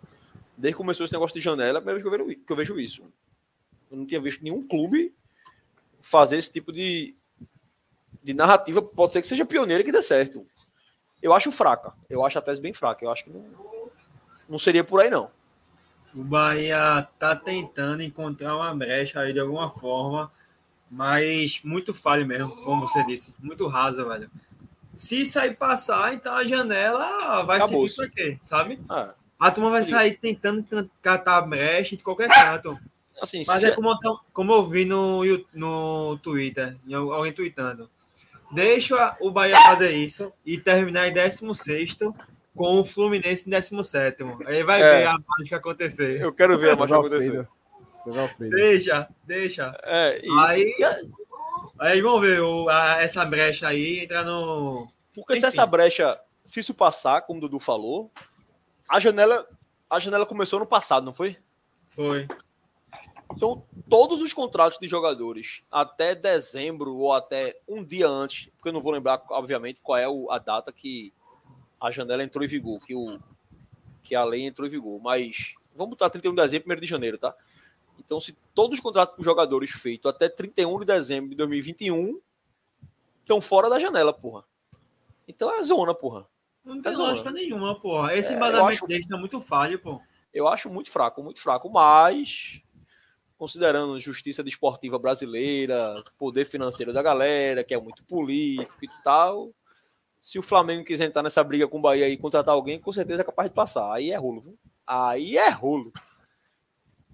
[0.56, 2.52] Desde que começou esse negócio de janela, é a primeira vez que eu vejo, que
[2.52, 3.02] eu vejo isso.
[3.90, 5.14] Eu não tinha visto nenhum clube
[6.00, 7.16] fazer esse tipo de,
[8.26, 8.82] de narrativa.
[8.82, 10.44] Pode ser que seja pioneiro e que dê certo.
[11.22, 11.92] Eu acho fraca.
[12.10, 13.04] Eu acho a tese bem fraca.
[13.04, 13.44] Eu acho que não,
[14.48, 15.30] não seria por aí, não.
[16.14, 20.32] O Bahia tá tentando encontrar uma brecha aí de alguma forma,
[20.90, 23.32] mas muito falho mesmo, como você disse.
[23.38, 24.30] Muito rasa, velho.
[24.96, 27.94] Se isso aí passar, então a janela vai Acabou-se.
[27.96, 28.80] servir pra quê, sabe?
[28.88, 32.78] Ah, A turma vai sair tentando catar a brecha de qualquer canto.
[33.20, 35.22] assim, Mas se- é como, eu- como eu vi no,
[35.52, 36.76] no Twitter,
[37.12, 37.90] alguém tweetando.
[38.52, 41.96] Deixa o Bahia fazer isso e terminar em 16
[42.54, 44.22] com o Fluminense em 17.
[44.46, 44.98] Aí vai É.
[44.98, 46.20] ver a mágica acontecer.
[46.20, 47.48] eu quero ver a Teve acontecer.
[48.38, 49.78] Deixa, deixa.
[49.82, 50.38] É, isso.
[50.40, 50.74] Aí-
[51.78, 54.88] Aí vamos ver o- a- essa brecha aí entrar no.
[55.14, 55.46] Porque se Enfim.
[55.48, 58.10] essa brecha, se isso passar, como o Dudu falou,
[58.88, 59.46] a janela,
[59.90, 61.36] a janela começou no passado, não foi?
[61.90, 62.26] Foi.
[63.34, 68.72] Então, todos os contratos de jogadores até dezembro ou até um dia antes, porque eu
[68.72, 71.12] não vou lembrar, obviamente, qual é a data que
[71.80, 73.18] a janela entrou em vigor, que, o,
[74.02, 77.18] que a lei entrou em vigor, mas vamos botar 31 de dezembro, 1 de janeiro,
[77.18, 77.34] tá?
[77.98, 82.20] Então, se todos os contratos com jogadores feitos até 31 de dezembro de 2021
[83.20, 84.44] estão fora da janela, porra.
[85.28, 86.26] Então é zona, porra.
[86.64, 87.08] Não tem É zona.
[87.08, 88.14] lógica nenhuma, porra.
[88.14, 90.00] Esse É, embasamento acho- deles tá muito falho, pô.
[90.32, 91.68] Eu acho muito fraco, muito fraco.
[91.70, 92.60] Mas,
[93.38, 99.52] considerando justiça desportiva brasileira, poder financeiro da galera, que é muito político e tal,
[100.20, 103.22] se o Flamengo quiser entrar nessa briga com o Bahia e contratar alguém, com certeza
[103.22, 103.92] é capaz de passar.
[103.92, 104.58] Aí é rolo, viu?
[104.84, 105.92] Aí é rolo.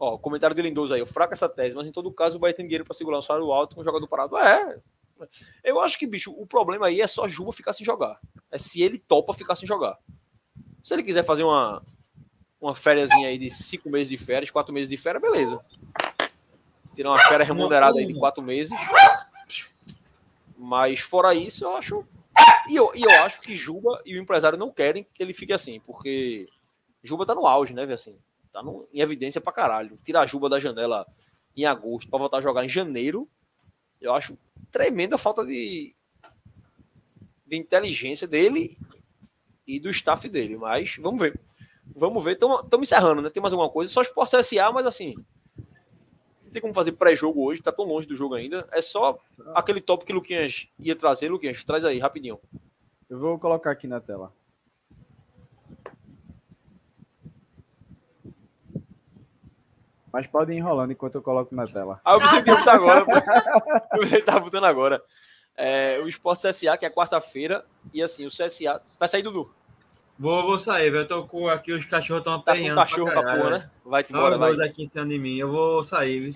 [0.01, 2.65] Ó, comentário de Lindoso aí, fraca essa tese, mas em todo caso o Bahia tem
[2.65, 4.39] dinheiro para segurar um salário alto com um jogador parado.
[4.39, 4.81] É.
[5.62, 8.19] Eu acho que, bicho, o problema aí é só Juba ficar sem jogar.
[8.51, 9.99] É se ele topa ficar sem jogar.
[10.82, 11.82] Se ele quiser fazer uma,
[12.59, 15.61] uma fériazinha aí de cinco meses de férias, quatro meses de férias, beleza.
[16.94, 18.73] Tirar uma férias remunerada aí de quatro meses.
[20.56, 22.05] Mas fora isso, eu acho.
[22.69, 25.52] E eu, e eu acho que Juba e o empresário não querem que ele fique
[25.52, 26.48] assim, porque
[27.02, 27.82] Juba tá no auge, né?
[27.85, 28.16] Assim,
[28.52, 29.98] tá no- em evidência pra caralho.
[30.05, 31.06] Tirar Juba da janela
[31.56, 33.28] em agosto pra voltar a jogar em janeiro,
[34.01, 34.39] eu acho
[34.70, 35.94] tremenda falta de,
[37.47, 38.78] de inteligência dele
[39.66, 40.56] e do staff dele.
[40.56, 41.39] Mas vamos ver.
[41.94, 42.32] Vamos ver.
[42.35, 43.31] Estamos encerrando, né?
[43.31, 43.93] Tem mais alguma coisa?
[43.93, 45.14] Só Sport CSA, mas assim.
[46.53, 48.69] Não tem como fazer pré-jogo hoje, tá tão longe do jogo ainda.
[48.73, 49.15] É só
[49.55, 51.31] aquele top que o Luquinhas ia trazer.
[51.31, 52.39] Luquinhas, traz aí, rapidinho.
[53.09, 54.31] Eu vou colocar aqui na tela.
[60.12, 62.03] Mas pode ir enrolando enquanto eu coloco na tela.
[62.05, 63.07] Ah, eu pensei que botar agora.
[63.95, 65.03] Eu pensei que tava botando agora.
[65.57, 67.65] É, o Sport CSA, que é quarta-feira.
[67.95, 68.83] E assim, o CSA.
[68.99, 69.51] Vai sair, Dudu.
[70.18, 71.02] Vou, vou sair, velho.
[71.02, 72.76] Eu tô com aqui, os cachorros estão Tá com apanhando.
[72.76, 73.70] cachorro pra porra, né?
[73.84, 74.52] Vai-te embora, vai.
[74.66, 75.36] Aqui em cima de mim.
[75.36, 76.32] Eu vou sair, viu?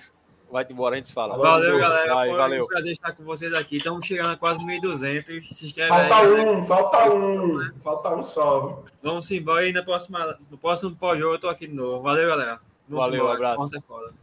[0.51, 1.37] Vai-te embora, a gente se fala.
[1.37, 2.15] Valeu, galera.
[2.15, 2.65] Vai, Foi valeu.
[2.65, 3.79] um prazer estar com vocês aqui.
[3.79, 5.53] Estamos chegando a quase 1.200.
[5.53, 6.51] Se inscreve aí, Falta galera.
[6.53, 7.73] um, falta um.
[7.83, 8.83] Falta um só.
[9.03, 12.03] Vamos embora e na próxima, no próximo pós-jogo eu tô aqui de novo.
[12.03, 12.61] Valeu, galera.
[12.89, 13.35] Vamos Valeu, embora.
[13.53, 13.77] abraço.
[13.77, 14.15] Esporte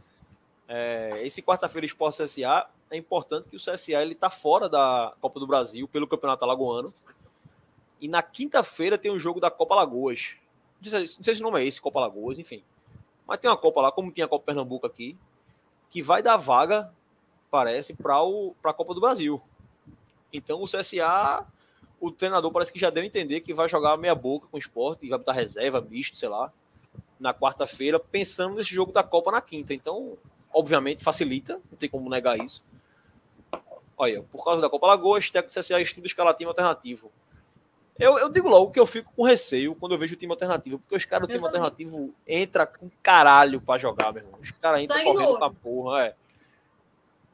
[0.68, 1.14] é.
[1.16, 5.38] É, esse quarta-feira Sport CSA é importante que o CSA ele tá fora da Copa
[5.38, 6.92] do Brasil pelo Campeonato Alagoano.
[8.04, 10.36] E na quinta-feira tem um jogo da Copa Lagoas.
[10.84, 12.62] Não sei, se- não sei se o nome é esse, Copa Lagoas, enfim.
[13.26, 15.16] Mas tem uma Copa lá, como tinha a Copa Pernambuco aqui,
[15.88, 16.92] que vai dar vaga,
[17.50, 19.40] parece, para a Copa do Brasil.
[20.30, 21.46] Então o CSA,
[21.98, 24.60] o treinador parece que já deu a entender que vai jogar meia boca com o
[24.60, 26.52] esporte, vai botar reserva, misto, sei lá,
[27.18, 29.72] na quarta-feira, pensando nesse jogo da Copa na quinta.
[29.72, 30.18] Então,
[30.52, 32.62] obviamente, facilita, não tem como negar isso.
[33.96, 37.10] Olha, por causa da Copa Lagoas, do CSA estuda escalar time alternativo.
[37.98, 40.78] Eu, eu digo logo que eu fico com receio quando eu vejo o time alternativo,
[40.80, 44.40] porque os caras do time alternativo entra com caralho pra jogar, meu irmão.
[44.40, 46.14] Os caras entram correndo pra porra, é.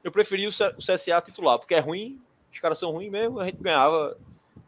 [0.05, 2.21] Eu preferi o CSA titular, porque é ruim,
[2.53, 4.19] os caras são ruins mesmo, a gente ganhava.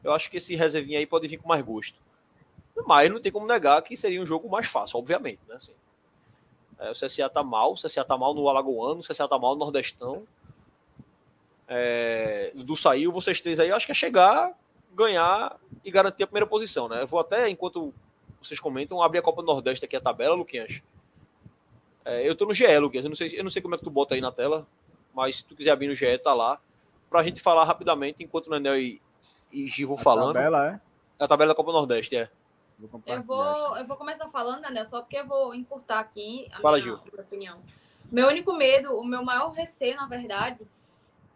[0.03, 1.99] Eu acho que esse reservinha aí pode vir com mais gosto.
[2.87, 5.57] Mas não tem como negar que seria um jogo mais fácil, obviamente, né?
[5.57, 5.75] Assim,
[6.79, 9.53] é, o CSA tá mal, o CSA tá mal no Alagoano, o CSA tá mal
[9.53, 10.25] no Nordestão.
[11.69, 14.53] É, do saiu, vocês três aí, eu acho que é chegar,
[14.95, 17.03] ganhar e garantir a primeira posição, né?
[17.03, 17.93] Eu vou até, enquanto
[18.41, 20.83] vocês comentam, abrir a Copa do Nordeste aqui a tabela, Luquinhas.
[22.05, 23.05] É, eu tô no GE, Luquinhas.
[23.05, 24.67] Eu não, sei, eu não sei como é que tu bota aí na tela,
[25.15, 26.61] mas se tu quiser abrir no GE, tá lá.
[27.09, 29.01] Pra gente falar rapidamente, enquanto o Nenel e,
[29.53, 30.35] e Gi vão falando.
[30.35, 30.81] Tabela, é?
[31.19, 32.31] A tabela da Copa do Nordeste, é.
[32.79, 36.61] Vou Eu vou, eu vou começar falando, Daniel, só porque eu vou encurtar aqui a
[36.61, 37.01] Fala, minha Gil.
[37.17, 37.59] opinião.
[38.11, 40.67] Meu único medo, o meu maior receio, na verdade,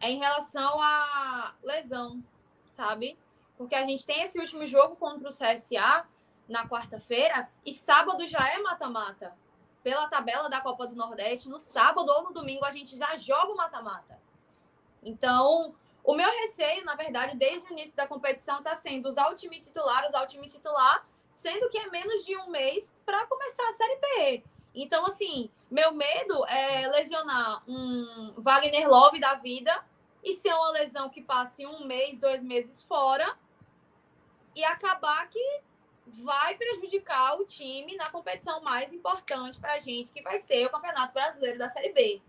[0.01, 2.23] é em relação à lesão,
[2.67, 3.17] sabe?
[3.57, 6.07] Porque a gente tem esse último jogo contra o CSA
[6.49, 9.37] na quarta-feira e sábado já é mata-mata.
[9.83, 13.53] Pela tabela da Copa do Nordeste, no sábado ou no domingo a gente já joga
[13.53, 14.21] o mata-mata.
[15.03, 19.35] Então, o meu receio, na verdade, desde o início da competição, está sendo usar o
[19.35, 23.67] time titular, usar o time titular, sendo que é menos de um mês para começar
[23.69, 24.45] a Série B.
[24.75, 29.85] Então, assim, meu medo é lesionar um Wagner Love da vida
[30.23, 33.37] e ser uma lesão que passe um mês, dois meses fora
[34.57, 35.61] e acabar que
[36.07, 40.71] vai prejudicar o time na competição mais importante para a gente, que vai ser o
[40.71, 42.23] Campeonato Brasileiro da Série B.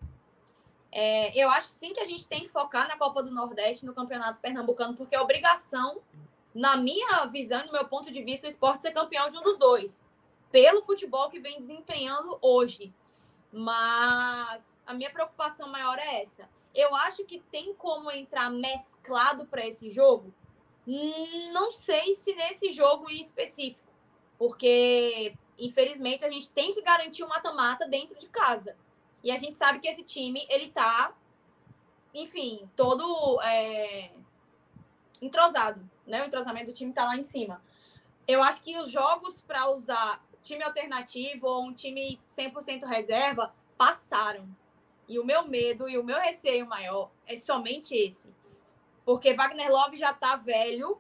[0.92, 3.94] É, eu acho sim que a gente tem que focar na Copa do Nordeste, no
[3.94, 6.02] Campeonato Pernambucano, porque é obrigação,
[6.54, 9.58] na minha visão no meu ponto de vista, o esporte ser campeão de um dos
[9.58, 10.04] dois,
[10.52, 12.94] pelo futebol que vem desempenhando hoje.
[13.54, 16.50] Mas a minha preocupação maior é essa.
[16.76, 20.34] Eu acho que tem como entrar mesclado para esse jogo.
[21.52, 23.92] Não sei se nesse jogo em específico,
[24.40, 28.78] porque infelizmente a gente tem que garantir o mata-mata dentro de casa.
[29.22, 31.14] E a gente sabe que esse time, ele tá,
[32.14, 34.12] enfim, todo é,
[35.22, 36.24] entrosado, né?
[36.24, 37.62] O entrosamento do time tá lá em cima.
[38.26, 44.48] Eu acho que os jogos para usar time alternativo ou um time 100% reserva passaram.
[45.10, 48.30] E o meu medo e o meu receio maior é somente esse.
[49.08, 51.00] Porque Wagner Love já tá velho,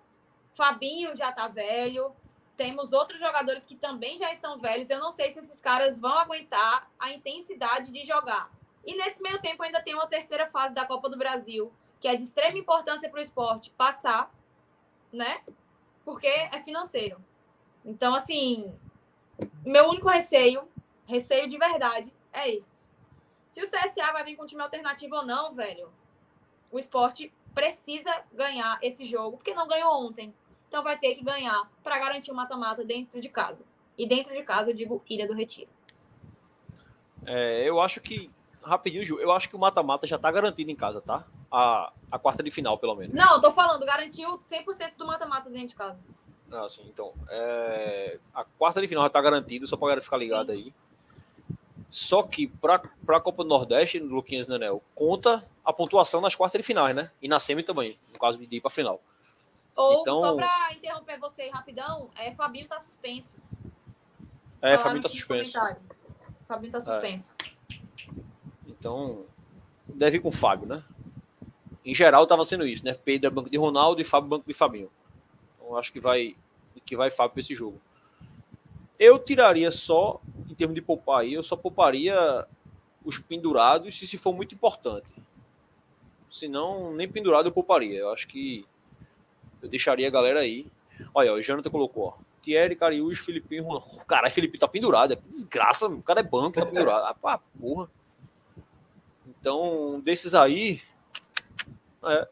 [0.53, 2.15] Fabinho já tá velho,
[2.55, 4.89] temos outros jogadores que também já estão velhos.
[4.89, 8.49] Eu não sei se esses caras vão aguentar a intensidade de jogar.
[8.85, 11.69] E nesse meio tempo ainda tem uma terceira fase da Copa do Brasil,
[11.99, 14.33] que é de extrema importância para o esporte passar,
[15.11, 15.41] né?
[16.05, 17.21] Porque é financeiro.
[17.83, 18.73] Então, assim,
[19.65, 20.65] meu único receio,
[21.05, 22.81] receio de verdade, é esse.
[23.49, 25.91] Se o CSA vai vir com time alternativo ou não, velho,
[26.71, 30.31] o esporte precisa ganhar esse jogo, porque não ganhou ontem.
[30.67, 33.63] Então vai ter que ganhar para garantir o mata-mata dentro de casa.
[33.97, 35.69] E dentro de casa eu digo Ilha do Retiro.
[37.25, 38.29] É, eu acho que,
[38.63, 41.25] rapidinho, Ju, eu acho que o mata-mata já tá garantido em casa, tá?
[41.51, 43.15] A, a quarta de final, pelo menos.
[43.15, 45.99] Não, tô falando, garantiu 100% do mata-mata dentro de casa.
[46.51, 50.17] Ah, assim, então, é, a quarta de final já tá garantida, só pra galera ficar
[50.17, 50.71] ligado aí.
[51.89, 56.65] Só que para a Copa do Nordeste, Luquinhas Nenel, conta a pontuação nas quartas de
[56.65, 57.09] finais, né?
[57.21, 59.01] E na semi também, no caso de ir para final.
[59.75, 63.31] Ou, então, só para interromper você rapidão, é, Fabinho tá suspenso.
[64.61, 65.59] É, Falaram Fabinho tá suspenso.
[66.47, 67.33] Fabinho tá suspenso.
[67.43, 67.77] É.
[68.67, 69.25] Então,
[69.87, 70.83] deve ir com o Fábio, né?
[71.85, 72.93] Em geral tava sendo isso, né?
[72.93, 74.91] Pedro é banco de Ronaldo e Fábio banco de Fabinho.
[75.55, 76.35] Então, acho que vai
[76.85, 77.81] que vai Fábio para esse jogo.
[78.99, 80.19] Eu tiraria só,
[80.49, 82.45] em termos de poupar aí, eu só pouparia
[83.03, 85.07] os pendurados se, se for muito importante.
[86.29, 87.99] Se não, nem pendurado eu pouparia.
[87.99, 88.65] Eu acho que
[89.61, 90.67] eu deixaria a galera aí.
[91.13, 92.27] Olha, o Jonathan colocou, ó.
[92.41, 94.05] Thierry, Cariús, Filipinho, Ronaldo.
[94.05, 95.13] Caralho, Felipe tá pendurado.
[95.13, 97.05] É desgraça, o cara é banco, tá pendurado.
[97.05, 97.89] Ah, pá, porra.
[99.27, 100.81] Então, desses aí,
[102.03, 102.27] é,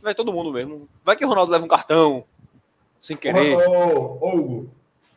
[0.00, 0.88] vai todo mundo mesmo.
[1.04, 2.24] Vai que o Ronaldo leva um cartão,
[3.00, 3.56] sem querer.
[3.56, 4.70] Ô, ô, Hugo.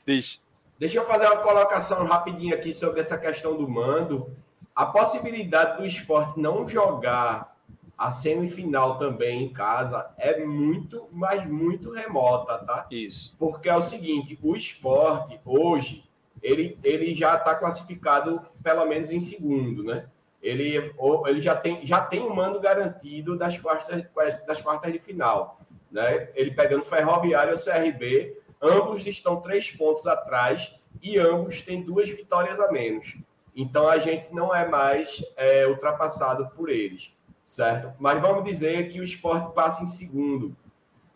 [0.05, 0.39] Deixa.
[0.83, 4.35] Deixa eu fazer uma colocação rapidinho aqui sobre essa questão do mando.
[4.75, 7.55] A possibilidade do esporte não jogar
[7.97, 12.85] a semifinal também em casa é muito, mas muito remota, tá?
[12.91, 13.33] Isso.
[13.39, 16.03] Porque é o seguinte, o esporte hoje,
[16.41, 20.07] ele, ele já está classificado pelo menos em segundo, né?
[20.41, 20.93] Ele,
[21.27, 24.03] ele já, tem, já tem um mando garantido das quartas,
[24.45, 25.61] das quartas de final.
[25.89, 26.27] Né?
[26.35, 32.59] Ele pegando Ferroviário ou CRB, ambos estão três pontos atrás e ambos têm duas vitórias
[32.59, 33.17] a menos.
[33.55, 37.13] Então a gente não é mais é, ultrapassado por eles
[37.45, 37.93] certo?
[37.99, 40.55] Mas vamos dizer que o esporte passa em segundo.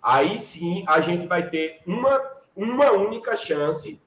[0.01, 2.21] Aí sim a gente vai ter uma,
[2.55, 3.99] uma única chance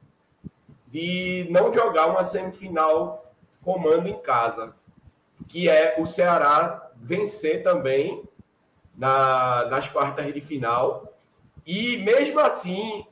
[0.87, 3.33] de não jogar uma semifinal
[3.63, 4.75] comando em casa,
[5.49, 8.23] que é o Ceará vencer também
[8.97, 11.13] na, nas quartas de final.
[11.67, 13.07] E mesmo assim,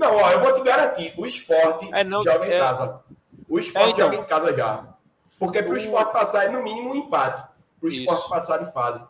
[0.00, 2.58] não, ó, eu vou te garantir, o esporte é, não, joga em é...
[2.58, 3.02] casa.
[3.46, 4.06] O esporte é, então...
[4.06, 4.94] joga em casa já.
[5.38, 7.46] Porque para o esporte passar é no mínimo um empate
[7.78, 9.02] para o esporte passar de fase.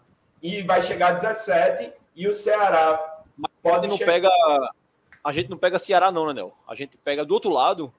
[0.42, 4.12] E vai chegar a 17 e o Ceará Mas pode não chegar...
[4.12, 4.30] pega
[5.22, 6.52] A gente não pega Ceará não, né, Nel?
[6.66, 7.94] A gente pega do outro lado.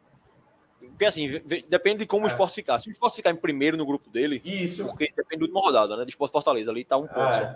[0.79, 1.29] Porque assim,
[1.69, 2.27] depende de como é.
[2.27, 2.79] o esporte ficar.
[2.79, 4.85] Se o esporte ficar em primeiro no grupo dele, isso.
[4.85, 6.03] porque depende da última rodada, né?
[6.03, 7.33] Do esporte Fortaleza, ali tá um ponto é.
[7.33, 7.55] só.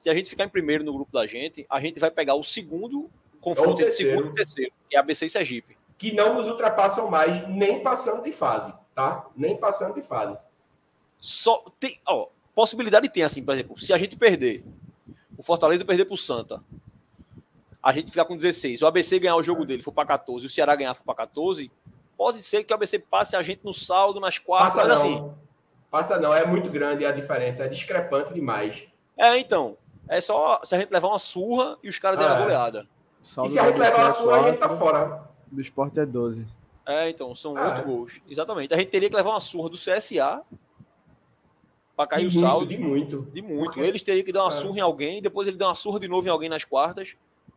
[0.00, 2.42] Se a gente ficar em primeiro no grupo da gente, a gente vai pegar o
[2.42, 3.08] segundo
[3.44, 5.76] confronto entre segundo e terceiro, que é ABC e Sergipe.
[5.98, 9.26] Que não nos ultrapassam mais, nem passando de fase, tá?
[9.36, 10.36] Nem passando de fase.
[11.18, 14.64] Só tem, ó, Possibilidade tem, assim, por exemplo, se a gente perder,
[15.36, 16.62] o Fortaleza perder para o Santa,
[17.82, 20.48] a gente ficar com 16, o ABC ganhar o jogo dele, for para 14, o
[20.48, 21.70] Ceará ganhar for para 14,
[22.16, 24.94] pode ser que o ABC passe a gente no saldo, nas quartas, Passa não.
[24.94, 25.30] assim.
[25.90, 28.84] Passa não, é muito grande a diferença, é discrepante demais.
[29.16, 29.76] É, então.
[30.08, 32.86] É só se a gente levar uma surra e os caras derem a goleada.
[33.24, 35.24] E se a gente levar uma surra, a gente tá fora.
[35.50, 36.46] Do esporte é 12.
[36.86, 38.20] É, então, são oito gols.
[38.28, 38.74] Exatamente.
[38.74, 40.42] A gente teria que levar uma surra do CSA
[41.96, 42.66] para cair de o muito, saldo.
[42.66, 43.22] De muito.
[43.32, 43.64] De muito.
[43.64, 43.80] Porque...
[43.80, 44.52] Eles teriam que dar uma é.
[44.52, 47.16] surra em alguém, depois ele dá uma surra de novo em alguém nas quartas.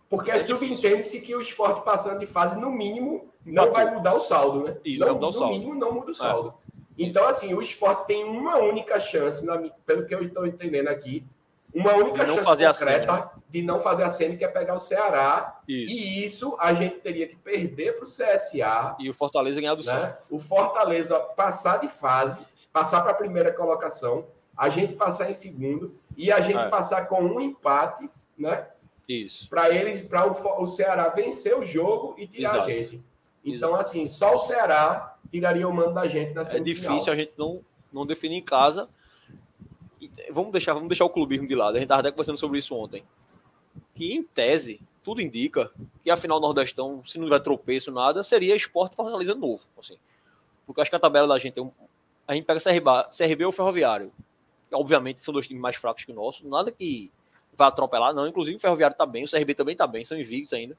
[0.09, 4.21] Porque é subentende-se que o esporte passando de fase, no mínimo, não vai mudar o
[4.21, 4.77] saldo, né?
[4.85, 5.53] Isso, não, vai mudar o no saldo.
[5.53, 6.53] mínimo, não muda o saldo.
[6.73, 6.77] É.
[6.97, 11.25] Então, assim, o esporte tem uma única chance, na, pelo que eu estou entendendo aqui,
[11.73, 15.59] uma única chance concreta de não fazer a semi, que é pegar o Ceará.
[15.67, 15.95] Isso.
[15.95, 18.95] E isso a gente teria que perder para o CSA.
[18.99, 20.17] E o Fortaleza ganhar do né?
[20.29, 22.39] O Fortaleza passar de fase
[22.77, 26.69] passar para a primeira colocação, a gente passar em segundo e a gente é.
[26.69, 28.67] passar com um empate, né?
[29.07, 29.49] Isso.
[29.49, 32.63] Para eles, para o, o, Ceará vencer o jogo e tirar Exato.
[32.63, 33.03] a gente.
[33.43, 33.75] Então, Exato.
[33.81, 36.91] assim, só o Ceará tiraria o mando da gente na semifinal.
[36.91, 38.87] É difícil a gente não, não definir em casa.
[40.31, 41.75] Vamos deixar, vamos deixar o clubismo de lado.
[41.75, 43.03] A gente estava até conversando sobre isso ontem.
[43.93, 45.71] Que, em tese, tudo indica
[46.03, 49.63] que a final Nordestão, se não tiver tropeço, nada, seria esporte Fortaleza novo.
[49.77, 49.97] Assim.
[50.65, 51.71] Porque acho que a tabela da gente é um,
[52.27, 54.11] a gente pega CRB, CRB ou Ferroviário.
[54.73, 57.09] Obviamente são dois times mais fracos que o nosso, nada que
[57.55, 58.27] vai atropelar, não.
[58.27, 60.77] Inclusive o Ferroviário tá bem, o CRB também tá bem, são invictos ainda.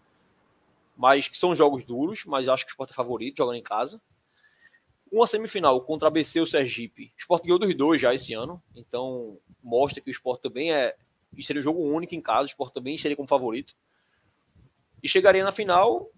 [0.95, 3.99] Mas que são jogos duros, mas acho que o Sport é favorito, jogando em casa.
[5.11, 7.13] Uma semifinal contra a BC ou Sergipe.
[7.17, 10.97] O Sport ganhou dos dois já esse ano, então mostra que o Sport também é.
[11.37, 13.75] E seria um jogo único em casa, o Sport também seria como favorito.
[15.03, 16.11] E chegaria na final.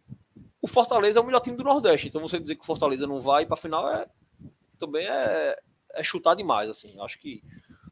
[0.63, 3.21] O Fortaleza é o melhor time do Nordeste, então você dizer que o Fortaleza não
[3.21, 4.07] vai para a final é
[4.79, 5.59] também é,
[5.95, 6.99] é chutar demais, assim.
[7.01, 7.43] Acho que,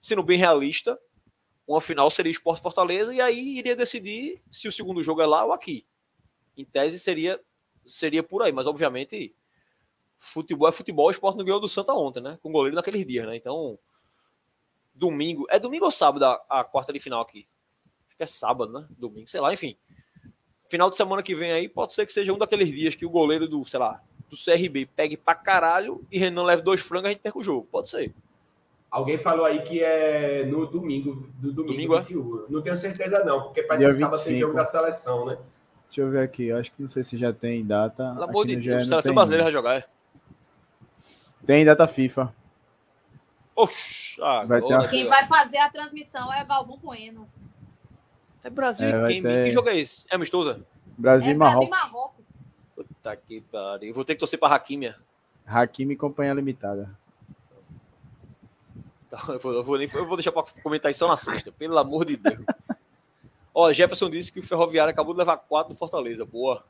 [0.00, 0.98] sendo bem realista,
[1.66, 5.44] uma final seria Sport Fortaleza e aí iria decidir se o segundo jogo é lá
[5.44, 5.86] ou aqui.
[6.56, 7.40] Em tese seria
[7.86, 9.34] seria por aí, mas obviamente
[10.18, 12.38] futebol é futebol, o Sport não ganhou do Santa ontem, né?
[12.42, 13.36] Com o goleiro naqueles dias, né?
[13.36, 13.78] Então,
[14.94, 17.46] domingo, é domingo ou sábado a, a quarta de final aqui?
[18.08, 18.86] Acho que é sábado, né?
[18.90, 19.76] Domingo, sei lá, enfim.
[20.68, 23.10] Final de semana que vem aí, pode ser que seja um daqueles dias que o
[23.10, 27.08] goleiro do, sei lá, do CRB pegue pra caralho e Renan leve dois frangos a
[27.10, 27.66] gente perca o jogo.
[27.70, 28.12] Pode ser.
[28.90, 32.52] Alguém falou aí que é no domingo, do domingo, domingo é?
[32.52, 35.38] Não tenho certeza não, porque parece que sábado tem jogo da seleção, né?
[35.86, 38.12] Deixa eu ver aqui, eu acho que não sei se já tem data.
[38.12, 39.84] Pelo amor de Deus, seleção brasileira vai jogar, é?
[41.48, 42.34] Tem data FIFA.
[43.56, 47.26] Oxi, vai ter Quem vai fazer a transmissão é o Galvão Bueno.
[48.44, 49.22] É Brasil é, quem?
[49.22, 49.46] Ter...
[49.46, 50.04] Que jogo é esse?
[50.10, 50.60] É amistosa?
[50.98, 51.70] Brasil e é Marrocos.
[51.70, 52.24] Brasil Marrocos.
[52.76, 53.94] Puta que pariu.
[53.94, 54.96] Vou ter que torcer pra Hakimia.
[55.46, 56.94] Hakimi e Companhia Limitada.
[59.08, 61.78] Tá, eu, vou, eu, vou, eu vou deixar pra comentar isso só na sexta, pelo
[61.78, 62.44] amor de Deus.
[63.54, 66.26] Ó, Jefferson disse que o Ferroviário acabou de levar quatro do Fortaleza.
[66.26, 66.62] Boa.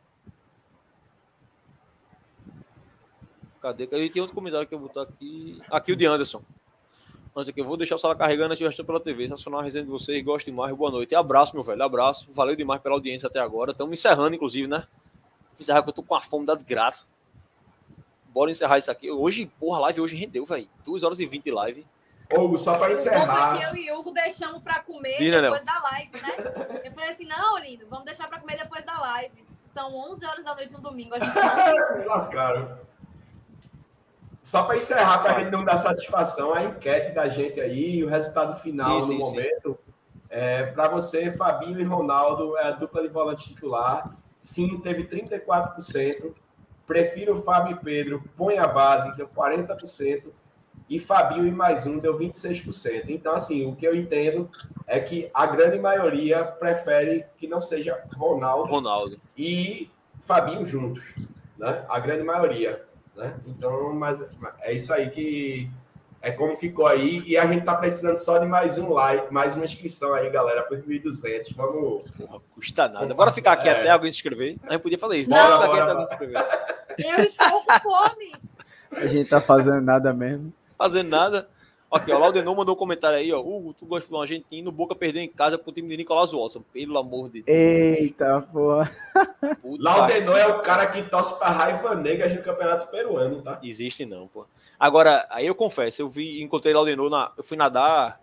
[3.61, 3.89] Cadê?
[3.93, 5.61] Aí tem outro comentário que eu vou botar aqui.
[5.71, 6.43] Aqui o de Anderson.
[7.37, 9.29] Antes aqui, eu vou deixar o sala carregando antes de pela TV.
[9.29, 10.25] Sensacional a resenha de vocês.
[10.25, 10.75] Gosto demais.
[10.77, 11.13] Boa noite.
[11.13, 11.83] E abraço, meu velho.
[11.83, 12.29] Abraço.
[12.33, 13.73] Valeu demais pela audiência até agora.
[13.73, 14.87] Estamos encerrando, inclusive, né?
[15.59, 17.07] Encerrar que eu tô com a fome da desgraça.
[18.29, 19.11] Bora encerrar isso aqui.
[19.11, 20.69] Hoje, porra, a live hoje rendeu, velho.
[20.85, 21.87] 2 horas e 20 de live.
[22.33, 23.61] Hugo, só para encerrar.
[23.63, 25.75] Eu e o Hugo deixamos para comer Dina, depois não.
[25.75, 26.83] da live, né?
[26.85, 29.45] Eu falei assim: não, lindo, vamos deixar para comer depois da live.
[29.65, 31.15] São 11 horas da noite no domingo.
[31.15, 32.07] A gente não...
[32.07, 32.79] lascaram.
[34.43, 38.09] Só para encerrar, para a gente não dar satisfação, a enquete da gente aí, o
[38.09, 39.79] resultado final sim, no sim, momento.
[39.85, 39.93] Sim.
[40.31, 44.11] É, para você, Fabinho e Ronaldo é a dupla de volante titular.
[44.39, 46.35] Sim, teve 34%.
[46.87, 50.25] Prefiro Fábio e Pedro, põe a base, deu 40%.
[50.89, 53.11] E Fabinho e mais um deu 26%.
[53.11, 54.51] Então, assim, o que eu entendo
[54.87, 59.21] é que a grande maioria prefere que não seja Ronaldo, Ronaldo.
[59.37, 59.91] e
[60.25, 61.05] Fabinho juntos.
[61.59, 61.85] Né?
[61.89, 62.88] A grande maioria.
[63.19, 63.35] Né?
[63.49, 64.25] Então, mas
[64.61, 65.69] é isso aí que
[66.23, 67.23] é como ficou aí.
[67.27, 70.63] E a gente tá precisando só de mais um like, mais uma inscrição aí, galera,
[70.63, 71.55] por 1.200.
[71.57, 72.09] Vamos.
[72.13, 73.13] Porra, custa nada.
[73.13, 73.81] Bora ficar aqui é.
[73.81, 74.57] até alguém se inscrever.
[74.63, 75.31] A gente podia fazer isso.
[75.31, 75.37] Né?
[75.37, 76.77] Não, bora, bora, bora.
[76.97, 78.33] Eu estou com fome.
[78.93, 80.53] A gente tá fazendo nada mesmo.
[80.77, 81.49] Fazendo nada.
[81.91, 83.41] Aqui, ó, o Laudenor mandou um comentário aí, ó.
[83.41, 86.63] Hugo, tu gosta de um argentino, Boca perdeu em casa pro time de Nicolás Watson.
[86.73, 87.57] Pelo amor de Deus.
[87.59, 88.91] Eita, porra.
[89.65, 93.59] Laudenor é o cara que torce pra raiva negra no campeonato peruano, tá?
[93.63, 94.47] Existe não, pô.
[94.79, 97.33] Agora, aí eu confesso, eu vi, encontrei Laudenor na.
[97.37, 98.21] Eu fui nadar.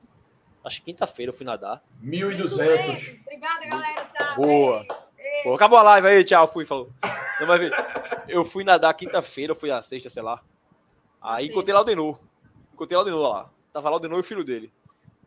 [0.64, 1.82] Acho que quinta-feira eu fui nadar.
[2.03, 3.19] 1.200.
[3.22, 4.06] Obrigada, galera.
[4.18, 4.85] Tá, Boa.
[5.44, 6.90] Pô, acabou a live aí, tchau, fui, falou.
[7.40, 7.74] Não vai ver.
[8.27, 10.40] Eu fui nadar quinta-feira, eu fui a sexta, sei lá.
[11.22, 12.19] Aí encontrei Laudenor.
[12.74, 13.50] Encontrei Laudenor lá.
[13.75, 14.71] Tava Laudenor e o filho dele.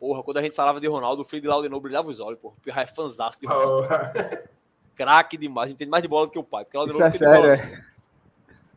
[0.00, 2.54] Porra, quando a gente falava de Ronaldo, o filho de Laudenor brilhava os olhos, porra.
[2.56, 3.86] O Pirra é fanzaço de Ronaldo.
[3.86, 4.48] Oh.
[4.96, 6.64] Craque demais, entende mais de bola do que o pai.
[6.64, 7.84] Porque Laudenor Isso é sério, é?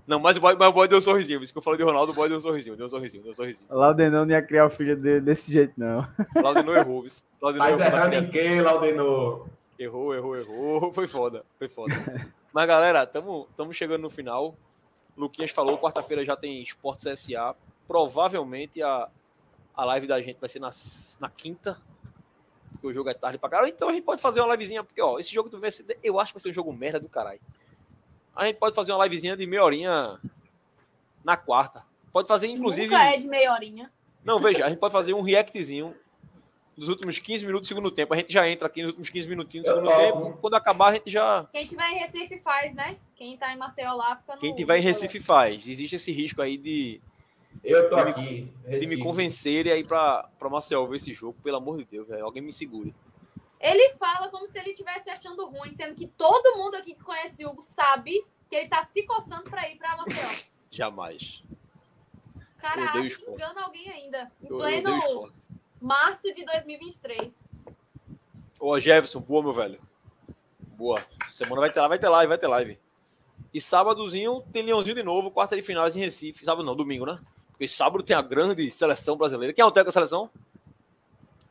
[0.06, 1.41] Não, mas o, boy, mas o boy deu um sorrisinho.
[1.41, 3.32] Isso que eu falei de Ronaldo, o boy deu um sorrisinho, deu um sorrisinho, deu
[3.32, 3.66] um sorrisinho.
[3.69, 6.06] Laudenor não ia criar o filho dele desse jeito, não.
[6.35, 7.03] Laudenor errou.
[7.41, 9.48] Mas errou errando em quem, Laudenor?
[9.80, 10.91] Errou, errou, errou.
[10.91, 11.95] Foi foda, foi foda.
[12.51, 14.53] mas, galera, estamos chegando no final.
[15.16, 17.56] Luquinhas falou, quarta-feira já tem Esporte CSA.
[17.88, 19.08] Provavelmente a,
[19.75, 20.69] a live da gente vai ser na,
[21.19, 21.82] na quinta,
[22.72, 23.69] porque o jogo é tarde pra caralho.
[23.69, 26.32] Então a gente pode fazer uma livezinha, porque ó, esse jogo do ser, eu acho
[26.32, 27.40] que vai ser um jogo merda do caralho.
[28.35, 30.19] A gente pode fazer uma livezinha de meia horinha
[31.24, 31.83] na quarta.
[32.11, 32.88] Pode fazer, inclusive.
[32.88, 33.91] Nunca é de meia horinha.
[34.24, 35.95] Não, veja, a gente pode fazer um reactzinho
[36.77, 38.14] dos últimos 15 minutos do segundo tempo.
[38.14, 40.38] A gente já entra aqui nos últimos 15 minutinhos do segundo tempo.
[40.40, 41.48] Quando acabar, a gente já.
[41.51, 42.98] Quem tiver em Recife faz, né?
[43.16, 44.40] Quem tá em Maceió lá fica no.
[44.40, 45.67] Quem tiver em Recife faz.
[45.67, 47.01] Existe esse risco aí de
[47.64, 48.54] eu tô de aqui.
[48.66, 52.08] Me, de me convencerem aí pra, pra Marcel ver esse jogo, pelo amor de Deus,
[52.08, 52.26] velho.
[52.26, 52.94] Alguém me segure.
[53.60, 57.46] Ele fala como se ele estivesse achando ruim, sendo que todo mundo aqui que conhece
[57.46, 60.46] o Hugo sabe que ele tá se coçando pra ir pra Marcel.
[60.72, 61.44] Jamais.
[62.58, 64.32] Cara, acho que engana alguém ainda.
[64.42, 65.32] Em eu, pleno
[65.80, 67.40] março de 2023.
[68.60, 69.82] Ô, Jefferson, boa, meu velho.
[70.60, 71.04] Boa.
[71.28, 72.80] Semana vai ter, vai ter live, vai ter live.
[73.54, 76.46] E sábadozinho tem Leãozinho de novo, quarta de finais em Recife.
[76.46, 77.20] Sábado não, domingo, né?
[77.62, 79.54] Porque sábado tem a grande seleção brasileira.
[79.54, 80.32] Quem é o técnico da seleção?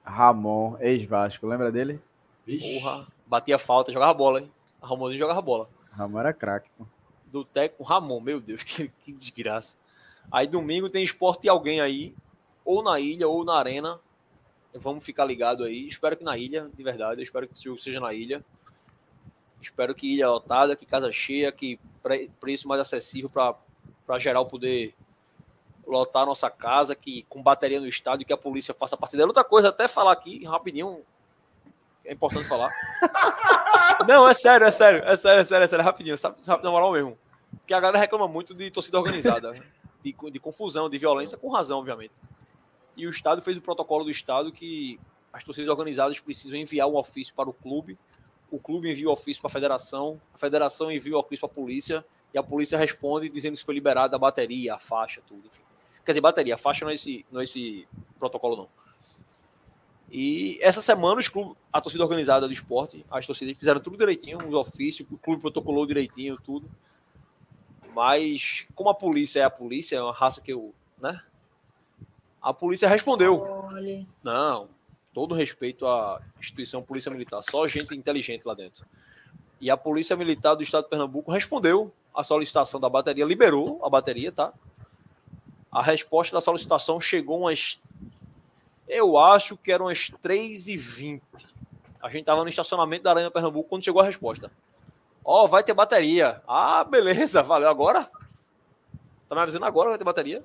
[0.03, 2.01] Ramon, ex-Vasco, lembra dele?
[2.45, 2.81] Vixe.
[2.81, 4.51] Porra, batia falta, jogava bola, hein?
[4.83, 5.69] Ramonzinho jogava bola.
[5.93, 6.85] Ramon era craque, pô.
[7.27, 9.77] Do técnico Ramon, meu Deus, que, que desgraça.
[10.33, 12.13] Aí domingo tem esporte e alguém aí,
[12.65, 14.01] ou na ilha ou na arena.
[14.75, 15.87] Vamos ficar ligado aí.
[15.87, 17.21] Espero que na ilha, de verdade.
[17.21, 18.45] Eu espero que o jogo seja na ilha.
[19.63, 24.93] Espero que ilha lotada, que casa cheia, que pre- preço mais acessível para geral poder
[25.91, 29.29] lotar a nossa casa, que com bateria no estádio, que a polícia faça parte dela.
[29.29, 31.03] Outra coisa, até falar aqui, rapidinho,
[32.05, 32.73] é importante falar.
[34.09, 36.71] Não, é sério, é sério, é sério, é sério, é sério, rapidinho, sabe, sabe na
[36.71, 37.19] moral mesmo.
[37.59, 39.53] Porque a galera reclama muito de torcida organizada,
[40.03, 42.15] de, de confusão, de violência, com razão, obviamente.
[42.97, 44.99] E o Estado fez o protocolo do Estado que
[45.33, 47.99] as torcidas organizadas precisam enviar um ofício para o clube,
[48.51, 51.63] o clube envia o ofício para a federação, a federação envia o ofício para a
[51.63, 55.47] polícia, e a polícia responde dizendo se foi liberada a bateria, a faixa, tudo.
[55.47, 55.63] Enfim.
[56.11, 57.87] Quer dizer, bateria, faixa não é esse, não é esse
[58.19, 58.69] protocolo, não.
[60.11, 64.39] E essa semana os clubes, a torcida organizada do esporte, as torcidas fizeram tudo direitinho,
[64.39, 66.69] os ofícios, o clube protocolou direitinho, tudo.
[67.95, 70.75] Mas, como a polícia é a polícia, é uma raça que eu.
[71.01, 71.23] né?
[72.43, 73.41] A polícia respondeu.
[73.73, 74.05] Olha.
[74.21, 74.69] Não,
[75.15, 78.85] todo respeito à instituição Polícia Militar, só gente inteligente lá dentro.
[79.61, 83.89] E a Polícia Militar do Estado de Pernambuco respondeu à solicitação da bateria, liberou a
[83.89, 84.53] bateria, tá?
[85.71, 87.81] A resposta da solicitação chegou umas.
[88.89, 91.23] Eu acho que eram umas 3h20.
[92.03, 94.51] A gente estava no estacionamento da Arena Pernambuco quando chegou a resposta.
[95.25, 96.43] Ó, vai ter bateria.
[96.49, 97.69] Ah, beleza, valeu.
[97.69, 98.11] Agora?
[99.29, 100.45] Tá me avisando agora que vai ter bateria?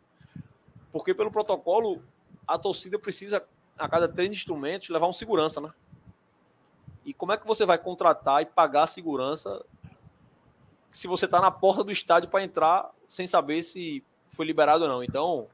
[0.92, 2.04] Porque pelo protocolo,
[2.48, 3.44] a torcida precisa,
[3.78, 5.72] a cada três instrumentos, levar um segurança, né?
[7.04, 9.66] E como é que você vai contratar e pagar a segurança
[10.92, 14.04] se você está na porta do estádio para entrar sem saber se
[14.36, 15.04] foi liberado ou não?
[15.04, 15.48] Então,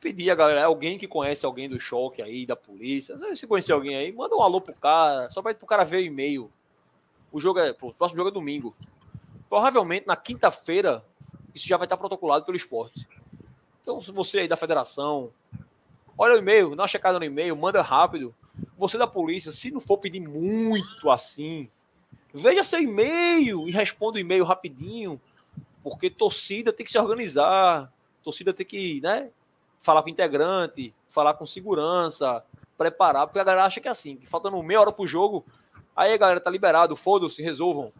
[0.00, 3.94] pedir a galera, alguém que conhece alguém do choque aí, da polícia, se conhecer alguém
[3.94, 6.50] aí, manda um alô pro cara, só para o cara ver o e-mail.
[7.30, 8.74] O jogo é, pô, o próximo jogo é domingo.
[9.48, 11.04] Provavelmente na quinta-feira
[11.54, 13.06] isso já vai estar protocolado pelo esporte.
[13.80, 15.30] Então, se você aí da federação,
[16.16, 18.34] olha o e-mail, dá uma checada no e-mail, manda rápido.
[18.78, 21.68] Você da polícia, se não for pedir muito assim,
[22.32, 25.20] veja seu e-mail e responda o e-mail rapidinho,
[25.82, 29.30] porque torcida tem que se organizar, torcida tem que, né,
[29.80, 32.44] falar com integrante, falar com segurança,
[32.78, 35.44] preparar, porque a galera acha que é assim, que faltando meia hora pro jogo,
[35.94, 37.92] aí a galera tá liberado, foda-se, resolvam.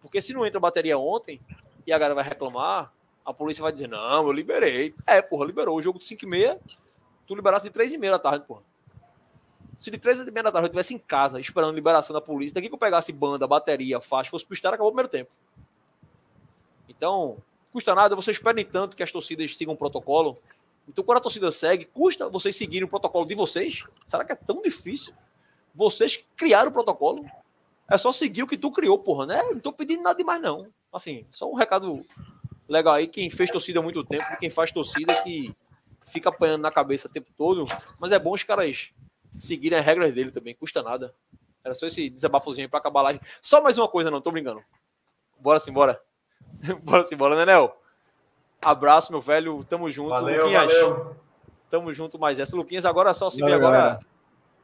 [0.00, 1.40] Porque se não entra bateria ontem
[1.86, 2.92] e a galera vai reclamar,
[3.24, 4.94] a polícia vai dizer, não, eu liberei.
[5.06, 5.76] É, porra, liberou.
[5.76, 6.58] O jogo de 5 e meia,
[7.26, 8.62] tu liberasse de 3 e meia da tarde, porra.
[9.78, 12.54] Se de 3 e meia da tarde eu estivesse em casa, esperando liberação da polícia,
[12.54, 15.30] daqui que eu pegasse banda, bateria, faixa, fosse pro estádio, acabou o primeiro tempo.
[17.02, 17.36] Então,
[17.72, 20.38] custa nada, vocês pedem tanto que as torcidas sigam o protocolo.
[20.88, 23.82] Então, quando a torcida segue, custa vocês seguirem o protocolo de vocês?
[24.06, 25.12] Será que é tão difícil?
[25.74, 27.24] Vocês criaram o protocolo.
[27.90, 29.42] É só seguir o que tu criou, porra, né?
[29.50, 30.68] Não tô pedindo nada demais, não.
[30.92, 32.06] Assim, só um recado
[32.68, 33.08] legal aí.
[33.08, 35.52] Quem fez torcida há muito tempo, quem faz torcida que
[36.06, 37.64] fica apanhando na cabeça o tempo todo.
[37.98, 38.92] Mas é bom os caras
[39.36, 41.12] seguirem as regras dele também, custa nada.
[41.64, 43.20] Era só esse desabafozinho pra acabar a live.
[43.42, 44.62] Só mais uma coisa, não, tô brincando.
[45.40, 46.00] Bora sim, bora.
[46.82, 47.76] bora sim, bora, né, Nel?
[48.60, 49.62] Abraço, meu velho.
[49.64, 50.10] Tamo junto.
[50.10, 51.16] Valeu, Luquinhas, valeu.
[51.68, 52.56] Tamo junto mais essa.
[52.56, 54.00] Luquinhas agora só se vê agora galera.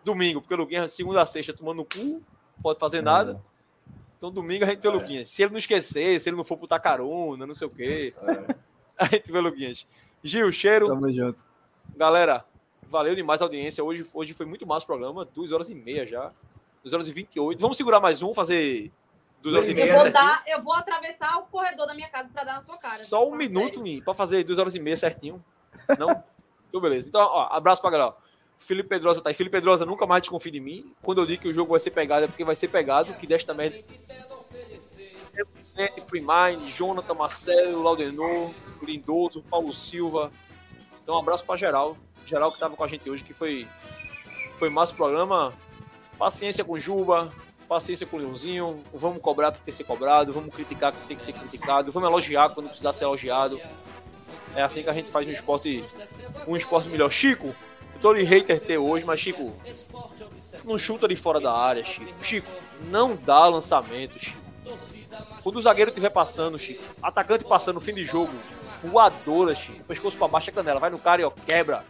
[0.05, 2.23] domingo, porque o Luquinhas, segunda a sexta, tomando cu,
[2.63, 3.43] pode fazer nada.
[4.17, 5.29] Então domingo a gente vê o Luquinhas.
[5.29, 8.15] Se ele não esquecer, se ele não for pro Tacaruna, não sei o quê,
[8.97, 9.87] a gente vê o Luquinhas.
[10.23, 10.89] Gil, cheiro.
[10.89, 11.39] Tamo junto.
[11.97, 12.45] Galera,
[12.87, 13.83] valeu demais a audiência.
[13.83, 16.33] Hoje, hoje foi muito massa o programa, 2 horas e meia já.
[16.83, 17.61] 2 horas e 28.
[17.61, 18.93] Vamos segurar mais um, fazer
[19.43, 19.93] 2 horas e Eu meia.
[19.93, 22.79] Eu vou, dar, eu vou atravessar o corredor da minha casa para dar na sua
[22.79, 23.05] cara.
[23.05, 25.43] Só um minuto, pra fazer 2 horas e meia certinho.
[25.99, 26.23] Não?
[26.69, 27.09] então, beleza.
[27.09, 28.15] Então, ó, abraço pra galera.
[28.59, 29.35] Felipe Pedrosa tá aí.
[29.35, 30.93] Felipe Pedrosa nunca mais desconfie de mim.
[31.03, 33.27] Quando eu digo que o jogo vai ser pegado, é porque vai ser pegado, que
[33.27, 33.79] desta merda.
[35.55, 38.51] Vicente, Free Mind, Jonathan, Marcelo, Laudenor,
[38.83, 40.33] Lindoso, Paulo Silva.
[41.01, 41.97] Então, um abraço pra geral.
[42.27, 43.67] Geral que tava com a gente hoje, que foi,
[44.57, 45.53] foi massa o programa.
[46.19, 47.33] Paciência com Juba,
[47.69, 48.83] paciência com o Leãozinho.
[48.93, 51.33] Vamos cobrar o que tem que ser cobrado, vamos criticar o que tem que ser
[51.33, 53.61] criticado, vamos elogiar quando precisar ser elogiado.
[54.57, 55.85] É assim que a gente faz um esporte,
[56.47, 57.11] um esporte melhor.
[57.11, 57.49] Chico,
[57.95, 59.53] eu tô de hater ter hoje, mas Chico,
[60.65, 62.25] não chuta de fora da área, Chico.
[62.25, 62.51] Chico,
[62.91, 64.39] não dá lançamento, Chico.
[65.43, 68.33] Quando o zagueiro estiver passando, Chico, atacante passando no fim de jogo,
[68.83, 71.85] voadora, Chico, pescoço pra baixo, a canela, vai no cara e ó, quebra.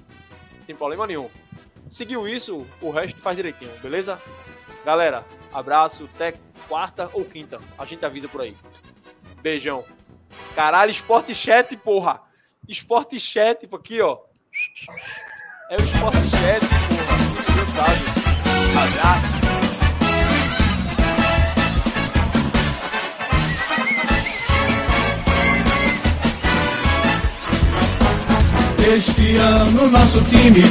[0.59, 1.31] Não tem problema nenhum.
[1.91, 4.21] Seguiu isso, o resto faz direitinho, beleza?
[4.89, 6.33] Galera, abraço, até
[6.67, 7.61] quarta ou quinta.
[7.79, 8.57] A gente avisa por aí.
[9.43, 9.85] Beijão.
[10.57, 12.23] Caralho, Sport Chat, porra.
[12.67, 14.17] Esporte Chat, aqui, ó.
[15.69, 17.85] É o Esporte Chat, porra.
[18.87, 19.39] Abraço.
[28.97, 30.63] Este ano nosso time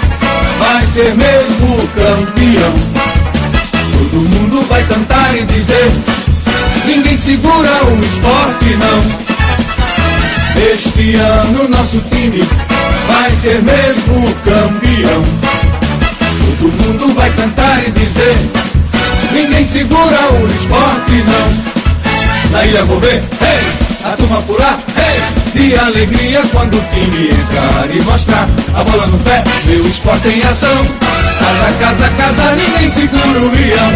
[0.57, 3.16] vai ser mesmo campeão.
[4.09, 5.91] Todo mundo vai cantar e dizer:
[6.85, 9.27] ninguém segura o esporte, não.
[10.73, 12.41] Este ano nosso time
[13.07, 15.23] vai ser mesmo campeão.
[16.59, 18.37] Todo mundo vai cantar e dizer:
[19.33, 22.51] ninguém segura o esporte, não.
[22.51, 23.87] Na ilha vou ver, hey!
[24.05, 25.37] a turma pular, hey!
[25.53, 30.41] de alegria quando o time entrar e mostrar a bola no pé, meu esporte em
[30.43, 31.16] ação.
[31.47, 33.91] Casa, casa, casa, ninguém segura o leão.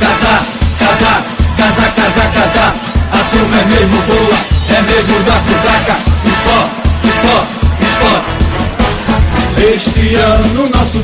[0.00, 0.44] Casa,
[0.80, 1.12] casa,
[1.56, 2.74] casa, casa, casa,
[3.12, 5.96] a turma é mesmo boa, é mesmo da fraca.
[6.24, 7.54] Esporte, esporte,
[7.86, 8.28] esporte.
[9.74, 10.98] Este ano nosso